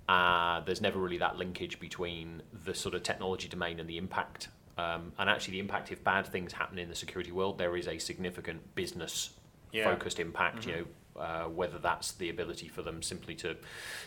Uh, 0.08 0.60
there's 0.62 0.80
never 0.80 0.98
really 0.98 1.18
that 1.18 1.38
linkage 1.38 1.78
between 1.78 2.42
the 2.64 2.74
sort 2.74 2.92
of 2.92 3.04
technology 3.04 3.48
domain 3.48 3.78
and 3.78 3.88
the 3.88 3.96
impact. 3.96 4.48
Um, 4.76 5.12
and 5.16 5.30
actually, 5.30 5.52
the 5.52 5.60
impact, 5.60 5.92
if 5.92 6.02
bad 6.02 6.26
things 6.26 6.52
happen 6.52 6.76
in 6.76 6.88
the 6.88 6.94
security 6.96 7.30
world, 7.30 7.56
there 7.56 7.76
is 7.76 7.86
a 7.86 7.98
significant 7.98 8.74
business 8.74 9.30
Yeah. 9.70 9.84
focused 9.84 10.18
impact. 10.18 10.66
You 10.66 10.72
know, 10.72 11.20
uh, 11.20 11.44
whether 11.44 11.78
that's 11.78 12.12
the 12.12 12.30
ability 12.30 12.66
for 12.66 12.82
them 12.82 13.00
simply 13.00 13.36
to 13.36 13.56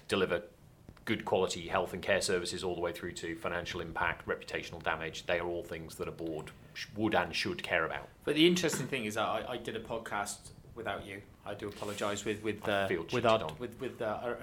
deliver 0.10 0.44
good 1.06 1.24
quality 1.24 1.68
health 1.68 1.94
and 1.94 2.02
care 2.02 2.22
services, 2.22 2.64
all 2.64 2.76
the 2.76 2.82
way 2.82 2.92
through 2.92 3.12
to 3.14 3.36
financial 3.36 3.80
impact, 3.80 4.28
reputational 4.28 4.82
damage. 4.84 5.26
They 5.28 5.40
are 5.40 5.48
all 5.48 5.64
things 5.64 5.96
that 5.96 6.08
a 6.08 6.12
board 6.12 6.52
sh- 6.74 6.88
would 6.98 7.14
and 7.16 7.34
should 7.36 7.62
care 7.64 7.86
about. 7.86 8.10
But 8.24 8.36
the 8.36 8.48
interesting 8.48 8.88
thing 8.88 9.06
is 9.06 9.14
that 9.16 9.26
I, 9.28 9.46
I 9.54 9.58
did 9.58 9.76
a 9.76 9.80
podcast 9.80 10.38
without 10.74 11.06
you. 11.06 11.22
I 11.46 11.54
do 11.54 11.68
apologise 11.68 12.26
with 12.26 12.42
with 12.44 12.68
uh, 12.68 12.88
with 13.14 13.26
our 13.26 13.44
on. 13.44 13.56
with 13.60 13.80
with 13.80 14.02
uh, 14.02 14.34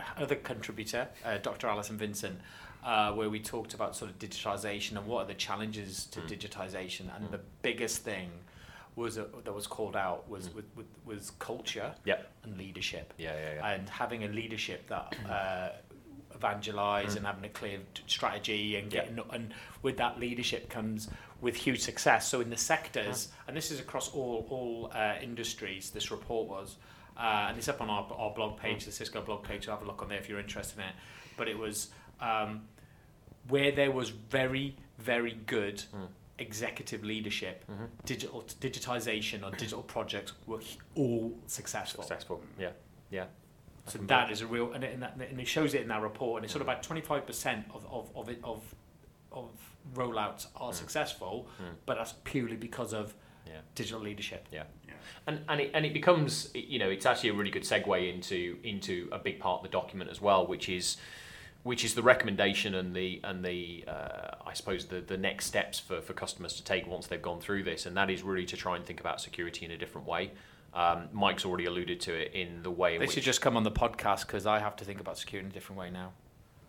contributor, 0.45 1.09
uh, 1.25 1.39
Dr. 1.39 1.67
Alison 1.67 1.99
Vincent, 1.99 2.39
uh, 2.85 3.13
where 3.13 3.29
we 3.29 3.41
talked 3.41 3.75
about 3.75 3.97
sort 3.97 4.11
of 4.11 4.19
digitisation 4.21 4.97
and 4.97 5.07
what 5.07 5.25
are 5.25 5.27
the 5.27 5.35
challenges 5.35 6.07
to 6.07 6.21
Mm. 6.21 6.29
digitisation, 6.29 7.15
and 7.17 7.27
Mm. 7.29 7.31
the 7.33 7.41
biggest 7.63 7.99
thing 8.05 8.31
was 8.95 9.19
uh, 9.19 9.25
that 9.45 9.53
was 9.53 9.67
called 9.67 9.97
out 9.97 10.29
was 10.29 10.49
Mm. 10.49 10.55
with, 10.55 10.65
with, 10.77 10.87
was 11.05 11.33
culture 11.39 11.95
Yep. 12.05 12.31
and 12.45 12.57
leadership, 12.59 13.15
Yeah, 13.19 13.35
yeah, 13.35 13.55
yeah. 13.55 13.69
and 13.73 13.89
having 13.89 14.23
a 14.25 14.29
leadership 14.29 14.87
that. 14.89 15.17
Uh, 15.29 15.71
evangelize 16.47 17.15
Mm. 17.15 17.17
and 17.19 17.27
having 17.27 17.45
a 17.45 17.49
clear 17.49 17.79
strategy 18.07 18.77
and 18.77 18.93
Yeah. 18.93 19.03
getting 19.03 19.19
and 19.31 19.55
with 19.83 19.97
that 19.99 20.19
leadership 20.19 20.69
comes 20.69 21.09
with 21.41 21.57
huge 21.57 21.81
success. 21.81 22.29
So 22.29 22.41
in 22.41 22.51
the 22.51 22.57
sectors, 22.57 23.29
and 23.47 23.57
this 23.57 23.71
is 23.71 23.81
across 23.81 24.13
all 24.13 24.47
all 24.51 24.91
uh, 24.95 25.17
industries, 25.23 25.91
this 25.91 26.11
report 26.11 26.49
was, 26.49 26.77
uh, 27.17 27.47
and 27.49 27.57
it's 27.59 27.69
up 27.69 27.81
on 27.81 27.91
our, 27.91 28.05
our 28.13 28.31
blog 28.35 28.59
page, 28.59 28.85
the 28.85 28.93
Cisco 28.93 29.21
blog 29.23 29.43
page. 29.45 29.65
So 29.67 29.71
have 29.73 29.83
a 29.83 29.85
look 29.85 30.03
on 30.03 30.09
there 30.09 30.19
if 30.19 30.29
you're 30.29 30.41
interested 30.41 30.79
in 30.79 30.85
it. 30.85 30.95
But 31.37 31.49
it 31.49 31.59
was 31.59 31.91
um, 32.21 32.69
where 33.49 33.73
there 33.73 33.91
was 33.91 34.11
very 34.11 34.77
very 34.99 35.33
good 35.47 35.83
Mm. 35.95 36.09
executive 36.39 37.03
leadership, 37.05 37.65
Mhm. 37.71 37.89
digital 38.05 38.43
digitization 38.61 39.43
or 39.45 39.51
digital 39.51 39.83
projects 39.83 40.33
were 40.47 40.61
all 40.95 41.33
successful. 41.47 42.03
Successful. 42.05 42.41
Yeah, 42.59 42.71
yeah. 43.11 43.27
So 43.87 43.99
can 43.99 44.07
that 44.09 44.27
believe 44.27 44.33
is 44.33 44.41
a 44.43 44.47
real, 44.47 44.73
and 44.73 44.85
it, 44.85 44.93
and, 44.95 45.03
that, 45.03 45.17
and 45.19 45.41
it 45.41 45.49
shows 45.49 45.75
it 45.75 45.83
in 45.83 45.89
that 45.89 46.03
report. 46.03 46.39
And 46.39 46.45
it's 46.45 46.53
sort 46.53 46.63
of 46.63 46.69
about 46.69 46.83
twenty 46.83 47.03
five 47.03 47.27
percent 47.27 47.67
of 47.75 47.85
of 47.91 48.11
of 48.15 48.29
it 48.29 48.39
of 48.45 48.63
of 49.33 49.51
rollouts 49.95 50.47
are 50.57 50.71
Mm. 50.71 50.75
successful, 50.75 51.49
Mm. 51.61 51.75
but 51.87 51.97
that's 51.97 52.15
purely 52.25 52.57
because 52.57 52.93
of 52.93 53.15
Yeah. 53.47 53.61
digital 53.75 54.01
leadership. 54.01 54.47
Yeah. 54.53 54.65
And 55.27 55.45
and 55.49 55.61
it, 55.61 55.71
and 55.75 55.85
it 55.85 55.93
becomes 55.93 56.51
you 56.55 56.79
know 56.79 56.89
it's 56.89 57.07
actually 57.07 57.31
a 57.31 57.35
really 57.35 57.51
good 57.51 57.63
segue 57.65 58.13
into 58.15 58.59
into 58.63 59.09
a 59.11 59.19
big 59.19 59.41
part 59.41 59.59
of 59.59 59.63
the 59.65 59.69
document 59.69 60.11
as 60.11 60.21
well, 60.21 60.47
which 60.47 60.69
is 60.69 60.97
which 61.65 61.85
is 61.85 61.95
the 61.95 62.03
recommendation 62.03 62.75
and 62.75 62.95
the 62.95 63.21
and 63.25 63.45
the 63.45 63.85
uh, 63.89 64.35
I 64.47 64.53
suppose 64.53 64.87
the 64.87 65.01
the 65.01 65.17
next 65.17 65.47
steps 65.47 65.81
for 65.81 66.01
for 66.01 66.13
customers 66.13 66.55
to 66.55 66.63
take 66.65 66.87
once 66.87 67.07
they've 67.09 67.21
gone 67.23 67.41
through 67.41 67.65
this, 67.65 67.85
and 67.87 67.97
that 67.97 68.11
is 68.11 68.23
really 68.23 68.47
to 68.47 68.57
try 68.57 68.77
and 68.77 68.85
think 68.87 69.01
about 69.01 69.21
security 69.21 69.65
in 69.65 69.71
a 69.73 69.77
different 69.77 70.07
way. 70.07 70.31
Um, 70.75 71.09
Mike's 71.13 71.45
already 71.45 71.67
alluded 71.67 72.01
to 72.03 72.15
it 72.15 72.33
in 72.35 72.63
the 72.63 72.71
way 72.71 72.95
in 72.95 73.01
They 73.01 73.07
which 73.07 73.15
should 73.15 73.23
just 73.25 73.41
come 73.43 73.57
on 73.57 73.63
the 73.63 73.71
podcast 73.71 74.27
because 74.27 74.47
I 74.47 74.59
have 74.59 74.75
to 74.77 74.85
think 74.85 75.01
about 75.01 75.19
security 75.19 75.47
in 75.47 75.51
a 75.51 75.55
different 75.55 75.79
way 75.79 75.91
now. 75.91 76.13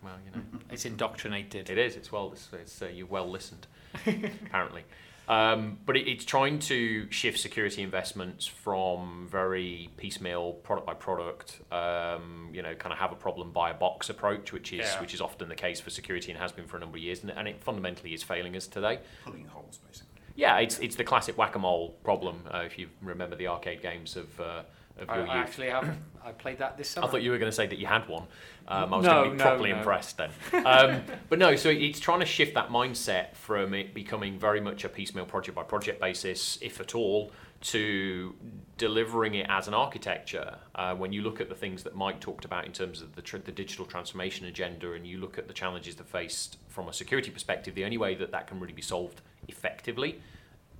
well 0.02 0.16
you 0.24 0.30
know 0.32 0.44
It's 0.70 0.84
indoctrinated. 0.84 1.70
It 1.70 1.78
is. 1.78 1.96
It's 1.96 2.12
well. 2.12 2.30
It's, 2.32 2.48
it's 2.52 2.82
uh, 2.82 2.86
you've 2.86 3.10
well 3.10 3.28
listened, 3.30 3.66
apparently. 4.06 4.84
Um, 5.26 5.78
but 5.86 5.96
it, 5.96 6.06
it's 6.06 6.26
trying 6.26 6.58
to 6.58 7.10
shift 7.10 7.38
security 7.40 7.80
investments 7.82 8.46
from 8.46 9.26
very 9.30 9.88
piecemeal, 9.96 10.52
product 10.52 10.86
by 10.86 10.92
product. 10.92 11.60
Um, 11.72 12.50
you 12.52 12.60
know, 12.60 12.74
kind 12.74 12.92
of 12.92 12.98
have 12.98 13.10
a 13.12 13.16
problem 13.16 13.50
buy 13.50 13.70
a 13.70 13.74
box 13.74 14.10
approach, 14.10 14.52
which 14.52 14.74
is 14.74 14.80
Yeah. 14.80 15.00
which 15.00 15.14
is 15.14 15.22
often 15.22 15.48
the 15.48 15.54
case 15.54 15.80
for 15.80 15.88
security 15.88 16.30
and 16.30 16.38
has 16.38 16.52
been 16.52 16.66
for 16.66 16.76
a 16.76 16.80
number 16.80 16.98
of 16.98 17.02
years, 17.02 17.22
and, 17.22 17.30
and 17.30 17.48
it 17.48 17.62
fundamentally 17.64 18.12
is 18.12 18.22
failing 18.22 18.54
us 18.54 18.66
today. 18.66 18.98
Pulling 19.24 19.46
holes, 19.46 19.78
basically. 19.86 20.13
Yeah, 20.36 20.58
it's 20.58 20.78
it's 20.78 20.96
the 20.96 21.04
classic 21.04 21.38
whack 21.38 21.54
a 21.54 21.58
mole 21.58 21.90
problem. 22.02 22.42
Uh, 22.52 22.62
if 22.66 22.78
you 22.78 22.88
remember 23.02 23.36
the 23.36 23.46
arcade 23.48 23.82
games 23.82 24.16
of 24.16 24.40
uh, 24.40 24.62
of 24.98 25.08
I, 25.10 25.16
your 25.18 25.28
I 25.28 25.38
youth. 25.38 25.48
actually 25.48 25.70
have. 25.70 25.96
I 26.24 26.32
played 26.32 26.58
that 26.58 26.76
this 26.78 26.88
summer. 26.88 27.06
I 27.06 27.10
thought 27.10 27.22
you 27.22 27.30
were 27.30 27.38
going 27.38 27.50
to 27.50 27.54
say 27.56 27.66
that 27.66 27.78
you 27.78 27.86
had 27.86 28.08
one. 28.08 28.24
Um, 28.66 28.94
I 28.94 28.96
was 28.96 29.04
No, 29.06 29.10
going 29.12 29.24
to 29.24 29.30
be 29.32 29.36
no, 29.36 29.44
properly 29.44 29.72
no. 29.72 29.78
impressed 29.78 30.16
then. 30.16 30.30
Um, 30.66 31.02
but 31.28 31.38
no, 31.38 31.54
so 31.56 31.68
it's 31.68 32.00
trying 32.00 32.20
to 32.20 32.26
shift 32.26 32.54
that 32.54 32.70
mindset 32.70 33.34
from 33.34 33.74
it 33.74 33.92
becoming 33.92 34.38
very 34.38 34.60
much 34.60 34.84
a 34.84 34.88
piecemeal 34.88 35.26
project 35.26 35.54
by 35.54 35.62
project 35.64 36.00
basis, 36.00 36.58
if 36.62 36.80
at 36.80 36.94
all, 36.94 37.30
to 37.62 38.34
delivering 38.78 39.34
it 39.34 39.46
as 39.50 39.68
an 39.68 39.74
architecture. 39.74 40.56
Uh, 40.74 40.94
when 40.94 41.12
you 41.12 41.22
look 41.22 41.40
at 41.40 41.48
the 41.48 41.54
things 41.54 41.82
that 41.82 41.94
Mike 41.94 42.20
talked 42.20 42.44
about 42.44 42.64
in 42.64 42.72
terms 42.72 43.02
of 43.02 43.14
the, 43.14 43.22
tr- 43.22 43.36
the 43.38 43.52
digital 43.52 43.84
transformation 43.84 44.46
agenda 44.46 44.92
and 44.92 45.06
you 45.06 45.18
look 45.18 45.36
at 45.38 45.46
the 45.48 45.54
challenges 45.54 45.96
that 45.96 46.08
faced 46.08 46.56
from 46.68 46.88
a 46.88 46.92
security 46.92 47.30
perspective, 47.30 47.74
the 47.74 47.84
only 47.84 47.98
way 47.98 48.14
that 48.14 48.30
that 48.32 48.46
can 48.46 48.58
really 48.60 48.72
be 48.72 48.82
solved 48.82 49.20
effectively 49.48 50.20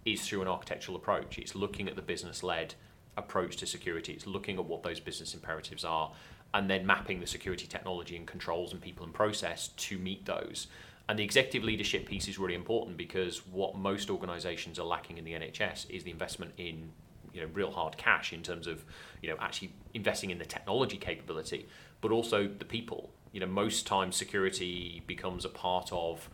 is 0.04 0.26
through 0.26 0.42
an 0.42 0.48
architectural 0.48 0.96
approach. 0.96 1.38
It's 1.38 1.54
looking 1.54 1.88
at 1.88 1.96
the 1.96 2.02
business 2.02 2.42
led 2.42 2.74
approach 3.16 3.56
to 3.58 3.66
security, 3.66 4.12
it's 4.12 4.26
looking 4.26 4.58
at 4.58 4.64
what 4.64 4.82
those 4.82 5.00
business 5.00 5.34
imperatives 5.34 5.84
are, 5.84 6.12
and 6.52 6.68
then 6.68 6.86
mapping 6.86 7.20
the 7.20 7.26
security 7.26 7.66
technology 7.66 8.16
and 8.16 8.26
controls 8.26 8.72
and 8.72 8.80
people 8.80 9.04
and 9.04 9.14
process 9.14 9.68
to 9.68 9.98
meet 9.98 10.24
those. 10.26 10.66
And 11.08 11.18
the 11.18 11.24
executive 11.24 11.64
leadership 11.64 12.06
piece 12.06 12.28
is 12.28 12.38
really 12.38 12.54
important 12.54 12.96
because 12.96 13.46
what 13.46 13.76
most 13.76 14.10
organizations 14.10 14.78
are 14.78 14.86
lacking 14.86 15.18
in 15.18 15.24
the 15.24 15.32
NHS 15.32 15.90
is 15.90 16.04
the 16.04 16.10
investment 16.10 16.52
in 16.56 16.90
you 17.34 17.40
know 17.40 17.48
real 17.52 17.70
hard 17.70 17.96
cash 17.96 18.32
in 18.32 18.42
terms 18.42 18.66
of 18.66 18.84
you 19.20 19.28
know 19.28 19.36
actually 19.40 19.72
investing 19.92 20.30
in 20.30 20.38
the 20.38 20.44
technology 20.44 20.96
capability 20.96 21.66
but 22.00 22.12
also 22.12 22.46
the 22.46 22.64
people 22.64 23.10
you 23.32 23.40
know 23.40 23.46
most 23.46 23.86
times 23.86 24.14
security 24.16 25.02
becomes 25.06 25.44
a 25.44 25.48
part 25.48 25.90
of 25.92 26.30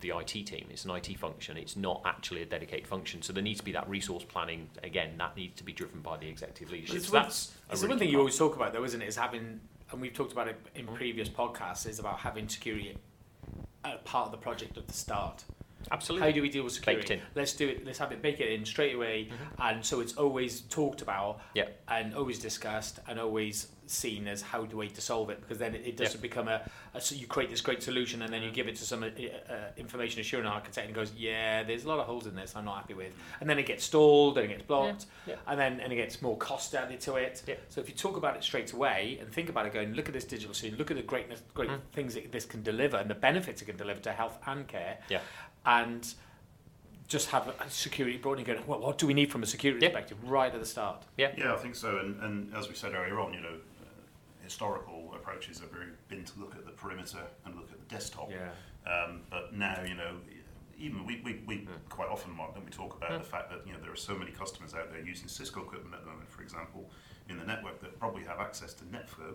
the 0.00 0.12
IT 0.16 0.46
team. 0.46 0.66
It's 0.70 0.84
an 0.84 0.90
IT 0.92 1.18
function. 1.18 1.56
It's 1.56 1.76
not 1.76 2.02
actually 2.04 2.42
a 2.42 2.46
dedicated 2.46 2.86
function. 2.86 3.22
So 3.22 3.32
there 3.32 3.42
needs 3.42 3.58
to 3.60 3.64
be 3.64 3.72
that 3.72 3.88
resource 3.88 4.24
planning. 4.24 4.68
Again, 4.82 5.14
that 5.18 5.36
needs 5.36 5.56
to 5.56 5.64
be 5.64 5.72
driven 5.72 6.00
by 6.00 6.16
the 6.16 6.28
executive 6.28 6.70
leadership. 6.70 7.02
So 7.02 7.12
one- 7.12 7.22
that's 7.22 7.54
It's 7.70 7.82
really 7.82 7.82
the 7.82 7.88
one 7.88 7.98
thing 7.98 8.08
you 8.10 8.18
always 8.18 8.38
talk 8.38 8.56
about, 8.56 8.72
though, 8.72 8.84
isn't 8.84 9.02
it? 9.02 9.08
Is 9.08 9.16
having, 9.16 9.60
and 9.90 10.00
we've 10.00 10.14
talked 10.14 10.32
about 10.32 10.48
it 10.48 10.56
in 10.74 10.86
Mhm. 10.86 10.94
previous 10.94 11.28
podcasts, 11.28 11.86
is 11.88 11.98
about 11.98 12.18
having 12.20 12.48
security 12.48 12.96
at 13.84 14.04
part 14.04 14.26
of 14.26 14.32
the 14.32 14.38
project 14.38 14.76
at 14.76 14.86
the 14.86 14.92
start. 14.94 15.44
Absolutely. 15.90 16.28
How 16.28 16.34
do 16.34 16.42
we 16.42 16.48
deal 16.48 16.64
with 16.64 16.72
security? 16.72 17.22
Let's 17.34 17.52
do 17.54 17.68
it. 17.68 17.86
Let's 17.86 17.98
have 17.98 18.10
it 18.12 18.20
bake 18.20 18.40
it 18.40 18.52
in 18.52 18.64
straight 18.66 18.94
away, 18.94 19.30
and 19.58 19.84
so 19.84 20.00
it's 20.00 20.14
always 20.16 20.62
talked 20.62 21.02
about, 21.02 21.40
Yeah. 21.54 21.68
and 21.86 22.14
always 22.14 22.38
discussed, 22.38 22.98
and 23.06 23.18
always 23.18 23.68
seen 23.90 24.28
as 24.28 24.42
how 24.42 24.64
do 24.64 24.76
we 24.76 24.88
to 24.88 25.00
solve 25.00 25.30
it? 25.30 25.40
Because 25.40 25.58
then 25.58 25.74
it, 25.74 25.82
it 25.86 25.96
doesn't 25.96 26.20
become 26.20 26.48
a, 26.48 26.60
a 26.94 27.00
so 27.00 27.14
you 27.14 27.26
create 27.26 27.50
this 27.50 27.60
great 27.60 27.82
solution, 27.82 28.22
and 28.22 28.32
then 28.32 28.42
you 28.42 28.50
give 28.50 28.68
it 28.68 28.76
to 28.76 28.84
some 28.84 29.02
uh, 29.02 29.06
uh, 29.06 29.54
information 29.76 30.20
assurance 30.20 30.48
architect, 30.48 30.86
and 30.86 30.94
goes, 30.94 31.12
yeah, 31.16 31.62
there's 31.62 31.84
a 31.84 31.88
lot 31.88 31.98
of 31.98 32.06
holes 32.06 32.26
in 32.26 32.34
this. 32.34 32.54
I'm 32.56 32.64
not 32.64 32.76
happy 32.76 32.94
with, 32.94 33.12
and 33.40 33.48
then 33.48 33.58
it 33.58 33.66
gets 33.66 33.84
stalled, 33.84 34.36
and 34.38 34.46
it 34.46 34.48
gets 34.48 34.62
blocked, 34.66 35.06
Yeah. 35.26 35.36
and 35.46 35.58
then 35.58 35.80
and 35.80 35.92
it 35.92 35.96
gets 35.96 36.20
more 36.22 36.36
cost 36.36 36.74
added 36.74 37.00
to 37.02 37.16
it. 37.16 37.42
Yeah. 37.46 37.54
So 37.68 37.80
if 37.80 37.88
you 37.88 37.94
talk 37.94 38.16
about 38.16 38.36
it 38.36 38.44
straight 38.44 38.72
away 38.72 39.18
and 39.20 39.30
think 39.32 39.48
about 39.48 39.66
it, 39.66 39.72
going, 39.72 39.94
look 39.94 40.08
at 40.08 40.14
this 40.14 40.24
digital 40.24 40.54
solution, 40.54 40.78
look 40.78 40.90
at 40.90 40.96
the 40.96 41.02
greatness, 41.02 41.42
great 41.54 41.68
Mm. 41.70 41.80
things 41.92 42.14
that 42.14 42.30
this 42.32 42.44
can 42.44 42.62
deliver, 42.62 42.96
and 42.96 43.08
the 43.10 43.14
benefits 43.14 43.62
it 43.62 43.66
can 43.66 43.76
deliver 43.76 44.00
to 44.00 44.12
health 44.12 44.38
and 44.46 44.66
care 44.68 44.98
Yeah. 45.08 45.20
and 45.66 46.14
just 47.08 47.30
have 47.30 47.48
a 47.48 47.70
security 47.70 48.18
brought 48.18 48.38
in 48.38 48.44
going, 48.44 48.62
well, 48.66 48.80
what 48.80 48.98
do 48.98 49.06
we 49.06 49.14
need 49.14 49.30
from 49.32 49.42
a 49.42 49.46
security 49.46 49.82
Yeah. 49.82 49.88
perspective 49.90 50.18
right 50.24 50.52
at 50.52 50.60
the 50.60 50.66
start? 50.66 51.04
Yeah, 51.16 51.32
yeah, 51.38 51.54
I 51.54 51.56
think 51.56 51.74
so. 51.74 51.96
And, 51.98 52.22
and 52.22 52.54
as 52.54 52.68
we 52.68 52.74
said 52.74 52.92
earlier 52.94 53.18
on, 53.18 53.32
you 53.32 53.40
know, 53.40 53.54
historical 54.52 55.12
approaches 55.14 55.60
have 55.60 55.70
really 55.74 55.92
been 56.08 56.24
to 56.24 56.32
look 56.40 56.54
at 56.56 56.64
the 56.64 56.72
perimeter 56.72 57.20
and 57.44 57.54
look 57.54 57.70
at 57.70 57.78
the 57.78 57.94
desktop. 57.94 58.30
Um, 58.86 59.20
but 59.28 59.54
now, 59.54 59.82
you 59.86 59.94
know, 59.94 60.12
even 60.78 61.04
we, 61.04 61.20
we, 61.22 61.42
we 61.46 61.56
Mm. 61.58 61.68
quite 61.90 62.08
often, 62.08 62.30
Mark, 62.34 62.54
don't 62.54 62.64
we 62.64 62.70
talk 62.70 62.96
about 62.96 63.10
Mm. 63.10 63.18
the 63.18 63.28
fact 63.28 63.50
that, 63.50 63.66
you 63.66 63.74
know, 63.74 63.80
there 63.80 63.92
are 63.92 63.96
so 64.10 64.14
many 64.14 64.30
customers 64.30 64.72
out 64.72 64.90
there 64.90 65.00
using 65.02 65.28
Cisco 65.28 65.60
equipment 65.60 65.94
at 65.94 66.00
the 66.02 66.08
moment, 66.10 66.30
for 66.30 66.40
example, 66.40 66.88
in 67.28 67.36
the 67.38 67.44
network 67.44 67.78
that 67.82 67.98
probably 67.98 68.24
have 68.24 68.38
access 68.40 68.72
to 68.74 68.84
NetFlow, 68.84 69.34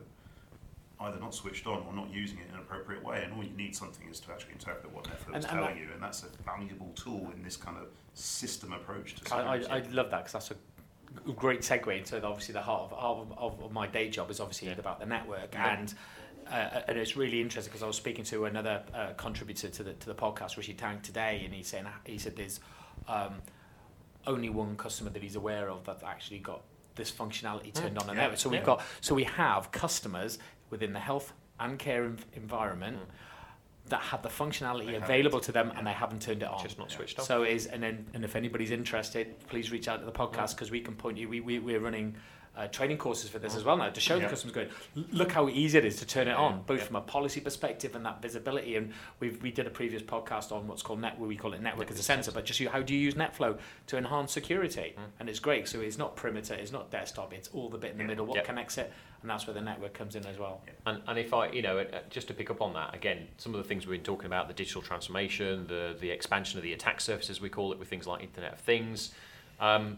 either 1.02 1.20
not 1.20 1.36
switched 1.36 1.68
on 1.68 1.84
or 1.86 1.94
not 1.94 2.10
using 2.10 2.40
it 2.40 2.48
in 2.50 2.56
an 2.56 2.62
appropriate 2.62 3.04
way. 3.04 3.22
And 3.24 3.34
all 3.34 3.44
you 3.44 3.56
need 3.56 3.76
something 3.76 4.08
is 4.10 4.20
to 4.22 4.32
actually 4.32 4.54
interpret 4.54 4.92
what 4.92 5.04
NetFlow 5.04 5.38
is 5.38 5.46
telling 5.46 5.62
that- 5.66 5.78
you. 5.78 5.90
And 5.94 6.02
that's 6.02 6.24
a 6.24 6.30
valuable 6.44 6.92
tool 6.96 7.30
in 7.36 7.44
this 7.44 7.58
kind 7.58 7.78
of 7.78 7.88
system 8.16 8.74
approach 8.74 9.14
to 9.16 9.36
I. 9.36 9.58
I, 9.58 9.78
I 9.78 9.80
love 9.92 10.10
that 10.12 10.20
because 10.24 10.34
that's 10.34 10.52
a 10.52 10.56
great 11.36 11.62
segue 11.62 11.98
into 11.98 12.22
obviously 12.26 12.54
the 12.54 12.62
heart 12.62 12.92
of, 12.92 13.32
of, 13.38 13.62
of, 13.64 13.72
my 13.72 13.88
day 13.88 14.10
job 14.10 14.30
is 14.32 14.40
obviously 14.40 14.68
Yeah. 14.68 14.76
about 14.80 15.00
the 15.00 15.06
network 15.06 15.54
Yeah. 15.54 15.78
and 15.80 15.94
uh, 16.52 16.82
and 16.90 16.98
it's 16.98 17.16
really 17.16 17.40
interesting 17.40 17.72
because 17.72 17.84
I 17.84 17.88
was 17.88 17.96
speaking 17.96 18.26
to 18.26 18.46
another 18.46 18.84
uh, 18.94 19.14
contributor 19.16 19.70
to 19.70 19.84
the 19.84 19.94
to 19.94 20.08
the 20.08 20.16
podcast, 20.16 20.58
Rishi 20.58 20.74
Tank, 20.74 21.02
today, 21.02 21.42
and 21.46 21.54
he's 21.54 21.68
saying 21.68 21.86
he 22.06 22.18
said 22.18 22.36
there's 22.36 22.60
um, 23.08 23.36
only 24.28 24.50
one 24.50 24.76
customer 24.76 25.10
that 25.12 25.22
he's 25.24 25.36
aware 25.38 25.70
of 25.70 25.86
that 25.86 26.02
actually 26.06 26.40
got 26.40 26.62
this 26.96 27.12
functionality 27.12 27.74
turned 27.74 27.98
on 27.98 28.10
and 28.10 28.18
Yeah. 28.18 28.24
network. 28.24 28.40
So 28.40 28.50
we've 28.50 28.64
got 28.64 28.82
so 29.00 29.16
we 29.16 29.24
have 29.24 29.72
customers 29.72 30.38
within 30.70 30.92
the 30.94 31.00
health 31.00 31.32
and 31.60 31.80
care 31.80 32.04
env- 32.04 32.26
environment 32.34 32.98
that 33.90 34.02
have 34.02 34.22
the 34.22 34.30
functionality 34.30 34.88
They 34.88 34.96
available 34.96 35.40
to 35.42 35.52
them 35.52 35.70
Yeah. 35.72 35.78
and 35.78 35.88
they 35.88 35.92
haven't 35.92 36.22
turned 36.22 36.42
it 36.42 36.50
on. 36.50 36.62
Just 36.64 36.78
not 36.78 36.90
Yeah. 36.90 36.98
switched 36.98 37.20
on. 37.20 37.26
So 37.26 37.44
it 37.44 37.52
is, 37.54 37.66
and 37.68 37.84
then, 37.84 38.08
and 38.14 38.24
if 38.24 38.36
anybody's 38.36 38.72
interested, 38.72 39.36
please 39.48 39.72
reach 39.72 39.88
out 39.88 40.00
to 40.00 40.06
the 40.06 40.12
podcast 40.12 40.52
mm. 40.52 40.56
because 40.56 40.72
we 40.72 40.80
can 40.82 40.96
point 40.96 41.18
you. 41.18 41.28
We, 41.28 41.42
we 41.42 41.60
we're 41.60 41.80
running 41.80 42.16
uh, 42.56 42.68
training 42.68 42.98
courses 42.98 43.30
for 43.30 43.40
this 43.40 43.56
as 43.56 43.64
well 43.64 43.78
now 43.78 43.90
to 43.90 44.00
show 44.00 44.20
the 44.20 44.28
customers 44.28 44.54
going, 44.54 44.70
look 45.12 45.32
how 45.32 45.50
easy 45.50 45.78
it 45.78 45.86
is 45.86 45.96
to 45.98 46.06
turn 46.06 46.28
it 46.28 46.36
on, 46.36 46.62
both 46.68 46.80
yeah. 46.80 46.86
from 46.86 46.96
a 46.98 47.02
policy 47.02 47.42
perspective 47.42 47.96
and 47.96 48.06
that 48.06 48.22
visibility. 48.22 48.76
And 48.76 48.94
we've 49.20 49.42
we 49.42 49.52
did 49.52 49.66
a 49.66 49.70
previous 49.70 50.02
podcast 50.02 50.52
on 50.52 50.68
what's 50.68 50.82
called 50.82 51.02
net, 51.02 51.20
we 51.20 51.36
call 51.36 51.54
it 51.54 51.62
network 51.62 51.90
as 51.90 52.00
a 52.00 52.04
sensor, 52.04 52.32
but 52.32 52.46
just 52.46 52.60
you, 52.60 52.70
how 52.70 52.82
do 52.82 52.94
you 52.94 53.00
use 53.00 53.16
NetFlow 53.16 53.58
to 53.88 53.98
enhance 53.98 54.32
security? 54.32 54.96
Mm. 54.98 55.02
And 55.20 55.30
it's 55.30 55.40
great. 55.40 55.68
So 55.68 55.80
it's 55.82 55.98
not 55.98 56.16
perimeter, 56.16 56.54
it's 56.54 56.72
not 56.72 56.92
desktop, 56.92 57.34
it's 57.34 57.50
all 57.50 57.70
the 57.70 57.78
bit 57.78 57.92
in 57.92 57.98
the 57.98 58.04
Yeah. 58.04 58.08
middle. 58.08 58.26
What 58.26 58.44
connects 58.44 58.78
it, 58.78 58.94
and 59.22 59.30
that's 59.30 59.48
where 59.48 59.54
the 59.54 59.62
network 59.62 59.94
comes 59.94 60.16
in 60.16 60.26
as 60.26 60.38
well. 60.38 60.62
And, 60.86 61.02
and 61.08 61.18
if 61.18 61.34
I, 61.34 61.50
you 61.50 61.62
know, 61.62 61.80
uh, 61.80 62.00
just 62.10 62.28
to 62.28 62.34
pick 62.34 62.52
up 62.52 62.62
on 62.62 62.74
that, 62.74 62.94
again, 62.94 63.28
some 63.38 63.56
of 63.56 63.62
the 63.62 63.68
things 63.68 63.88
we've 63.88 63.98
been 63.98 64.06
talking 64.06 64.28
about, 64.28 64.48
the 64.48 64.54
digital 64.54 64.82
transformation, 64.82 65.66
the, 65.68 65.96
the 66.00 66.12
expansion 66.12 66.60
of 66.60 66.64
the 66.64 66.74
attack 66.74 67.02
surfaces 67.02 67.42
we 67.42 67.50
call 67.50 67.72
it, 67.72 67.80
with 67.80 67.88
things 67.88 68.06
like 68.06 68.22
Internet 68.22 68.54
of 68.54 68.60
Things, 68.60 69.14
um, 69.60 69.98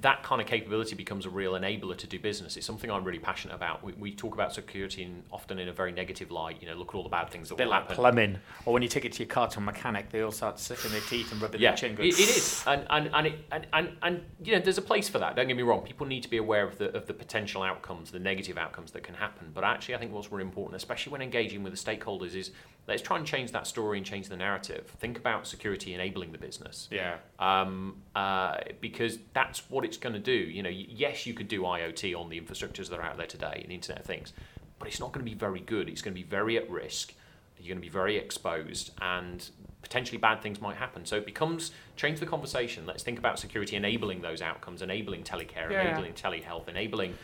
that 0.00 0.22
kind 0.22 0.40
of 0.40 0.46
capability 0.46 0.94
becomes 0.94 1.26
a 1.26 1.30
real 1.30 1.52
enabler 1.52 1.96
to 1.96 2.06
do 2.06 2.18
business. 2.18 2.56
It's 2.56 2.64
something 2.64 2.90
I'm 2.90 3.04
really 3.04 3.18
passionate 3.18 3.54
about. 3.54 3.84
We, 3.84 3.92
we 3.92 4.14
talk 4.14 4.34
about 4.34 4.54
security 4.54 5.02
in, 5.02 5.22
often 5.30 5.58
in 5.58 5.68
a 5.68 5.72
very 5.72 5.92
negative 5.92 6.30
light. 6.30 6.56
You 6.60 6.68
know, 6.68 6.74
look 6.74 6.88
at 6.90 6.94
all 6.94 7.02
the 7.02 7.10
bad 7.10 7.28
things 7.30 7.50
that 7.50 7.58
will 7.58 7.68
like 7.68 7.82
happen. 7.82 7.96
plumbing, 7.96 8.38
or 8.64 8.72
when 8.72 8.82
you 8.82 8.88
take 8.88 9.04
it 9.04 9.12
to 9.12 9.18
your 9.22 9.28
car 9.28 9.48
to 9.48 9.58
a 9.58 9.62
mechanic, 9.62 10.10
they 10.10 10.22
all 10.22 10.32
start 10.32 10.58
sticking 10.58 10.90
their 10.92 11.00
teeth 11.02 11.30
and 11.32 11.42
rubbing 11.42 11.60
yeah, 11.60 11.70
their 11.70 11.76
chin. 11.76 11.92
it, 11.92 12.00
it 12.00 12.18
is, 12.18 12.64
and 12.66 12.86
and 12.88 13.10
and, 13.12 13.26
it, 13.26 13.44
and 13.52 13.66
and 13.72 13.96
and 14.02 14.24
you 14.42 14.54
know, 14.54 14.60
there's 14.60 14.78
a 14.78 14.82
place 14.82 15.08
for 15.08 15.18
that. 15.18 15.36
Don't 15.36 15.46
get 15.46 15.56
me 15.56 15.62
wrong. 15.62 15.82
People 15.82 16.06
need 16.06 16.22
to 16.22 16.30
be 16.30 16.38
aware 16.38 16.66
of 16.66 16.78
the 16.78 16.94
of 16.96 17.06
the 17.06 17.14
potential 17.14 17.62
outcomes, 17.62 18.10
the 18.10 18.18
negative 18.18 18.56
outcomes 18.56 18.92
that 18.92 19.02
can 19.02 19.14
happen. 19.14 19.50
But 19.52 19.64
actually, 19.64 19.94
I 19.94 19.98
think 19.98 20.12
what's 20.12 20.32
really 20.32 20.44
important, 20.44 20.76
especially 20.76 21.12
when 21.12 21.20
engaging 21.20 21.62
with 21.62 21.72
the 21.72 21.78
stakeholders, 21.78 22.34
is 22.34 22.50
let's 22.88 23.02
try 23.02 23.16
and 23.16 23.26
change 23.26 23.52
that 23.52 23.66
story 23.66 23.96
and 23.98 24.06
change 24.06 24.28
the 24.28 24.36
narrative. 24.36 24.86
Think 24.98 25.16
about 25.18 25.46
security 25.46 25.94
enabling 25.94 26.32
the 26.32 26.38
business, 26.38 26.88
Yeah. 26.90 27.16
um, 27.38 28.02
uh, 28.14 28.58
because 28.80 29.18
that's 29.32 29.70
what 29.70 29.84
it's 29.84 29.96
going 29.96 30.14
to 30.14 30.18
do. 30.18 30.32
You 30.32 30.62
know, 30.62 30.68
yes, 30.70 31.26
you 31.26 31.34
could 31.34 31.48
do 31.48 31.62
IoT 31.62 32.14
on 32.18 32.28
the 32.28 32.40
infrastructures 32.40 32.88
that 32.90 32.98
are 32.98 33.02
out 33.04 33.16
there 33.16 33.26
today 33.26 33.60
and 33.62 33.72
Internet 33.72 34.00
of 34.00 34.06
Things, 34.06 34.32
but 34.78 34.88
it's 34.88 34.98
not 35.00 35.12
going 35.12 35.24
to 35.24 35.30
be 35.30 35.36
very 35.36 35.60
good. 35.60 35.88
It's 35.88 36.02
going 36.02 36.14
to 36.14 36.20
be 36.20 36.26
very 36.26 36.56
at 36.56 36.68
risk. 36.68 37.14
You're 37.58 37.68
going 37.74 37.78
to 37.80 37.86
be 37.86 37.92
very 37.92 38.16
exposed, 38.16 38.90
and 39.00 39.48
potentially 39.82 40.18
bad 40.18 40.42
things 40.42 40.60
might 40.60 40.76
happen. 40.76 41.04
So 41.06 41.16
it 41.16 41.24
becomes 41.26 41.70
change 41.96 42.18
the 42.18 42.26
conversation. 42.26 42.86
Let's 42.86 43.04
think 43.04 43.18
about 43.20 43.38
security 43.38 43.76
enabling 43.76 44.22
those 44.22 44.42
outcomes, 44.42 44.82
enabling 44.82 45.22
telecare, 45.22 45.70
Yeah. 45.70 45.82
enabling 45.88 46.14
telehealth, 46.14 46.66
enabling 46.68 47.16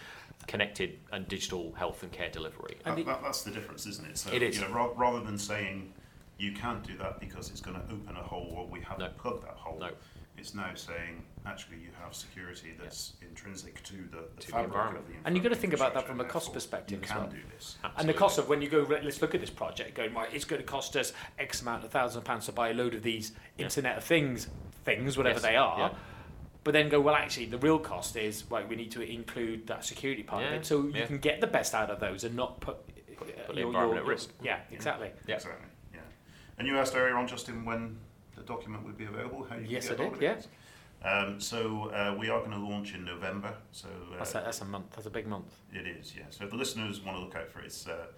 connected 0.52 0.98
and 1.12 1.28
digital 1.28 1.72
health 1.74 2.02
and 2.02 2.10
care 2.10 2.30
delivery. 2.30 2.76
And 2.84 2.96
the- 2.98 3.04
that, 3.04 3.22
that's 3.22 3.42
the 3.42 3.52
difference, 3.52 3.86
isn't 3.86 4.08
it? 4.08 4.18
So, 4.18 4.32
It 4.32 4.42
is. 4.42 4.56
You 4.58 4.66
know, 4.66 4.72
ra- 4.74 4.92
rather 4.96 5.20
than 5.20 5.38
saying 5.38 5.92
you 6.38 6.52
can't 6.52 6.82
do 6.82 6.96
that 6.96 7.20
because 7.20 7.50
it's 7.50 7.60
going 7.60 7.76
to 7.76 7.82
open 7.92 8.16
a 8.16 8.22
hole 8.22 8.52
or 8.56 8.66
we 8.66 8.80
haven't 8.80 9.00
No. 9.00 9.10
plugged 9.22 9.44
that 9.44 9.54
hole, 9.56 9.78
No. 9.78 9.90
it's 10.36 10.54
now 10.54 10.70
saying 10.74 11.24
actually 11.46 11.78
you 11.78 11.88
have 12.02 12.14
security 12.14 12.74
that's 12.80 13.14
intrinsic 13.22 13.82
to 13.82 13.94
the, 13.96 14.24
the 14.36 14.40
To 14.40 14.46
the 14.46 14.52
fabric 14.52 14.66
environment. 14.66 15.04
of 15.06 15.12
the 15.12 15.18
And 15.26 15.36
you've 15.36 15.42
got 15.42 15.48
to 15.50 15.56
think 15.56 15.72
about 15.72 15.94
that 15.94 16.06
from 16.06 16.20
a 16.20 16.24
cost 16.24 16.52
perspective 16.52 16.98
You 16.98 17.04
as 17.04 17.10
can 17.10 17.20
well. 17.22 17.30
do 17.30 17.38
this. 17.54 17.76
And 17.96 18.08
the 18.08 18.14
cost 18.14 18.38
of 18.38 18.48
when 18.48 18.60
you 18.62 18.68
go, 18.68 18.86
let's 18.88 19.20
look 19.22 19.34
at 19.34 19.40
this 19.40 19.50
project, 19.50 19.94
going, 19.94 20.14
right, 20.14 20.28
it's 20.32 20.44
going 20.44 20.60
to 20.62 20.66
cost 20.66 20.96
us 20.96 21.12
X 21.38 21.60
amount 21.62 21.84
of 21.84 21.90
thousand 21.90 22.22
pounds 22.22 22.46
to 22.46 22.52
buy 22.52 22.70
a 22.70 22.74
load 22.74 22.94
of 22.94 23.02
these 23.02 23.32
Yeah. 23.56 23.64
Internet 23.64 23.98
of 23.98 24.04
Things 24.04 24.48
things, 24.84 25.18
whatever 25.18 25.34
Yes, 25.36 25.42
they 25.42 25.56
are. 25.56 25.78
yeah. 25.78 25.98
But 26.68 26.74
then 26.74 26.90
go, 26.90 27.00
well, 27.00 27.14
actually, 27.14 27.46
the 27.46 27.56
real 27.56 27.78
cost 27.78 28.14
is, 28.14 28.44
right, 28.50 28.68
we 28.68 28.76
need 28.76 28.90
to 28.90 29.00
include 29.00 29.68
that 29.68 29.86
security 29.86 30.22
part 30.22 30.44
of 30.44 30.52
it. 30.52 30.66
So 30.66 30.82
you 30.82 30.92
yeah. 30.96 31.06
can 31.06 31.16
get 31.16 31.40
the 31.40 31.46
best 31.46 31.74
out 31.74 31.88
of 31.88 31.98
those 31.98 32.24
and 32.24 32.36
not 32.36 32.60
put, 32.60 32.76
put 33.16 33.28
the 33.54 33.62
environment 33.62 34.00
at 34.00 34.04
risk. 34.04 34.34
Yeah, 34.42 34.58
exactly. 34.70 35.10
Yeah. 35.26 35.36
Exactly. 35.36 35.64
Yeah. 35.94 36.00
And 36.58 36.68
you 36.68 36.76
asked 36.76 36.94
earlier 36.94 37.16
on, 37.16 37.26
Justin, 37.26 37.64
when 37.64 37.96
the 38.36 38.42
document 38.42 38.84
would 38.84 38.98
be 38.98 39.06
available. 39.06 39.46
How 39.48 39.56
you 39.56 39.64
Yes, 39.66 39.88
get 39.88 39.98
I 39.98 40.04
did, 40.04 40.12
of 40.12 40.22
it. 40.22 40.46
Um, 41.02 41.40
so 41.40 41.88
uh, 41.88 42.14
we 42.18 42.28
are 42.28 42.40
going 42.40 42.50
to 42.50 42.58
launch 42.58 42.92
in 42.92 43.02
November. 43.02 43.54
So 43.72 43.88
uh, 43.88 44.18
That's, 44.18 44.32
a, 44.32 44.42
that's 44.44 44.60
a 44.60 44.66
month. 44.66 44.90
That's 44.90 45.06
a 45.06 45.10
big 45.10 45.26
month. 45.26 45.54
It 45.72 45.86
is, 45.86 46.12
yeah. 46.14 46.24
So 46.28 46.44
if 46.44 46.50
the 46.50 46.56
listeners 46.58 47.00
want 47.00 47.16
to 47.16 47.24
look 47.24 47.34
out 47.34 47.50
for 47.50 47.60
it, 47.60 47.64
it's 47.64 47.88
uh, 47.88 48.08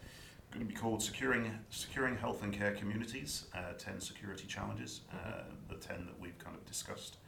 going 0.50 0.66
to 0.66 0.68
be 0.68 0.74
called 0.74 1.04
Securing 1.04 1.56
Securing 1.70 2.16
Health 2.16 2.42
and 2.42 2.52
Care 2.52 2.72
Communities, 2.72 3.44
uh, 3.54 3.74
10 3.78 4.00
Security 4.00 4.48
Challenges, 4.48 5.02
uh, 5.12 5.42
the 5.68 5.76
10 5.76 6.04
that 6.06 6.18
we've 6.18 6.38
kind 6.40 6.56
of 6.56 6.66
discussed 6.66 7.18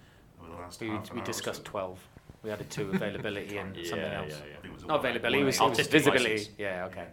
over 0.43 0.55
the 0.57 0.61
last 0.63 0.81
We, 0.81 0.89
half 0.89 1.09
an 1.11 1.15
we 1.15 1.21
hour 1.21 1.25
or 1.25 1.27
discussed 1.27 1.65
so. 1.65 1.71
12. 1.71 2.09
We 2.43 2.51
added 2.51 2.71
two 2.71 2.91
availability 2.91 3.57
and 3.59 3.77
Yeah, 3.77 3.89
something 3.89 4.11
yeah, 4.11 4.19
else. 4.19 4.29
yeah. 4.31 4.37
I 4.37 4.61
think 4.61 4.65
it 4.65 4.73
was 4.73 4.83
a 4.83 4.87
Not 4.87 4.99
one- 4.99 5.07
availability, 5.07 5.43
it 5.43 5.45
was, 5.45 5.61
one- 5.61 5.67
it 5.67 5.71
was 5.71 5.79
Artistic 5.79 5.93
visibility. 6.01 6.33
license. 6.37 6.55
Yeah, 6.59 6.85
okay. 6.87 7.07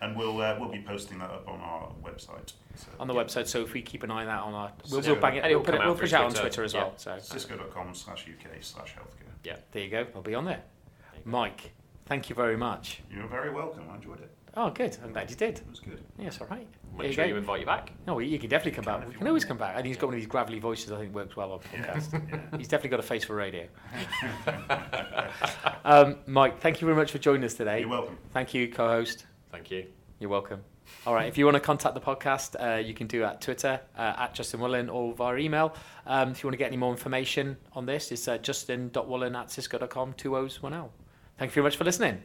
And 0.00 0.16
we'll 0.16 0.38
uh, 0.42 0.56
we'll 0.60 0.68
be 0.70 0.82
posting 0.82 1.18
that 1.20 1.30
up 1.30 1.48
on 1.48 1.60
our 1.60 1.90
website. 2.04 2.52
So, 2.74 2.88
On 3.00 3.06
the 3.06 3.14
yeah. 3.14 3.22
website, 3.22 3.46
so 3.46 3.62
if 3.62 3.72
we 3.72 3.80
keep 3.80 4.02
an 4.02 4.10
eye 4.10 4.22
on 4.22 4.26
that 4.26 4.40
on 4.40 4.52
our, 4.52 4.72
we'll, 4.90 5.00
Cisco. 5.00 5.12
we'll 5.12 5.22
bang 5.22 5.36
it. 5.36 5.44
And 5.44 5.46
it'll 5.52 5.60
We'll 5.60 5.64
put 5.64 5.74
it, 5.76 5.80
out 5.80 5.86
we'll 5.86 5.94
through 5.94 6.00
push 6.02 6.12
it 6.12 6.16
out 6.16 6.24
on 6.24 6.30
Twitter. 6.32 6.42
Twitter 6.48 6.64
as 6.64 6.74
Yeah. 6.74 6.82
well. 6.82 6.92
So 6.96 7.18
Cisco.com 7.20 7.94
slash 7.94 8.26
UK 8.28 8.50
slash 8.60 8.94
healthcare. 8.94 9.30
Yeah. 9.44 9.56
There 9.72 9.82
you 9.84 9.90
go. 9.90 10.06
We'll 10.12 10.22
be 10.22 10.34
on 10.34 10.44
there. 10.44 10.56
There 11.12 11.20
you 11.20 11.24
go. 11.24 11.30
Mike, 11.30 11.72
thank 12.06 12.28
you 12.28 12.34
very 12.34 12.56
much. 12.56 13.00
You're 13.10 13.28
very 13.28 13.50
welcome. 13.50 13.84
I 13.90 13.94
enjoyed 13.94 14.20
it. 14.20 14.30
Oh, 14.56 14.70
good. 14.70 14.96
I'm 15.02 15.12
glad 15.12 15.30
you 15.30 15.36
did. 15.36 15.58
It 15.58 15.68
was 15.68 15.80
good. 15.80 16.00
Yes, 16.18 16.40
all 16.40 16.46
right. 16.46 16.66
Make 16.96 17.12
sure 17.12 17.24
you 17.24 17.36
invite 17.36 17.60
you 17.60 17.66
back. 17.66 17.90
No, 18.06 18.20
you 18.20 18.38
can 18.38 18.48
definitely 18.48 18.72
come 18.72 18.84
back. 18.84 19.08
We 19.08 19.14
can 19.14 19.26
always 19.26 19.44
come 19.44 19.58
back. 19.58 19.72
I 19.72 19.76
think 19.76 19.88
he's 19.88 19.96
got 19.96 20.06
one 20.06 20.14
of 20.14 20.20
these 20.20 20.28
gravelly 20.28 20.60
voices. 20.60 20.92
I 20.92 20.98
think 20.98 21.14
works 21.14 21.34
well 21.36 21.52
on 21.52 21.60
podcast. 21.60 22.12
Yeah. 22.34 22.58
He's 22.58 22.68
definitely 22.68 22.90
got 22.90 23.00
a 23.00 23.02
face 23.02 23.24
for 23.24 23.34
radio. 23.34 23.66
um, 25.84 26.16
Mike, 26.26 26.60
thank 26.60 26.80
you 26.80 26.86
very 26.86 26.96
much 26.96 27.10
for 27.10 27.18
joining 27.18 27.44
us 27.44 27.54
today. 27.54 27.80
You're 27.80 27.88
welcome. 27.88 28.16
Thank 28.32 28.54
you, 28.54 28.68
co-host. 28.68 29.26
Thank 29.50 29.70
you. 29.70 29.86
You're 30.20 30.30
welcome. 30.30 30.60
All 31.06 31.14
right. 31.14 31.26
If 31.26 31.36
you 31.36 31.44
want 31.44 31.56
to 31.56 31.60
contact 31.60 31.94
the 31.94 32.00
podcast, 32.00 32.54
uh, 32.60 32.78
you 32.78 32.94
can 32.94 33.06
do 33.06 33.24
at 33.24 33.40
Twitter 33.40 33.80
uh, 33.96 34.14
at 34.18 34.34
Justin 34.34 34.60
Woolen 34.60 34.88
or 34.88 35.14
via 35.14 35.36
email. 35.38 35.74
Um, 36.06 36.30
if 36.30 36.42
you 36.42 36.46
want 36.46 36.54
to 36.54 36.58
get 36.58 36.68
any 36.68 36.76
more 36.76 36.92
information 36.92 37.56
on 37.72 37.86
this, 37.86 38.12
it's 38.12 38.28
uh, 38.28 38.38
justin.woolen 38.38 39.34
at 39.34 39.50
cisco.com, 39.50 40.14
two 40.14 40.36
O's, 40.36 40.62
one 40.62 40.74
L. 40.74 40.92
Thank 41.38 41.50
you 41.50 41.54
very 41.54 41.64
much 41.64 41.76
for 41.76 41.84
listening. 41.84 42.22